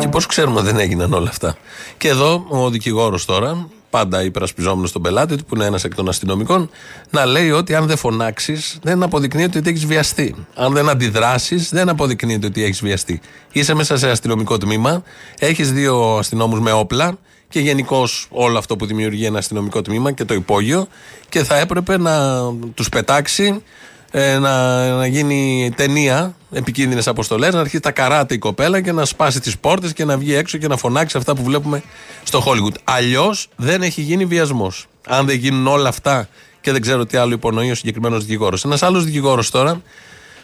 Και 0.00 0.08
πώς 0.08 0.26
ξέρουμε 0.26 0.60
δεν 0.60 0.78
έγιναν 0.78 1.12
όλα 1.12 1.28
αυτά. 1.28 1.56
Και 1.96 2.08
εδώ 2.08 2.46
ο 2.48 2.70
δικηγόρος 2.70 3.24
τώρα, 3.24 3.68
πάντα 3.90 4.22
υπερασπιζόμενος 4.22 4.92
τον 4.92 5.02
πελάτη 5.02 5.36
του, 5.36 5.44
που 5.44 5.54
είναι 5.54 5.64
ένας 5.64 5.84
εκ 5.84 5.94
των 5.94 6.08
αστυνομικών, 6.08 6.70
να 7.10 7.26
λέει 7.26 7.50
ότι 7.50 7.74
αν 7.74 7.86
δεν 7.86 7.96
φωνάξεις, 7.96 8.78
δεν 8.82 9.02
αποδεικνύεται 9.02 9.58
ότι 9.58 9.70
έχεις 9.70 9.86
βιαστεί. 9.86 10.46
Αν 10.54 10.72
δεν 10.72 10.88
αντιδράσεις, 10.88 11.70
δεν 11.70 11.88
αποδεικνύεται 11.88 12.46
ότι 12.46 12.64
έχεις 12.64 12.80
βιαστεί. 12.80 13.20
Είσαι 13.52 13.74
μέσα 13.74 13.96
σε 13.96 14.10
αστυνομικό 14.10 14.58
τμήμα, 14.58 15.02
έχεις 15.38 15.72
δύο 15.72 16.16
αστυνόμους 16.16 16.60
με 16.60 16.72
όπλα 16.72 17.18
και 17.54 17.60
γενικώς 17.60 18.26
όλο 18.30 18.58
αυτό 18.58 18.76
που 18.76 18.86
δημιουργεί 18.86 19.24
ένα 19.24 19.38
αστυνομικό 19.38 19.82
τμήμα 19.82 20.12
και 20.12 20.24
το 20.24 20.34
υπόγειο 20.34 20.86
και 21.28 21.44
θα 21.44 21.58
έπρεπε 21.58 21.98
να 21.98 22.42
τους 22.74 22.88
πετάξει 22.88 23.62
ε, 24.10 24.38
να, 24.38 24.86
να 24.96 25.06
γίνει 25.06 25.70
ταινία, 25.76 26.34
επικίνδυνες 26.52 27.08
αποστολές, 27.08 27.54
να 27.54 27.60
αρχίσει 27.60 27.80
τα 27.80 27.90
καράτε 27.90 28.34
η 28.34 28.38
κοπέλα 28.38 28.80
και 28.80 28.92
να 28.92 29.04
σπάσει 29.04 29.40
τις 29.40 29.58
πόρτες 29.58 29.92
και 29.92 30.04
να 30.04 30.18
βγει 30.18 30.34
έξω 30.34 30.58
και 30.58 30.68
να 30.68 30.76
φωνάξει 30.76 31.16
αυτά 31.16 31.34
που 31.34 31.42
βλέπουμε 31.42 31.82
στο 32.22 32.44
Hollywood. 32.46 32.74
Αλλιώς 32.84 33.48
δεν 33.56 33.82
έχει 33.82 34.00
γίνει 34.00 34.24
βιασμός. 34.24 34.86
Αν 35.06 35.26
δεν 35.26 35.36
γίνουν 35.36 35.66
όλα 35.66 35.88
αυτά 35.88 36.28
και 36.60 36.72
δεν 36.72 36.80
ξέρω 36.80 37.06
τι 37.06 37.16
άλλο 37.16 37.32
υπονοεί 37.32 37.70
ο 37.70 37.74
συγκεκριμένος 37.74 38.24
δικηγόρος. 38.24 38.64
Ένας 38.64 38.82
άλλος 38.82 39.04
δικηγόρος 39.04 39.50
τώρα, 39.50 39.82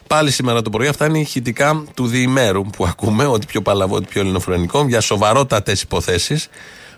πάλι 0.06 0.30
σήμερα 0.30 0.62
το 0.62 0.70
πρωί, 0.70 0.86
αυτά 0.86 1.06
είναι 1.06 1.18
ηχητικά 1.18 1.84
του 1.94 2.06
διημέρου 2.06 2.62
που 2.64 2.86
ακούμε, 2.86 3.26
ό,τι 3.26 3.46
πιο 3.46 3.62
παλαβό, 3.62 3.96
ό,τι 3.96 4.06
πιο 4.06 4.20
ελληνοφρενικό, 4.20 4.84
για 4.88 5.00
σοβαρότατες 5.00 5.82
υποθέσεις. 5.82 6.48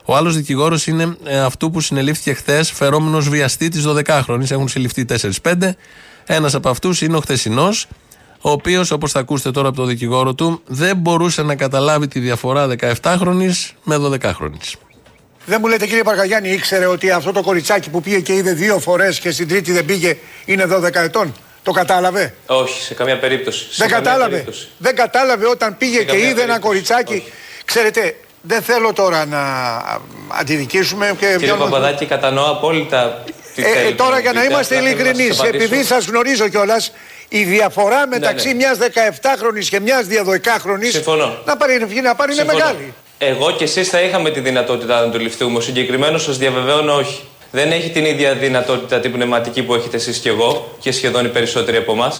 Ο 0.04 0.16
άλλος 0.16 0.36
δικηγόρος 0.36 0.86
είναι 0.86 1.16
ε, 1.24 1.38
αυτού 1.38 1.70
που 1.70 1.80
συνελήφθηκε 1.80 2.32
χθες, 2.32 2.70
φερόμενος 2.70 3.28
βιαστή 3.28 3.68
τη 3.68 3.82
12χρονη. 3.86 4.50
Έχουν 4.50 4.68
συλληφθεί 4.68 5.04
4-5. 5.42 5.52
Ένας 6.26 6.54
από 6.54 6.68
αυτούς 6.68 7.00
είναι 7.00 7.16
ο 7.16 7.20
χθεσινός, 7.20 7.86
ο 8.40 8.50
οποίος, 8.50 8.90
όπως 8.90 9.12
θα 9.12 9.18
ακούσετε 9.20 9.50
τώρα 9.50 9.68
από 9.68 9.76
το 9.76 9.84
δικηγόρο 9.84 10.34
του, 10.34 10.62
δεν 10.66 10.96
μπορούσε 10.96 11.42
να 11.42 11.54
καταλάβει 11.54 12.08
τη 12.08 12.20
διαφορά 12.20 12.68
17χρονη 13.02 13.50
με 13.84 13.96
12χρονη. 13.96 14.72
Δεν 15.46 15.58
μου 15.60 15.66
λέτε 15.68 15.86
κύριε 15.86 16.02
Παρκαγιάννη, 16.02 16.50
ήξερε 16.50 16.86
ότι 16.86 17.10
αυτό 17.10 17.32
το 17.32 17.42
κοριτσάκι 17.42 17.90
που 17.90 18.00
πήγε 18.00 18.20
και 18.20 18.32
είδε 18.34 18.52
δύο 18.52 18.78
φορές 18.78 19.18
και 19.20 19.30
στην 19.30 19.48
τρίτη 19.48 19.72
δεν 19.72 19.84
πήγε 19.84 20.16
είναι 20.44 20.66
12 20.70 20.94
ετών. 20.94 21.34
Το 21.62 21.70
κατάλαβε; 21.72 22.34
Όχι, 22.46 22.82
σε 22.82 22.94
καμία 22.94 23.18
περίπτωση. 23.18 23.58
Σε 23.58 23.68
δεν 23.76 23.88
καμία 23.88 24.04
κατάλαβε. 24.04 24.30
περίπτωση. 24.30 24.68
Δεν 24.78 24.94
κατάλαβε 24.96 25.46
όταν 25.48 25.76
πήγε 25.76 25.96
Σε 25.96 26.04
και 26.04 26.10
καμία 26.10 26.28
είδε 26.28 26.42
ένα 26.42 26.58
περίπτωση. 26.58 26.60
κοριτσάκι. 26.60 27.22
Ξέρετε, 27.64 28.16
δεν 28.42 28.62
θέλω 28.62 28.92
τώρα 28.92 29.26
να 29.26 29.40
α, 29.40 29.98
αντιδικήσουμε 30.40 31.06
και 31.06 31.14
Κύριε 31.18 31.36
βγαίνουμε- 31.36 31.64
Παπαδάκη, 31.64 32.06
κατανοώ 32.06 32.50
απόλυτα 32.50 33.22
τι 33.54 33.62
Ε, 33.62 33.66
ε, 33.66 33.72
θέλετε 33.72 33.94
τώρα 33.94 34.10
να 34.10 34.20
για 34.20 34.32
να 34.32 34.40
πείτε, 34.40 34.52
είμαστε 34.52 34.76
απλά 34.76 34.88
θέλω 34.88 34.98
να 34.98 35.04
σας 35.04 35.08
ειλικρινεί, 35.14 35.38
απαντήσω. 35.38 35.64
επειδή 35.64 35.84
σας 35.84 36.04
γνωρίζω 36.06 36.48
κιόλας, 36.48 36.92
η 37.28 37.42
διαφορά 37.44 38.06
μεταξύ 38.06 38.48
ναι. 38.48 38.54
μιας 38.54 38.78
17χρονη 38.78 39.64
και 39.68 39.80
μιας 39.80 40.06
12χρονη 40.06 40.84
Συμφωνώ. 40.90 41.36
να 41.44 41.56
πάρει, 41.56 41.78
να 42.02 42.14
πάρει 42.14 42.32
είναι 42.32 42.40
Συμφωνώ. 42.42 42.64
μεγάλη. 42.64 42.94
Εγώ 43.18 43.50
και 43.50 43.64
εσείς 43.64 43.88
θα 43.88 44.00
είχαμε 44.00 44.30
τη 44.30 44.40
δυνατότητα 44.40 45.00
να 45.06 45.10
το 45.10 45.18
ληφθούμε. 45.18 45.58
Ο 45.58 45.60
συγκεκριμένος 45.60 46.22
σας 46.22 46.38
διαβεβαίωνω 46.38 46.94
όχι. 46.94 47.22
Δεν 47.50 47.72
έχει 47.72 47.90
την 47.90 48.04
ίδια 48.04 48.34
δυνατότητα 48.34 49.00
την 49.00 49.12
πνευματική 49.12 49.62
που 49.62 49.74
έχετε 49.74 49.96
εσείς 49.96 50.18
και 50.18 50.28
εγώ 50.28 50.76
και 50.80 50.92
σχεδόν 50.92 51.24
οι 51.24 51.28
περισσότεροι 51.28 51.76
από 51.76 51.92
εμάς. 51.92 52.18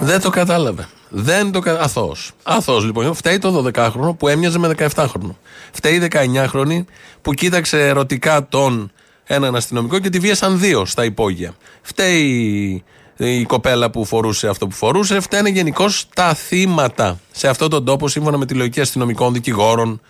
Δεν 0.00 0.20
το 0.20 0.30
κατάλαβε. 0.30 0.88
Δεν 1.08 1.52
το 1.52 1.60
κα... 1.60 1.80
Αθώος. 1.80 2.32
Αθώος 2.42 2.84
λοιπόν. 2.84 3.14
Φταίει 3.14 3.38
το 3.38 3.70
12χρονο 3.74 4.16
που 4.18 4.28
έμοιαζε 4.28 4.58
με 4.58 4.74
17χρονο. 4.78 5.34
Φταίει 5.72 5.94
η 5.94 6.08
19χρονη 6.12 6.84
που 7.22 7.34
κοίταξε 7.34 7.86
ερωτικά 7.86 8.48
τον 8.48 8.92
έναν 9.24 9.56
αστυνομικό 9.56 9.98
και 9.98 10.10
τη 10.10 10.18
βίασαν 10.18 10.58
δύο 10.58 10.84
στα 10.84 11.04
υπόγεια. 11.04 11.54
Φταίει 11.82 12.84
η 13.16 13.44
κοπέλα 13.44 13.90
που 13.90 14.04
φορούσε 14.04 14.48
αυτό 14.48 14.66
που 14.66 14.74
φορούσε. 14.74 15.20
Φταίνε 15.20 15.48
γενικώς 15.48 16.06
τα 16.14 16.34
θύματα. 16.34 17.20
Σε 17.30 17.48
αυτόν 17.48 17.70
τον 17.70 17.84
τόπο, 17.84 18.08
σύμφωνα 18.08 18.36
με 18.36 18.46
τη 18.46 18.54
λογική 18.54 18.80
αστυνομικών 18.80 19.32
δικηγόρων, 19.32 20.00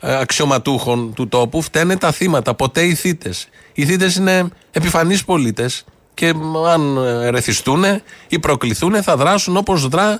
ε, 0.00 0.16
αξιωματούχων 0.16 1.14
του 1.14 1.28
τόπου, 1.28 1.62
φταίνε 1.62 1.96
τα 1.96 2.12
θύματα. 2.12 2.54
Ποτέ 2.54 2.84
οι 2.84 2.94
θύτε. 2.94 3.34
Οι 3.72 3.84
θύτε 3.84 4.12
είναι 4.18 4.48
επιφανείς 4.70 5.24
πολίτες 5.24 5.84
και 6.14 6.34
μ, 6.34 6.56
αν 6.66 6.96
ερεθιστούν 6.96 7.84
ή 8.28 8.38
προκληθούν 8.38 9.02
θα 9.02 9.16
δράσουν 9.16 9.56
όπως 9.56 9.88
δρά 9.88 10.06
α, 10.06 10.18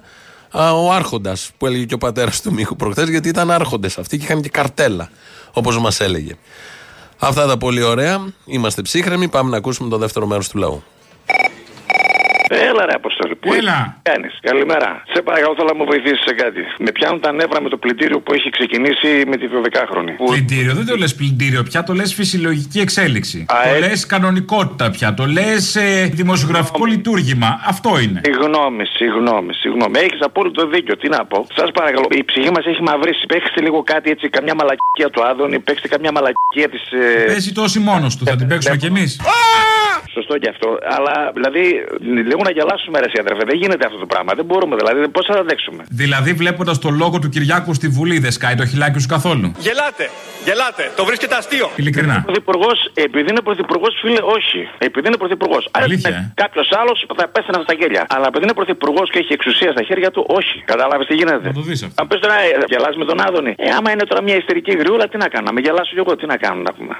ο 0.52 0.92
Άρχοντας 0.92 1.50
που 1.58 1.66
έλεγε 1.66 1.84
και 1.84 1.94
ο 1.94 1.98
πατέρας 1.98 2.42
του 2.42 2.52
Μίχου 2.52 2.76
προχθές, 2.76 3.08
γιατί 3.08 3.28
ήταν 3.28 3.50
άρχοντες 3.50 3.98
αυτοί 3.98 4.18
και 4.18 4.24
είχαν 4.24 4.42
και 4.42 4.48
καρτέλα, 4.48 5.10
όπως 5.52 5.78
μας 5.78 6.00
έλεγε. 6.00 6.36
Αυτά 7.18 7.46
τα 7.46 7.58
πολύ 7.58 7.82
ωραία. 7.82 8.32
Είμαστε 8.44 8.82
ψύχρεμοι. 8.82 9.28
Πάμε 9.28 9.50
να 9.50 9.56
ακούσουμε 9.56 9.88
το 9.88 9.98
δεύτερο 9.98 10.26
μέρος 10.26 10.48
του 10.48 10.58
λαού. 10.58 10.82
Έλα 12.48 12.86
ρε 12.86 12.94
Αποστόλη. 12.94 13.34
Πού 13.34 13.52
Έλα. 13.54 14.00
κάνεις. 14.02 14.38
Καλημέρα. 14.40 15.02
Σε 15.12 15.22
παρακαλώ 15.22 15.54
θέλω 15.56 15.68
να 15.72 15.74
μου 15.78 15.84
βοηθήσεις 15.84 16.22
σε 16.26 16.34
κάτι. 16.34 16.60
Με 16.78 16.90
πιάνουν 16.90 17.20
τα 17.20 17.32
νεύρα 17.32 17.60
με 17.62 17.68
το 17.68 17.76
πλυντήριο 17.76 18.20
που 18.20 18.32
έχει 18.32 18.50
ξεκινήσει 18.50 19.08
με 19.26 19.36
τη 19.36 19.46
12χρονη. 19.54 20.12
Που... 20.16 20.24
Πλυντήριο, 20.24 20.74
δεν 20.74 20.86
το 20.86 20.96
λες 20.96 21.14
πλυντήριο 21.14 21.62
πια, 21.62 21.82
το 21.82 21.92
λες 21.92 22.14
φυσιολογική 22.14 22.80
εξέλιξη. 22.80 23.46
Α, 23.48 23.56
το 23.68 23.74
ε. 23.74 23.78
λες 23.78 24.06
κανονικότητα 24.06 24.90
πια, 24.90 25.14
το 25.14 25.26
λες 25.26 25.76
δημοσιογραφικό 26.12 26.84
λειτουργήμα. 26.84 27.60
Αυτό 27.66 27.98
είναι. 27.98 28.20
Συγγνώμη, 28.24 28.84
συγγνώμη, 28.86 29.52
συγγνώμη. 29.54 29.98
Έχεις 29.98 30.20
απόλυτο 30.20 30.66
δίκιο. 30.66 30.96
Τι 30.96 31.08
να 31.08 31.24
πω. 31.24 31.46
Σας 31.54 31.70
παρακαλώ, 31.70 32.06
η 32.10 32.24
ψυχή 32.24 32.50
μας 32.50 32.66
έχει 32.66 32.82
μαυρίσει. 32.82 33.26
Παίξτε 33.26 33.60
λίγο 33.60 33.82
κάτι 33.82 34.10
έτσι, 34.10 34.28
καμιά 34.28 34.54
μαλακία 34.54 35.08
του 35.12 35.24
Άδωνη. 35.24 35.58
Παίξτε 35.58 35.88
καμιά 35.88 36.12
μαλακία 36.12 36.68
της. 36.68 36.82
Ε... 36.92 37.24
Παίζει 37.26 37.52
τόση 37.52 37.78
μόνος 37.78 38.16
του, 38.16 38.24
θα 38.24 38.36
την 38.36 38.46
παίξουμε 38.48 38.76
κι 38.76 38.86
εμείς. 38.86 39.20
Σωστό 40.12 40.38
και 40.38 40.48
αυτό. 40.48 40.78
Αλλά 40.96 41.32
δηλαδή, 41.34 41.84
λίγο 42.38 42.50
να 42.50 42.52
γελάσουμε 42.58 42.96
ρε 43.02 43.06
εσύ, 43.10 43.18
αδερφέ. 43.24 43.42
Δεν 43.50 43.56
γίνεται 43.62 43.84
αυτό 43.88 43.98
το 44.04 44.06
πράγμα. 44.12 44.30
Δεν 44.34 44.44
μπορούμε 44.48 44.74
δηλαδή. 44.80 45.08
Πώς 45.16 45.24
θα 45.26 45.34
τα 45.34 45.44
δέξουμε. 45.50 45.80
Δηλαδή, 46.02 46.32
βλέποντας 46.32 46.78
το 46.78 46.90
λόγο 47.02 47.16
του 47.22 47.28
Κυριάκου 47.34 47.74
στη 47.74 47.88
Βουλή, 47.96 48.18
δεν 48.18 48.32
σκάει 48.38 48.54
το 48.54 48.66
χιλάκι 48.66 48.98
σου 49.02 49.08
καθόλου; 49.16 49.46
Γελάτε, 49.66 50.04
γελάτε. 50.48 50.82
Το 50.96 51.04
βρίσκετε 51.08 51.34
αστείο. 51.40 51.66
Ειλικρινά. 51.76 52.22
Πρωθυπουργός, 52.26 52.78
επειδή 53.06 53.28
είναι 53.32 53.40
πρωθυπουργός, 53.48 53.92
φίλε, 54.02 54.20
όχι. 54.36 54.60
Επειδή 54.78 55.06
είναι 55.08 55.16
πρωθυπουργός. 55.16 55.68
Αλήθεια, 55.70 56.10
ε. 56.10 56.32
Κάποιος 56.42 56.68
άλλος 56.80 56.98
θα 57.16 57.28
πέθανε 57.28 57.58
στα 57.66 57.74
γέλια. 57.78 58.02
Αλλά 58.14 58.26
επειδή 58.30 58.44
είναι 58.46 58.56
πρωθυπουργός 58.60 59.10
και 59.12 59.18
έχει 59.18 59.32
εξουσία 59.38 59.70
στα 59.76 59.82
χέρια 59.88 60.10
του, 60.10 60.22
όχι. 60.28 60.62
Κατάλαβε 60.72 61.04
τι 61.04 61.14
γίνεται; 61.14 61.46
Θα 61.50 61.52
το 61.52 61.60
δεις 61.60 61.82
αυτό. 61.82 62.02
Αν 62.02 62.08
πει 62.08 62.18
τώρα, 62.18 62.34
ε, 62.34 62.64
γελάς 62.72 62.94
με 62.96 63.04
τον 63.04 63.18
Άδωνη. 63.26 63.54
Ε, 63.56 63.70
άμα 63.78 63.90
είναι 63.92 64.04
τώρα 64.10 64.22
μια 64.22 64.36
ιστερική 64.36 64.72
γριούλα, 64.80 65.08
τι 65.08 65.16
να 65.16 65.28
κάνω. 65.28 65.44
Να 65.48 65.52
με 65.52 65.60
γελάσω 65.60 65.92
κι 65.96 66.02
εγώ, 66.04 66.16
τι 66.16 66.26
να 66.26 66.36
κάνω 66.36 66.60
να 66.62 66.72
πούμε. 66.72 66.94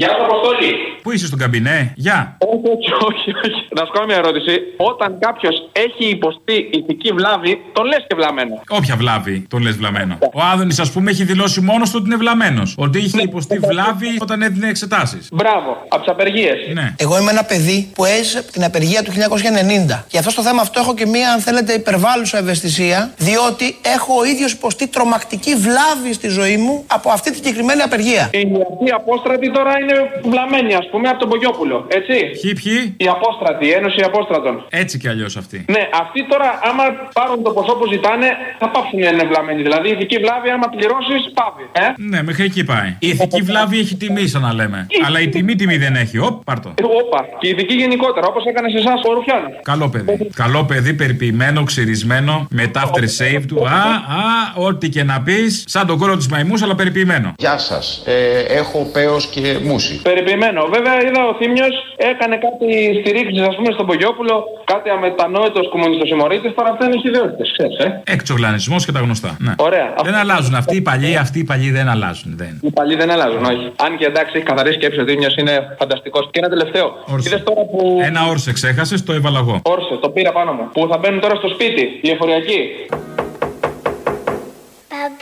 Γεια 0.00 0.08
σας, 0.08 0.20
Αποστόλη. 0.28 0.70
Πού 1.02 1.10
είσαι 1.12 1.26
στον 1.26 1.38
καμπινέ, 1.38 1.92
Γεια. 1.96 2.36
Όχι, 2.38 2.68
όχι, 2.76 2.90
όχι, 3.08 3.30
όχι. 3.46 3.60
Να 3.78 3.84
σου 3.84 3.92
κάνω 3.92 4.06
μια 4.06 4.16
ερώτηση. 4.16 4.54
Όταν 4.76 5.18
κάποιος 5.18 5.68
έχει 5.72 6.04
υποστεί 6.10 6.56
ηθική 6.78 7.10
βλάβη, 7.12 7.62
τον 7.72 7.84
λες 7.86 8.04
και 8.08 8.14
βλαμμένο. 8.14 8.60
Όποια 8.68 8.96
βλάβη 8.96 9.46
τον 9.48 9.62
λες 9.62 9.76
βλαμμένο. 9.76 10.18
Ο 10.34 10.40
Άδωνης, 10.52 10.78
ας 10.78 10.90
πούμε, 10.92 11.10
έχει 11.10 11.24
δηλώσει 11.24 11.60
μόνος 11.60 11.90
του 11.90 11.96
ότι 11.98 12.06
είναι 12.06 12.16
βλαμμένος. 12.16 12.74
Ότι 12.78 12.98
είχε 12.98 13.22
υποστεί 13.22 13.58
βλάβη 13.58 14.16
όταν 14.20 14.42
έδινε 14.42 14.68
εξετάσεις. 14.68 15.28
Μπράβο, 15.32 15.70
από 15.88 16.02
τις 16.02 16.12
απεργίες. 16.12 16.58
Ναι. 16.74 16.94
Εγώ 16.98 17.18
είμαι 17.18 17.30
ένα 17.30 17.44
παιδί 17.44 17.90
που 17.94 18.04
έζησε 18.04 18.42
την 18.52 18.64
απεργία 18.64 19.02
του 19.02 19.10
1990. 19.10 20.04
Και 20.08 20.18
αυτό 20.18 20.30
στο 20.30 20.42
θέμα 20.42 20.60
αυτό 20.60 20.80
έχω 20.80 20.94
και 20.94 21.06
μία, 21.06 21.32
αν 21.32 21.40
θέλετε, 21.40 21.72
υπερβάλλουσα 21.72 22.38
ευαισθησία, 22.38 23.12
διότι 23.16 23.76
έχω 23.96 24.14
ο 24.20 24.24
ίδιος 24.24 24.52
υποστεί 24.52 24.86
τρομακτική 24.86 25.54
βλάβη 25.54 26.12
στη 26.12 26.28
ζωή 26.28 26.56
μου 26.56 26.84
από 26.86 27.10
αυτή 27.10 27.30
τη 27.30 27.36
συγκεκριμένη 27.36 27.82
απεργία. 27.82 28.28
Η 28.32 28.44
αυτή 28.70 28.90
απόστρατη 28.94 29.50
τώρα 29.50 29.72
είναι 29.84 29.96
βλαμμένη, 30.32 30.72
ας 30.82 30.86
πούμε, 30.92 31.06
από 31.12 31.18
τον 31.22 31.28
Πογιόπουλο. 31.32 31.76
Έτσι. 31.98 32.16
Ποιοι, 32.40 32.52
ποιοι; 32.62 32.78
Η 33.04 33.06
απόστρατη, 33.16 33.64
η 33.70 33.72
Ένωση 33.78 34.00
Απόστρατων. 34.10 34.54
Έτσι 34.82 34.94
κι 35.02 35.08
αλλιώς 35.12 35.34
αυτή. 35.42 35.58
Ναι, 35.74 35.82
αυτοί 36.02 36.20
τώρα, 36.32 36.48
άμα 36.68 36.84
πάρουν 37.18 37.38
το 37.46 37.50
ποσό 37.56 37.72
που 37.78 37.86
ζητάνε, 37.94 38.28
θα 38.60 38.66
πάψουν 38.74 38.98
να 39.04 39.08
είναι 39.12 39.24
βλαμμένοι. 39.30 39.60
Δηλαδή, 39.68 39.86
η 39.88 39.92
ηθική 39.96 40.16
βλάβη, 40.24 40.48
άμα 40.56 40.66
πληρώσει, 40.74 41.14
πάβει. 41.38 41.64
Ε; 41.84 41.86
Ναι, 42.12 42.18
μέχρι 42.28 42.44
εκεί 42.50 42.62
πάει. 42.72 42.88
Η 43.06 43.08
ηθική 43.14 43.40
βλάβη 43.48 43.76
έχει 43.84 43.94
τιμή, 44.02 44.26
σαν 44.32 44.42
να 44.46 44.52
λέμε. 44.60 44.86
Αλλά 45.06 45.18
η 45.20 45.28
τιμή 45.34 45.54
τιμή 45.54 45.76
δεν 45.84 45.94
έχει. 45.96 46.18
Οπ, 46.18 46.34
πάρ' 46.44 46.60
το. 46.60 46.68
Ε, 46.68 46.82
Όπα. 47.02 47.20
Και 47.40 47.46
η 47.48 47.50
ηθική 47.50 47.74
γενικότερα, 47.74 48.26
όπως 48.26 48.44
έκανε 48.44 48.68
σε 48.74 48.78
εσάς 48.78 49.00
ο 49.08 49.12
Ρουφιάνος. 49.12 49.52
Καλό 49.62 49.88
παιδί. 49.88 50.30
Καλό 50.34 50.64
παιδί, 50.64 50.92
περιποιημένο, 50.94 51.62
ξυρισμένο, 51.62 52.46
με 52.50 52.66
τα 52.66 52.80
after 52.84 53.02
save 53.18 53.42
του. 53.48 53.68
Α, 53.68 53.82
α, 54.20 54.52
ό,τι 54.66 54.88
και 54.88 55.02
να 55.02 55.20
πεις, 55.22 55.64
σαν 55.66 55.86
τον 55.86 55.98
κόλλο 55.98 56.16
της 56.16 56.28
μαϊμούς, 56.28 56.62
αλλά 56.62 56.74
περιποιημένο. 56.74 57.32
Γεια 57.38 57.58
σας. 57.58 58.02
Ε, 58.06 58.38
έχω 58.48 58.90
πέος 58.92 59.26
και 59.26 59.58
μουσι. 59.74 59.92
Περιποιημένο. 60.08 60.60
Βέβαια, 60.76 60.94
είδα 61.06 61.20
ο 61.30 61.32
Θήμιος 61.38 61.74
έκανε 62.12 62.36
κάτι 62.46 62.68
στηρίξεις, 63.00 63.42
ας 63.50 63.54
πούμε, 63.56 63.70
στον 63.76 63.86
Πογιόπουλο, 63.90 64.34
κάτι 64.72 64.88
αμετανόητος 64.96 65.64
κομμουνιστοσημωρίτη. 65.72 66.46
Τώρα 66.58 66.68
αυτά 66.74 66.82
είναι 66.86 66.98
ιδεότητε, 67.10 67.44
ξέρεις, 67.56 67.76
ε. 67.86 67.88
Εξογλανισμό 68.16 68.76
και 68.86 68.92
τα 68.96 69.00
γνωστά. 69.04 69.30
Ναι. 69.46 69.54
Ωραία. 69.68 69.86
Δεν 70.08 70.14
αλλάζουν 70.22 70.54
αυτοί 70.62 70.74
οι 70.76 70.84
παλιοί, 70.88 71.16
αυτοί 71.24 71.38
οι 71.38 71.46
παλιοί 71.50 71.70
δεν 71.78 71.86
αλλάζουν. 71.94 72.30
Δεν. 72.42 72.52
Οι 72.62 72.70
παλιοί 72.78 72.96
δεν 73.02 73.10
αλλάζουν, 73.14 73.44
όχι. 73.52 73.66
Αν 73.84 73.90
και 73.98 74.06
εντάξει, 74.12 74.32
έχει 74.36 74.44
καθαρή 74.44 74.72
σκέψη 74.72 75.00
ο 75.00 75.04
Θήμιος, 75.08 75.34
είναι 75.36 75.54
φανταστικός. 75.78 76.28
Και 76.30 76.38
ένα 76.42 76.48
τελευταίο. 76.48 76.86
Όρσε. 77.14 77.28
Είδες 77.28 77.42
τώρα 77.48 77.62
που. 77.70 78.00
Ένα 78.10 78.20
όρσε 78.32 78.52
ξέχασες, 78.52 79.04
το 79.04 79.12
έβαλα 79.12 79.38
εγώ. 79.38 79.60
Όρσε, 79.62 79.94
το 80.00 80.08
πήρα 80.08 80.32
πάνω 80.32 80.52
μου. 80.52 80.64
Που 80.72 80.86
θα 80.90 80.98
μπαίνουν 80.98 81.20
τώρα 81.20 81.34
στο 81.34 81.48
σπίτι, 81.48 81.98
η 82.02 82.10
εφοριακή. 82.10 82.58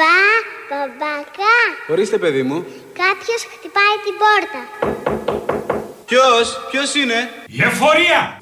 Μπαμπά, 0.02 0.86
μπαμπακά, 0.86 1.56
Ορίστε, 1.88 2.18
παιδί 2.18 2.42
μου. 2.42 2.66
κάποιος 2.92 3.46
χτυπάει 3.52 3.96
την 4.04 4.14
πόρτα. 4.22 4.60
Ποιος, 6.06 6.60
ποιος 6.70 6.94
είναι; 6.94 7.30
Η 7.46 7.62
εφορία! 7.62 8.38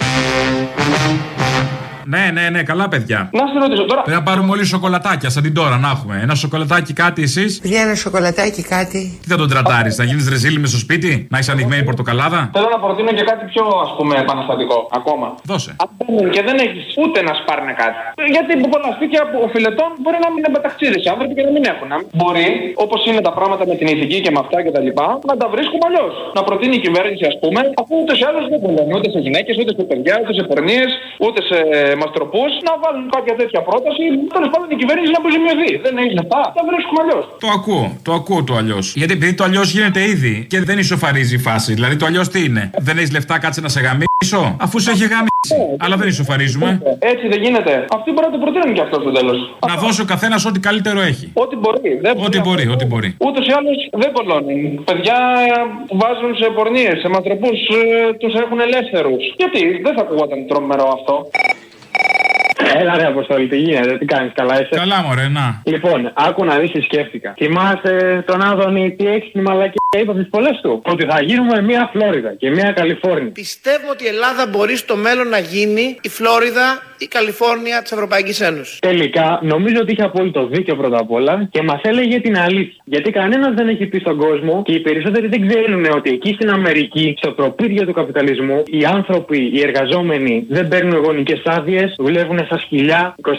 Ναι, 2.12 2.24
ναι, 2.36 2.44
ναι, 2.54 2.62
καλά 2.70 2.86
παιδιά. 2.92 3.20
Να 3.38 3.44
σε 3.52 3.56
ρωτήσω 3.62 3.84
τώρα. 3.90 4.00
Πρέπει 4.06 4.18
να 4.22 4.26
πάρουμε 4.28 4.50
όλοι 4.54 4.64
σοκολατάκια 4.74 5.28
σαν 5.34 5.42
την 5.42 5.54
τώρα 5.60 5.76
να 5.84 5.88
έχουμε. 5.94 6.14
Ένα 6.26 6.34
σοκολατάκι 6.44 6.92
κάτι 7.02 7.20
εσείς; 7.28 7.50
Παιδιά, 7.62 7.80
ένα 7.86 7.94
σοκολατάκι 8.04 8.62
κάτι. 8.74 9.00
Τι 9.22 9.28
θα 9.32 9.36
τον 9.42 9.48
τρατάρει, 9.52 9.90
να 10.00 10.04
γίνεις 10.08 10.24
ρεζίλη 10.34 10.58
μες 10.62 10.70
στο 10.74 10.80
σπίτι, 10.86 11.10
να 11.32 11.36
έχει 11.40 11.50
ανοιγμένη 11.54 11.82
πορτοκαλάδα; 11.90 12.40
Θέλω 12.56 12.68
να 12.76 12.80
προτείνω 12.84 13.10
και 13.18 13.24
κάτι 13.30 13.44
πιο 13.52 13.64
ας 13.86 13.90
πούμε 13.96 14.12
επαναστατικό 14.24 14.78
ακόμα. 14.98 15.26
Δώσε. 15.50 15.70
Αν 15.82 15.88
μπαίνουν 15.96 16.26
και 16.34 16.42
δεν 16.48 16.56
έχεις 16.66 16.84
ούτε 17.02 17.18
να 17.28 17.32
σπάρνε 17.40 17.72
κάτι. 17.82 17.98
Γιατί 18.34 18.52
πολλά 18.74 18.90
σπίτια 18.96 19.20
που 19.30 19.38
οφειλετών 19.46 19.90
μπορεί 20.02 20.18
να 20.24 20.28
μην 20.32 20.38
είναι 20.40 20.52
μεταξίδε 20.58 20.96
οι 21.04 21.08
άνθρωποι 21.12 21.32
και 21.36 21.44
να 21.48 21.52
μην 21.54 21.64
έχουν. 21.72 21.90
Μπορεί, 22.18 22.48
όπως 22.84 23.00
είναι 23.08 23.20
τα 23.28 23.32
πράγματα 23.38 23.62
με 23.70 23.74
την 23.80 23.86
ηθική 23.94 24.18
και 24.24 24.32
με 24.34 24.40
αυτά 24.44 24.58
και 24.64 24.72
τα 24.76 24.80
λοιπά, 24.86 25.06
να 25.30 25.34
τα 25.40 25.46
βρίσκουμε 25.54 25.84
αλλιώς. 25.88 26.12
Να 26.36 26.42
προτείνει 26.48 26.74
η 26.80 26.82
κυβέρνηση, 26.86 27.24
ας 27.32 27.36
πούμε, 27.42 27.60
αφού 27.80 27.92
ούτε 28.02 28.12
σε 28.18 28.24
άλλου 28.28 28.40
δεν 28.52 28.58
βολεύει 28.64 28.92
ούτε 28.98 29.08
σε 29.14 29.20
γυναίκες, 29.26 29.54
ούτε 29.60 29.72
σε 29.78 29.82
παιδιά, 29.90 30.14
ούτε 30.22 30.32
σε 30.38 30.42
πορνίε, 30.50 30.84
ούτε 31.26 31.40
σε 31.48 31.58
μαστροπού, 32.02 32.42
να 32.68 32.72
βάλουν 32.82 33.04
κάποια 33.14 33.34
τέτοια 33.40 33.60
πρόταση. 33.68 34.04
Τέλος 34.34 34.48
πάντων 34.52 34.66
η 34.74 34.76
κυβέρνηση 34.80 35.10
να 35.16 35.20
αποζημιωθεί. 35.22 35.70
Δεν 35.86 35.94
έχει 36.02 36.12
λεφτά, 36.18 36.40
τα 36.56 36.62
βρίσκουμε 36.68 37.00
αλλιώς. 37.04 37.24
Το 37.44 37.48
ακούω, 37.58 37.84
το 38.06 38.10
ακούω 38.18 38.40
το 38.48 38.54
αλλιώς. 38.60 38.86
Γιατί 39.00 39.12
επειδή 39.18 39.32
το 39.38 39.44
αλλιώς 39.48 39.68
γίνεται 39.74 40.00
ήδη 40.14 40.34
και 40.52 40.58
δεν 40.68 40.76
ισοφαρίζει 40.84 41.34
η 41.40 41.42
φάση. 41.48 41.70
Δηλαδή 41.76 41.96
το 42.00 42.06
αλλιώς 42.08 42.26
τι 42.32 42.40
είναι; 42.44 42.64
Δεν 42.86 42.94
έχεις 42.98 43.12
λεφτά, 43.16 43.34
κάτσε 43.44 43.60
να 43.60 43.68
σε 43.68 43.80
γαμίσω. 44.20 44.56
Αφού 44.60 44.78
σε 44.78 44.90
έχει 44.90 45.06
γαμίσει. 45.06 45.76
Αλλά 45.78 45.96
δεν 45.96 46.08
ισοφαρίζουμε. 46.08 46.82
Έτσι 46.98 47.28
δεν 47.28 47.42
γίνεται. 47.42 47.84
Αυτοί 47.96 48.10
μπορεί 48.12 48.26
να 48.26 48.32
το 48.32 48.38
προτείνουν 48.38 48.74
και 48.74 48.80
αυτό 48.80 49.00
στο 49.00 49.10
τέλος. 49.10 49.38
Να 49.68 49.74
δώσει 49.74 50.00
ο 50.00 50.04
καθένας 50.04 50.44
ό,τι 50.44 50.60
καλύτερο 50.60 51.00
έχει. 51.00 51.30
Ό,τι 51.32 51.56
μπορεί. 51.56 51.98
Δεν 52.02 52.12
Ό,τι 52.26 52.40
μπορεί, 52.40 52.68
ό,τι 52.68 52.84
μπορεί. 52.84 53.16
Ούτως 53.18 53.46
ή 53.46 53.52
άλλως 53.58 53.88
δεν 53.92 54.12
κολώνουν. 54.12 54.84
Παιδιά 54.84 55.18
ε, 55.46 55.60
που 55.86 55.96
βάζουν 56.02 56.36
σε 56.40 56.46
πορνίες, 56.56 56.98
σε 57.00 57.08
μαστροπού, 57.08 57.48
τους 58.18 58.34
έχουν 58.34 58.60
ελεύθερους. 58.60 59.22
Γιατί 59.36 59.60
δεν 59.84 59.92
θα 59.94 60.00
ακουγόταν 60.00 60.46
τρομερό 60.48 60.86
αυτό. 60.98 61.14
Έλα 62.80 62.96
ρε 62.96 63.06
Αποστόλη, 63.06 63.46
τι 63.48 63.56
γίνεται, 63.56 63.98
τι 63.98 64.04
κάνεις, 64.04 64.32
καλά 64.34 64.60
είσαι; 64.60 64.70
Καλά 64.70 65.02
μωρέ, 65.02 65.28
να. 65.28 65.62
Λοιπόν, 65.64 66.12
άκου 66.14 66.44
να 66.44 66.58
δεις 66.58 66.70
τι 66.70 66.80
σκέφτηκα. 66.80 67.34
Θυμάσαι 67.36 68.24
τον 68.26 68.42
Άδωνη 68.42 68.94
τι 68.96 69.06
έχεις 69.06 69.28
στη 69.28 69.40
μαλακία 69.40 69.80
είπες 69.98 70.14
στις 70.14 70.28
πολλές 70.30 70.60
του. 70.62 70.82
Ότι 70.84 71.04
θα 71.04 71.22
γίνουμε 71.22 71.62
μία 71.62 71.90
Φλόριδα 71.92 72.34
και 72.34 72.50
μία 72.50 72.72
Καλιφόρνια. 72.72 73.32
Πιστεύω 73.32 73.90
ότι 73.90 74.04
η 74.04 74.06
Ελλάδα 74.06 74.46
μπορεί 74.46 74.76
στο 74.76 74.96
μέλλον 74.96 75.28
να 75.28 75.38
γίνει 75.38 75.98
η 76.00 76.08
Φλόριδα, 76.08 76.82
η 76.98 77.06
Καλιφόρνια 77.06 77.82
της 77.82 77.92
Ευρωπαϊκής 77.92 78.40
Ένωσης. 78.40 78.78
Τελικά, 78.78 79.38
νομίζω 79.42 79.78
ότι 79.80 79.92
είχε 79.92 80.02
απόλυτο 80.02 80.46
δίκιο 80.46 80.76
πρώτα 80.76 80.98
απ' 80.98 81.10
όλα 81.10 81.48
και 81.50 81.62
μας 81.62 81.80
έλεγε 81.82 82.20
την 82.20 82.38
αλήθεια. 82.38 82.82
Γιατί 82.84 83.10
κανένας 83.10 83.54
δεν 83.54 83.68
έχει 83.68 83.86
πει 83.86 83.98
στον 83.98 84.16
κόσμο 84.16 84.62
και 84.64 84.72
οι 84.72 84.80
περισσότεροι 84.80 85.26
δεν 85.28 85.48
ξέρουν 85.48 85.84
ότι 85.94 86.10
εκεί 86.10 86.32
στην 86.32 86.50
Αμερική, 86.50 87.14
στο 87.16 87.30
προπύργιο 87.30 87.86
του 87.86 87.92
καπιταλισμού, 87.92 88.62
οι 88.66 88.84
άνθρωποι, 88.84 89.50
οι 89.54 89.60
εργαζόμενοι 89.60 90.46
δεν 90.48 90.68
παίρνουν 90.68 90.96
γονικές 91.04 91.42
άδειες, 91.44 91.94
δουλεύουν 91.98 92.46
στα 92.50 92.58
σκυλιά 92.58 93.14
24 93.22 93.30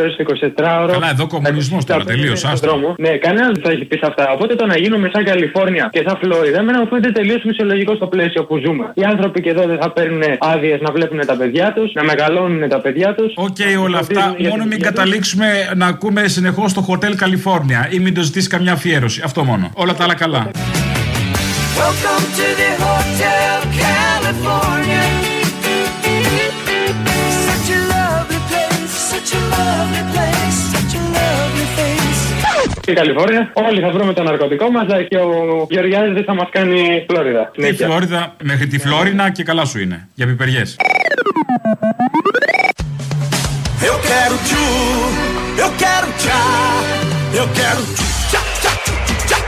ώρες 0.00 0.16
το 0.16 0.24
24 0.24 0.82
ώρο. 0.82 0.92
Καλά, 0.92 1.10
εδώ 1.10 1.26
κομμουνισμός 1.26 1.84
τώρα, 1.84 2.04
τελείως. 2.04 2.44
Άστο. 2.44 2.94
Ναι, 2.98 3.08
κανένα 3.08 3.46
δεν 3.52 3.62
θα 3.64 3.70
έχει 3.70 3.84
πει 3.84 3.96
σε 3.96 4.06
αυτά. 4.06 4.24
Οπότε 4.32 4.54
το 4.54 4.66
να 4.66 4.76
γίνουμε 4.78 5.10
σαν 5.12 5.24
Καλιφόρνια 5.24 5.88
και 5.92 6.02
σαν 6.06 6.18
Φλόριδα, 6.22 6.58
εμένα 6.58 6.78
μου 6.80 6.86
φαίνεται 6.86 7.12
τελείως 7.12 7.40
φυσιολογικό 7.46 7.94
στο 7.94 8.06
πλαίσιο 8.06 8.44
που 8.44 8.56
ζούμε. 8.64 8.90
Οι 8.94 9.04
άνθρωποι 9.04 9.40
και 9.40 9.50
εδώ 9.50 9.66
δεν 9.66 9.78
θα 9.80 9.90
παίρνουν 9.92 10.22
άδειες 10.38 10.80
να 10.80 10.90
βλέπουν 10.92 11.20
τα 11.26 11.36
παιδιά 11.36 11.72
τους, 11.72 11.92
να 11.92 12.02
μεγαλώνουν 12.04 12.68
τα 12.68 12.80
παιδιά 12.80 13.14
τους. 13.14 13.32
Οκ, 13.36 13.56
όλα 13.82 13.98
αυτά. 13.98 14.36
Μόνο 14.48 14.64
μην 14.64 14.80
καταλήξουμε 14.80 15.46
να 15.76 15.86
ακούμε 15.86 16.28
συνεχώς 16.28 16.72
το 16.72 16.86
Hotel 16.88 17.12
California 17.22 17.94
ή 17.94 17.98
μην 17.98 18.14
το 18.14 18.22
ζητήσεις 18.22 18.48
καμιά 18.48 18.72
αφιέρωση. 18.72 19.22
Αυτό 19.24 19.44
μόνο. 19.44 19.70
Όλα 19.74 19.94
τα 19.94 20.04
άλλα 20.04 20.14
καλά. 20.14 20.50
Welcome 21.78 22.26
to 22.38 22.46
the 22.60 22.70
Hotel 22.84 23.58
California. 23.82 25.15
Στην 32.82 32.98
Καλιφόρνια, 32.98 33.50
όλοι 33.54 33.80
θα 33.80 33.90
βρούμε 33.90 34.12
το 34.12 34.22
ναρκωτικό 34.22 34.70
μας 34.70 34.86
και 35.08 35.16
ο 35.16 35.66
Γεωργιάδης 35.70 36.24
θα 36.24 36.34
μας 36.34 36.48
κάνει 36.50 37.04
Φλόριδα. 37.08 37.50
Τη 37.56 37.72
Φλόριδα 37.74 38.34
μέχρι 38.42 38.66
τη 38.66 38.78
Φλόρινα 38.78 39.30
και 39.30 39.42
καλά 39.42 39.64
σου 39.64 39.78
είναι. 39.80 40.08
Για 40.14 40.26
πιπεριές. 40.26 40.76
Eu 43.88 43.96
quero 44.10 44.36
tchu, 44.48 44.64
eu 45.64 45.70
quero 45.82 46.08
tchá, 46.22 46.42
eu 47.40 47.46
quero 47.58 47.82
tchu, 47.96 48.06
tchá, 48.30 48.40
tchá, 48.62 48.72
tchu, 48.84 48.94
tchá, 49.28 49.38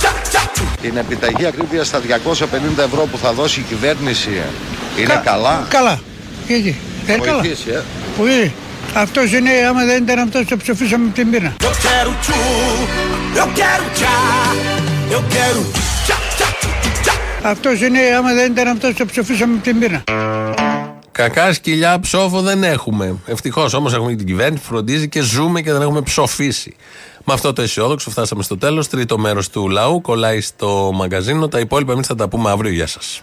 tchá, 0.00 0.10
tchá, 0.30 0.42
tchu. 0.54 0.64
Την 0.82 0.96
επιταγή 0.96 1.46
ακρίβεια 1.46 1.84
στα 1.84 2.00
250 2.00 2.82
ευρώ 2.84 3.06
που 3.10 3.18
θα 3.18 3.32
δώσει 3.32 3.60
η 3.60 3.62
κυβέρνηση 3.62 4.30
είναι 5.00 5.20
καλά; 5.24 5.66
Καλά. 5.70 6.00
Γιατί. 6.46 6.76
Ε, 7.06 7.12
καλά. 7.18 7.32
Βοηθήσει, 7.32 7.70
ε. 7.70 7.80
Πολύ. 8.16 8.52
Αυτός 8.94 9.32
είναι, 9.32 9.50
άμα 9.68 9.84
δεν 9.84 10.02
ήταν 10.02 10.18
αυτός 10.18 10.46
το 10.46 10.56
ψηφίσαμε 10.56 11.04
από 11.04 11.14
την 11.14 11.30
πείνα. 11.30 11.56
Eu 11.58 11.64
quero 11.64 12.10
tchu, 12.24 12.38
eu 13.40 13.46
quero 13.58 13.86
tchá, 13.98 14.16
eu 15.14 15.22
quero 15.34 15.62
tchá, 16.06 16.16
tchá, 16.38 16.48
tchá, 16.60 16.70
tchá. 17.04 17.12
Αυτός 17.42 17.80
είναι, 17.80 17.98
άμα 18.18 18.32
δεν 18.34 18.52
ήταν 18.52 18.68
αυτός 18.68 18.94
το 18.94 19.06
ψηφίσαμε 19.06 19.54
από 19.54 19.62
την 19.62 19.78
πείνα. 19.78 20.04
Κακά 21.12 21.52
σκυλιά 21.52 22.00
ψόφο 22.00 22.40
δεν 22.40 22.64
έχουμε. 22.64 23.16
Ευτυχώς 23.26 23.74
όμως 23.74 23.94
έχουμε 23.94 24.14
την 24.14 24.26
κυβέρνηση 24.26 24.62
που 24.62 24.68
φροντίζει 24.68 25.08
και 25.08 25.20
ζούμε 25.20 25.60
και 25.60 25.72
δεν 25.72 25.82
έχουμε 25.82 26.02
ψοφήσει. 26.02 26.76
Με 27.24 27.34
αυτό 27.34 27.52
το 27.52 27.62
αισιόδοξο 27.62 28.10
φτάσαμε 28.10 28.42
στο 28.42 28.58
τέλος. 28.58 28.88
Τρίτο 28.88 29.18
μέρος 29.18 29.50
του 29.50 29.68
λαού 29.68 30.00
κολλάει 30.00 30.40
στο 30.40 30.90
μαγκαζίνο. 30.94 31.48
Τα 31.48 31.58
υπόλοιπα 31.58 31.92
εμείς 31.92 32.06
θα 32.06 32.14
τα 32.14 32.28
πούμε 32.28 32.50
αύριο. 32.50 32.72
Γεια 32.72 32.86
σας. 32.86 33.22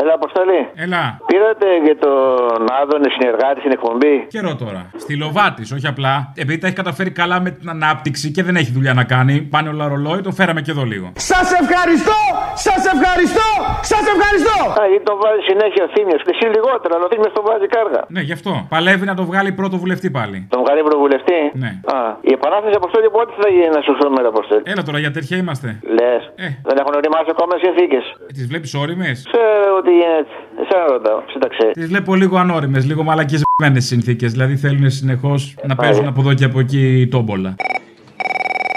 Έλα, 0.00 0.12
Αποστολή. 0.20 0.60
Έλα. 0.84 1.02
Πήρατε 1.30 1.66
για 1.86 1.96
τον 2.04 2.60
Άδωνη 2.80 3.08
συνεργάτη 3.16 3.58
στην 3.62 3.72
εκπομπή; 3.76 4.14
Καιρό 4.34 4.52
τώρα. 4.62 4.80
Στη 5.04 5.12
Λοβάτης, 5.22 5.68
όχι 5.76 5.86
απλά. 5.86 6.14
Επειδή 6.42 6.58
τα 6.58 6.66
έχει 6.66 6.76
καταφέρει 6.82 7.10
καλά 7.10 7.36
με 7.40 7.50
την 7.50 7.68
ανάπτυξη 7.76 8.26
και 8.34 8.42
δεν 8.42 8.54
έχει 8.56 8.70
δουλειά 8.76 8.94
να 9.00 9.04
κάνει. 9.14 9.34
Πάνε 9.52 9.68
όλα 9.68 9.84
ρολόι, 9.92 10.20
το 10.28 10.32
φέραμε 10.38 10.60
και 10.60 10.70
εδώ 10.70 10.84
λίγο. 10.92 11.06
Σας 11.32 11.48
ευχαριστώ! 11.62 12.20
Σας 12.66 12.82
ευχαριστώ! 12.94 13.48
Σας 13.92 14.04
ευχαριστώ! 14.14 14.58
Α, 14.80 14.82
γιατί 14.90 15.04
το 15.10 15.14
βάζει 15.22 15.40
συνέχεια 15.50 15.82
ο 15.88 15.90
Θήμιος. 15.94 16.20
Εσύ 16.32 16.44
λιγότερο, 16.56 16.92
αλλά 16.96 17.04
ο 17.08 17.10
Θήμιος 17.12 17.32
το 17.38 17.42
βάζει 17.48 17.66
κάργα. 17.76 18.02
Ναι, 18.14 18.20
γι' 18.28 18.36
αυτό. 18.38 18.52
Παλεύει 18.74 19.04
να 19.12 19.14
το 19.20 19.24
βγάλει 19.30 19.50
πρώτο 19.60 19.76
βουλευτή 19.82 20.08
πάλι. 20.18 20.38
Τον 20.54 20.60
βγάλει 20.64 20.82
προβουλευτή. 20.88 21.40
Ναι. 21.62 21.70
Α, 21.96 21.98
η 22.30 22.32
επανάσταση 22.38 22.74
αποστολή 22.82 23.08
πότε 23.16 23.32
θα 23.42 23.48
γίνει 23.54 23.70
να 23.76 23.80
σωθούμε 23.86 24.20
με 24.24 24.28
αποστολή. 24.34 24.62
Έλα 24.72 24.82
τώρα, 24.88 24.98
για 25.04 25.12
τέτοια 25.16 25.36
είμαστε. 25.42 25.68
Λες. 25.96 26.22
Ε. 26.46 26.48
Δεν 26.68 26.76
έχουν 26.80 26.92
οριμάσει 27.00 27.28
ακόμα 27.34 27.54
συνθήκες. 27.64 28.04
Τις 28.36 28.44
βλέπεις 28.50 28.70
όριμες; 28.82 29.16
Ξέρω 29.32 29.74
ότι 29.86 29.96
γίνεται. 29.96 30.32
Εσένα 30.62 30.84
ρωτάω. 30.92 31.20
Σύνταξε. 31.32 31.70
Τις 31.72 31.86
βλέπω 31.86 32.14
λίγο 32.14 32.36
ανώριμες, 32.36 32.86
λίγο 32.86 33.02
μαλακισμένες 33.02 33.84
συνθήκες. 33.84 34.32
Δηλαδή 34.32 34.56
θέλουν 34.56 34.90
συνεχώς 34.90 35.54
να 35.66 35.74
παίζουν 35.74 36.06
από 36.06 36.20
εδώ 36.20 36.34
και 36.34 36.44
από 36.44 36.58
εκεί 36.58 37.08
τόμπολα. 37.10 37.54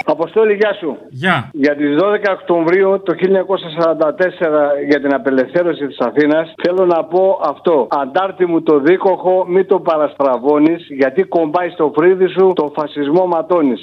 Αποστόλη, 0.04 0.54
γεια 0.54 0.72
σου. 0.80 0.96
Γεια. 1.10 1.50
Για 1.52 1.76
τις 1.76 1.96
12 1.96 2.32
Οκτωβρίου 2.32 3.02
το 3.04 3.14
1944 3.14 3.26
για 4.88 5.00
την 5.00 5.14
απελευθέρωση 5.14 5.86
της 5.86 5.98
Αθήνας 5.98 6.52
θέλω 6.62 6.86
να 6.86 7.04
πω 7.04 7.40
αυτό. 7.44 7.86
Αντάρτη 7.90 8.46
μου 8.46 8.62
το 8.62 8.78
δίκοχο 8.80 9.44
μη 9.48 9.64
το 9.64 9.80
παραστραβώνεις 9.80 10.86
γιατί 10.88 11.22
κομπάει 11.22 11.68
στο 11.68 11.92
φρύδι 11.96 12.28
σου 12.28 12.52
το 12.54 12.72
φασισμό 12.74 13.26
ματώνεις. 13.26 13.80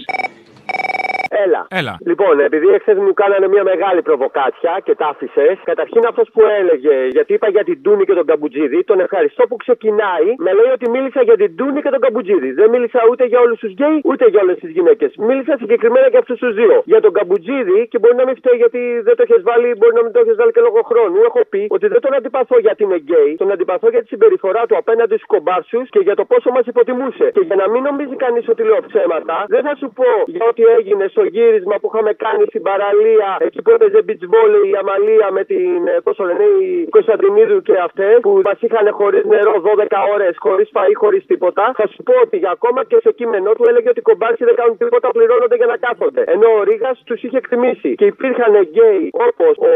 Έλα. 1.29 1.61
Έλα. 1.79 1.93
Λοιπόν, 2.05 2.39
επειδή 2.39 2.67
εχθές 2.67 2.97
μου 2.97 3.13
κάνανε 3.13 3.47
μια 3.47 3.63
μεγάλη 3.63 4.01
προβοκάτσια 4.01 4.73
και 4.85 4.95
τα 4.95 5.05
άφησες, 5.07 5.57
καταρχήν 5.63 6.03
αυτός 6.11 6.27
που 6.33 6.41
έλεγε, 6.59 6.95
γιατί 7.15 7.33
είπα 7.33 7.49
για 7.49 7.63
την 7.63 7.77
Τούνη 7.83 8.03
και 8.05 8.13
τον 8.13 8.25
Καμπουτζίδη, 8.25 8.83
τον 8.83 8.99
ευχαριστώ 8.99 9.43
που 9.47 9.55
ξεκινάει 9.55 10.29
με 10.45 10.51
λέει 10.57 10.71
ότι 10.77 10.89
μίλησα 10.89 11.21
για 11.29 11.37
την 11.41 11.55
Τούνη 11.55 11.81
και 11.81 11.89
τον 11.89 12.01
Καμπουτζίδη. 12.05 12.51
Δεν 12.51 12.69
μίλησα 12.69 12.99
ούτε 13.09 13.23
για 13.31 13.39
όλους 13.39 13.59
τους 13.59 13.71
γκέι, 13.71 13.97
ούτε 14.03 14.25
για 14.33 14.39
όλες 14.43 14.57
τις 14.61 14.71
γυναίκες. 14.77 15.11
Μίλησα 15.17 15.53
συγκεκριμένα 15.61 16.07
για 16.13 16.19
αυτούς 16.19 16.37
τους 16.39 16.53
δύο. 16.59 16.81
Για 16.85 17.01
τον 17.01 17.13
Καμπουτζίδη 17.17 17.87
και 17.91 17.97
μπορεί 17.99 18.15
να 18.15 18.25
μην 18.27 18.35
φταίει 18.35 18.57
γιατί 18.63 18.81
δεν 19.07 19.15
το 19.15 19.21
έχεις 19.27 19.41
βάλει, 19.49 19.67
μπορεί 19.77 19.93
να 19.99 20.03
μην 20.03 20.11
το 20.11 20.19
έχεις 20.23 20.35
βάλει 20.39 20.51
και 20.51 20.63
λόγω 20.67 20.81
χρόνου. 20.91 21.17
Έχω 21.29 21.41
πει 21.51 21.61
ότι 21.69 21.87
δεν 21.87 22.01
τον 22.01 22.13
αντιπαθώ 22.17 22.55
γιατί 22.59 22.83
είναι 22.83 22.99
γκέι, 23.05 23.31
τον 23.41 23.51
αντιπαθώ 23.51 23.87
για 23.89 24.01
τη 24.01 24.07
συμπεριφορά 24.07 24.61
του 24.67 24.75
απέναντι 24.81 25.15
στους 25.15 25.29
κομπάρσους 25.33 25.89
και 25.93 25.99
για 26.07 26.15
το 26.19 26.23
πόσο 26.31 26.49
μας 26.55 26.65
υποτιμούσε. 26.71 27.27
Και 27.35 27.43
για 27.49 27.55
να 27.61 27.69
μην 27.71 27.81
νομίζει 27.89 28.15
κανείς 28.15 28.45
ότι 28.53 28.61
λέω 28.63 28.79
ψέματα, 28.89 29.35
δεν 29.47 29.61
θα 29.67 29.73
σου 29.79 29.87
πω 29.99 30.09
για 30.25 30.45
ό,τι 30.49 30.63
έγινε 30.77 31.05
στο 31.17 31.25
γύρισμα 31.35 31.75
που 31.81 31.87
είχαμε 31.91 32.11
κάνει 32.25 32.43
στην 32.51 32.63
παραλία, 32.69 33.29
εκεί 33.47 33.59
που 33.63 33.71
έπαιζε 33.75 33.99
beach 34.07 34.25
volley 34.33 34.63
η 34.71 34.73
Αμαλία 34.81 35.27
με 35.37 35.43
την, 35.51 35.79
ε, 35.93 35.95
πώς 36.05 36.15
το 36.19 36.23
λένε, 36.29 36.45
η 36.67 36.69
Κωνσταντινίδου 36.95 37.57
και 37.67 37.75
αυτές, 37.87 38.15
που 38.25 38.31
μας 38.47 38.59
είχαν 38.65 38.85
χωρίς 38.99 39.23
νερό 39.33 39.53
12 39.67 39.99
ώρες, 40.13 40.33
χωρίς 40.45 40.67
φαΐ, 40.75 40.93
χωρίς 41.03 41.23
τίποτα. 41.31 41.63
Θα 41.79 41.85
σου 41.91 41.99
πω 42.07 42.13
ότι 42.25 42.37
για 42.43 42.51
ακόμα 42.57 42.81
και 42.89 42.97
σε 43.05 43.11
κείμενό 43.19 43.51
του 43.57 43.65
έλεγε 43.69 43.89
ότι 43.93 43.99
οι 44.03 44.07
κομπάρσοι 44.09 44.43
δεν 44.49 44.55
κάνουν 44.59 44.77
τίποτα, 44.83 45.07
πληρώνονται 45.17 45.57
για 45.61 45.69
να 45.73 45.77
κάθονται. 45.85 46.21
Ενώ 46.35 46.47
ο 46.59 46.61
Ρήγας 46.67 46.91
τους 47.07 47.19
είχε 47.23 47.37
εκτιμήσει. 47.43 47.89
Και 47.99 48.05
υπήρχαν 48.13 48.53
γκέι 48.69 49.03
όπως 49.27 49.53
ο 49.71 49.73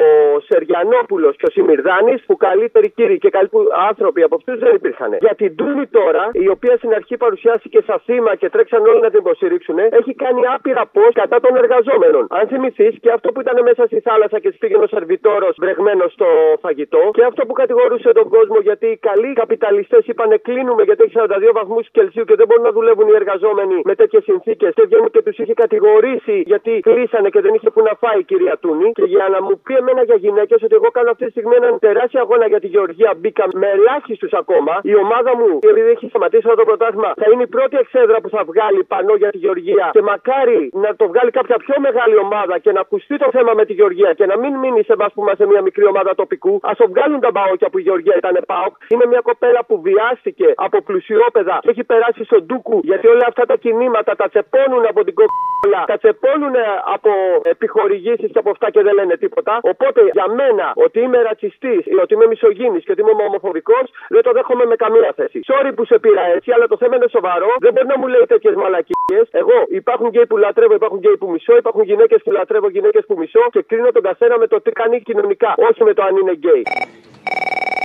Σεριανόπουλος 0.48 1.34
και 1.40 1.46
ο 1.50 1.52
Σιμυρδάνη, 1.56 2.14
που 2.28 2.36
καλύτεροι 2.48 2.88
κύριοι 2.98 3.18
και 3.24 3.30
καλοί 3.36 3.48
που- 3.54 3.70
άνθρωποι 3.90 4.22
από 4.28 4.36
αυτούς 4.40 4.58
δεν 4.64 4.72
υπήρχαν. 4.80 5.12
Για 5.26 5.36
την 5.42 5.56
Τούνη 5.60 5.86
τώρα, 6.00 6.24
η 6.46 6.48
οποία 6.56 6.74
στην 6.80 6.92
αρχή 7.00 7.16
παρουσιάστηκε 7.18 7.80
σαν 7.88 8.00
θύμα 8.06 8.32
και 8.36 8.48
τρέξαν 8.54 8.82
όλοι 8.90 9.02
να 9.06 9.10
την 9.14 9.20
υποστηρίξουν, 9.20 9.78
έχει 10.00 10.14
κάνει 10.24 10.42
άπειρα 10.56 10.84
πώ 10.98 11.06
κατά 11.32 11.48
των 11.48 11.54
εργαζόμενων. 11.64 12.24
Αν 12.38 12.44
θυμηθείς 12.52 12.94
και 13.04 13.12
αυτό 13.18 13.28
που 13.32 13.40
ήταν 13.46 13.58
μέσα 13.70 13.84
στη 13.90 14.00
θάλασσα 14.08 14.38
και 14.44 14.50
τη 14.52 14.58
πήγαινε 14.62 14.84
ο 14.88 14.90
σερβιτόρος 14.96 15.54
βρεγμένο 15.64 16.06
στο 16.16 16.28
φαγητό 16.64 17.04
και 17.18 17.24
αυτό 17.30 17.42
που 17.48 17.54
κατηγορούσε 17.62 18.10
τον 18.20 18.28
κόσμο 18.36 18.58
γιατί 18.68 18.86
οι 18.94 18.98
καλοί 19.10 19.32
καπιταλιστές 19.42 20.02
είπαν 20.10 20.32
κλείνουμε 20.48 20.84
γιατί 20.88 21.02
έχει 21.06 21.16
42 21.18 21.52
βαθμούς 21.60 21.86
Κελσίου 21.96 22.26
και 22.30 22.36
δεν 22.40 22.46
μπορούν 22.48 22.66
να 22.70 22.74
δουλεύουν 22.78 23.08
οι 23.12 23.16
εργαζόμενοι 23.22 23.78
με 23.90 23.94
τέτοιες 23.96 24.24
συνθήκες 24.30 24.72
και 24.78 24.84
βγαίνουν 24.88 25.10
και 25.16 25.22
τους 25.26 25.38
είχε 25.42 25.54
κατηγορήσει 25.64 26.36
γιατί 26.52 26.72
κλείσανε 26.88 27.30
και 27.34 27.42
δεν 27.46 27.54
είχε 27.54 27.70
που 27.74 27.82
να 27.88 27.94
φάει 28.02 28.20
η 28.24 28.26
κυρία 28.32 28.56
Τούνη. 28.64 28.88
Και 28.98 29.06
για 29.16 29.28
να 29.34 29.40
μου 29.46 29.54
πει 29.66 29.74
εμένα 29.82 30.02
για 30.10 30.18
γυναίκες 30.26 30.60
ότι 30.66 30.76
εγώ 30.80 30.90
κάνω 30.98 31.10
αυτή 31.14 31.26
τη 31.26 31.32
στιγμή 31.36 31.56
έναν 31.62 31.74
τεράστιο 31.80 32.20
αγώνα 32.26 32.46
για 32.54 32.60
τη 32.64 32.68
Γεωργία 32.68 33.12
μπήκα 33.20 33.46
με 33.62 33.68
ελάχιστους 33.78 34.34
ακόμα. 34.42 34.74
Η 34.92 34.96
ομάδα 34.96 35.32
μου, 35.40 35.50
επειδή 35.72 35.90
έχει 35.96 36.06
σταματήσει 36.14 36.44
αυτό 36.48 36.58
το 36.62 36.66
πρωτάθλημα, 36.70 37.12
θα 37.22 37.28
είναι 37.32 37.44
η 37.50 37.52
πρώτη 37.56 37.76
εξέδρα 37.84 38.18
που 38.22 38.30
θα 38.36 38.42
βγάλει 38.50 38.82
πανό 38.94 39.14
για 39.22 39.30
τη 39.34 39.38
Γεωργία. 39.38 39.86
Και 39.96 40.02
μακάρι 40.02 40.62
να 40.86 40.90
το 41.00 41.06
βγάλει 41.12 41.21
κάποια 41.30 41.58
πιο 41.66 41.76
μεγάλη 41.80 42.16
ομάδα 42.18 42.58
και 42.58 42.72
να 42.72 42.80
ακουστεί 42.80 43.18
το 43.18 43.30
θέμα 43.32 43.52
με 43.54 43.66
τη 43.66 43.74
Γεωργία 43.74 44.14
και 44.14 44.26
να 44.26 44.38
μην 44.38 44.54
μείνει 44.56 44.84
σε 44.84 44.94
εμάς 44.94 45.08
που 45.14 45.22
είμαστε 45.22 45.46
μια 45.46 45.62
μικρή 45.62 45.86
ομάδα 45.86 46.16
τοπικού. 46.16 46.54
Ας 46.70 46.72
το 46.78 46.86
βγάλουν 46.88 47.20
τα 47.20 47.32
ΠΑΟΚια 47.32 47.70
που 47.70 47.78
η 47.78 47.82
Γεωργία 47.82 48.16
ήταν 48.18 48.36
ΠΑΟΚ. 48.46 48.74
Είναι 48.94 49.06
μια 49.06 49.22
κοπέλα 49.30 49.62
που 49.68 49.82
βιάστηκε 49.82 50.48
από 50.56 50.82
πλουσιόπαιδα 50.82 51.56
και 51.62 51.70
έχει 51.70 51.84
περάσει 51.84 52.24
στο 52.24 52.42
ντούκου 52.46 52.80
γιατί 52.84 53.08
όλα 53.08 53.26
αυτά 53.28 53.44
τα 53.46 53.56
κινήματα 53.56 54.16
τα 54.16 54.28
τσεπώνουν 54.30 54.84
από 54.92 55.04
την 55.04 55.14
κοκκόλα, 55.20 55.82
τα 55.92 55.98
τσεπώνουν 55.98 56.56
από 56.96 57.12
επιχορηγήσεις 57.44 58.30
και 58.34 58.40
από 58.44 58.50
αυτά 58.50 58.68
και 58.74 58.82
δεν 58.82 58.94
λένε 58.94 59.16
τίποτα. 59.24 59.54
Οπότε 59.62 60.02
για 60.18 60.28
μένα 60.40 60.72
ότι 60.86 61.00
είμαι 61.00 61.20
ρατσιστής 61.22 61.82
ή 61.86 61.96
ότι 62.04 62.14
είμαι 62.14 62.28
μισογίνης 62.28 62.84
και 62.86 62.92
ότι 62.92 63.02
είμαι 63.02 63.14
ομοφοβικός 63.30 63.86
δεν 64.10 64.22
το 64.22 64.32
δέχομαι 64.32 64.66
με 64.66 64.76
καμία 64.76 65.12
θέση. 65.16 65.40
Sorry 65.50 65.72
που 65.76 65.86
σε 65.86 66.00
πήρα 66.00 66.24
έτσι, 66.36 66.52
αλλά 66.56 66.66
το 66.68 66.78
θέμα 66.82 66.96
είναι 66.96 67.10
σοβαρό. 67.18 67.50
Δεν 67.60 67.72
μπορεί 67.74 67.88
να 67.88 67.98
μου 68.00 68.08
λέει 68.08 68.26
τέτοιες 68.34 68.56
μαλακίες. 68.56 69.26
Εγώ 69.42 69.58
υπάρχουν 69.70 70.08
γκέι 70.08 70.26
που 70.26 70.38
λατρεύω, 70.38 70.74
υπάρχουν 70.74 70.98
γκέι 70.98 71.11
που 71.18 71.30
μισώ, 71.30 71.58
υπάρχουν 71.58 71.84
γυναίκες 71.84 72.22
που 72.24 72.32
λατρεύω, 72.32 72.70
γυναίκες 72.70 73.04
που 73.08 73.16
μισώ 73.18 73.44
και 73.52 73.62
κρίνω 73.62 73.92
τον 73.92 74.02
καθένα 74.02 74.38
με 74.38 74.48
το 74.48 74.62
τι 74.62 74.72
κάνει 74.72 75.02
κοινωνικά, 75.02 75.54
όχι 75.70 75.84
με 75.84 75.94
το 75.94 76.04
αν 76.04 76.16
είναι 76.18 76.32
γκέι. 76.32 76.64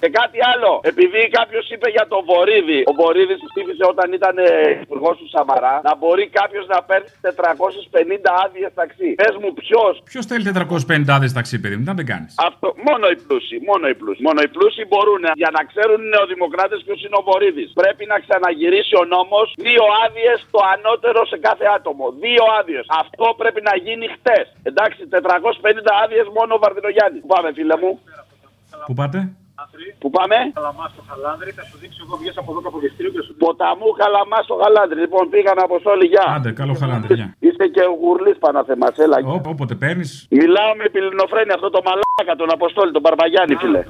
Και 0.07 0.19
κάτι 0.23 0.39
άλλο. 0.53 0.73
Επειδή 0.93 1.21
κάποιος 1.39 1.65
είπε 1.73 1.89
για 1.97 2.07
τον 2.13 2.23
Βορύδη, 2.31 2.81
ο 2.91 2.93
Βορύδης 3.01 3.41
ψήφισε 3.51 3.85
όταν 3.93 4.09
ήταν 4.19 4.35
υπουργός 4.87 5.15
του 5.21 5.29
Σαμαρά, 5.35 5.75
να 5.89 5.93
μπορεί 6.01 6.25
κάποιος 6.41 6.65
να 6.75 6.79
παίρνει 6.89 7.09
450 7.21 8.31
άδειες 8.45 8.71
ταξί. 8.81 9.09
Πες 9.23 9.35
μου 9.41 9.51
ποιος. 9.61 9.93
Ποιος 10.13 10.25
θέλει 10.31 10.43
450 10.51 11.13
άδειες 11.17 11.33
ταξί, 11.39 11.55
παιδί 11.63 11.77
μου, 11.79 11.85
να 11.91 11.95
δεν 11.99 12.07
κάνεις. 12.13 12.33
Αυτό, 12.49 12.67
μόνο 12.89 13.05
οι 13.13 13.17
πλούσιοι, 13.25 13.57
μόνο 13.71 13.85
οι 13.91 13.95
πλούσιοι. 14.01 14.23
Μόνο 14.29 14.41
οι 14.45 14.49
πλούσιοι 14.55 14.83
μπορούν 14.91 15.25
για 15.43 15.51
να 15.57 15.61
ξέρουν 15.71 15.99
οι 16.05 16.09
νεοδημοκράτες 16.15 16.79
ποιος 16.87 17.01
είναι 17.05 17.17
ο 17.21 17.23
Βορύδης. 17.29 17.69
Πρέπει 17.81 18.05
να 18.13 18.17
ξαναγυρίσει 18.25 18.95
ο 19.03 19.05
νόμος 19.15 19.47
δύο 19.69 19.85
άδειες 20.05 20.39
το 20.55 20.61
ανώτερο 20.75 21.21
σε 21.33 21.37
κάθε 21.47 21.67
άτομο. 21.77 22.05
Δύο 22.25 22.45
άδειες. 22.59 22.85
Αυτό 23.03 23.27
πρέπει 23.41 23.61
να 23.69 23.75
γίνει 23.87 24.07
χτες. 24.17 24.45
Εντάξει, 24.71 25.01
450 25.15 25.93
άδειες 26.03 26.27
μόνο 26.39 26.51
ο 26.57 26.59
Βαρδινογιάννης. 26.65 27.21
Πού 27.23 27.29
πάμε, 27.35 27.49
φίλε 27.57 27.77
μου. 27.83 27.93
Πού 28.89 28.95
πάτε; 29.01 29.19
Πού 30.03 30.09
πάμε; 30.17 30.37
Καλαμά 30.59 30.85
στο 30.95 31.03
χαλάνδρι, 31.09 31.51
θα 31.59 31.63
σου 31.69 31.77
δείξω 31.83 32.01
εγώ 32.07 32.15
βγες 32.21 32.37
από 32.41 32.49
εδώ 32.53 32.61
το 32.65 32.69
αποδεστήριο 32.73 33.11
και 33.15 33.23
σου 33.27 33.33
Ποταμού 33.43 33.89
Καλαμά 34.03 34.39
στο 34.47 34.55
Γαλάντρι. 34.63 34.99
Λοιπόν, 35.05 35.23
πήγαν 35.33 35.59
από 35.67 35.77
όλοι, 35.93 36.05
γεια. 36.13 36.25
Άντε, 36.37 36.51
καλό 36.61 36.75
χαλάνδρι, 36.81 37.13
γεια. 37.21 37.29
Είστε 37.47 37.65
και 37.75 37.83
ο 37.91 37.93
γουρλής 38.01 38.37
Παναθεμά, 38.45 38.89
έλα. 39.05 39.17
Όπο- 39.37 39.51
Όποτε 39.55 39.75
παίρνεις. 39.83 40.11
Μιλάω 40.41 40.71
με 40.81 40.85
πυλινοφρένη 40.95 41.53
αυτό 41.59 41.69
το 41.77 41.81
μαλάκα, 41.89 42.33
τον 42.43 42.49
Αποστόλη, 42.57 42.91
τον 42.97 43.03
Μπαρμπαγιάννη, 43.05 43.55
φίλε. 43.63 43.83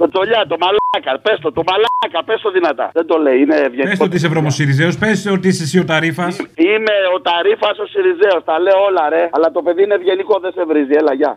Το 0.00 0.08
τσολιά, 0.12 0.40
το 0.52 0.56
μαλάκα, 0.64 1.12
πες 1.24 1.38
το, 1.44 1.52
το 1.58 1.62
μαλάκα, 1.70 2.20
πες 2.28 2.40
το 2.40 2.50
δυνατά. 2.50 2.86
Δεν 2.98 3.06
το 3.06 3.16
λέει, 3.18 3.38
είναι 3.42 3.54
Πες 3.56 3.66
ευγενικό. 3.68 4.04
ότι 4.04 4.16
είσαι 4.16 4.28
βρωμοσυριζέος, 4.28 4.98
πες 4.98 5.26
ότι 5.36 5.48
είσαι 5.48 5.62
εσύ 5.62 5.78
ο 5.78 5.84
Ταρήφα. 5.84 6.26
Είμαι 6.68 6.94
ο 7.16 7.20
Ταρήφα 7.20 7.68
ο 7.82 7.86
Σιριζέο, 7.92 8.42
τα 8.42 8.58
λέω 8.58 8.78
όλα 8.88 9.08
ρε. 9.08 9.28
Αλλά 9.32 9.50
το 9.52 9.62
παιδί 9.62 9.82
είναι 9.82 9.94
ευγενικό, 9.94 10.38
δεν 10.40 10.52
σε 10.52 10.64
βρίζει, 10.64 10.94
έλα, 11.00 11.12
γεια. 11.14 11.36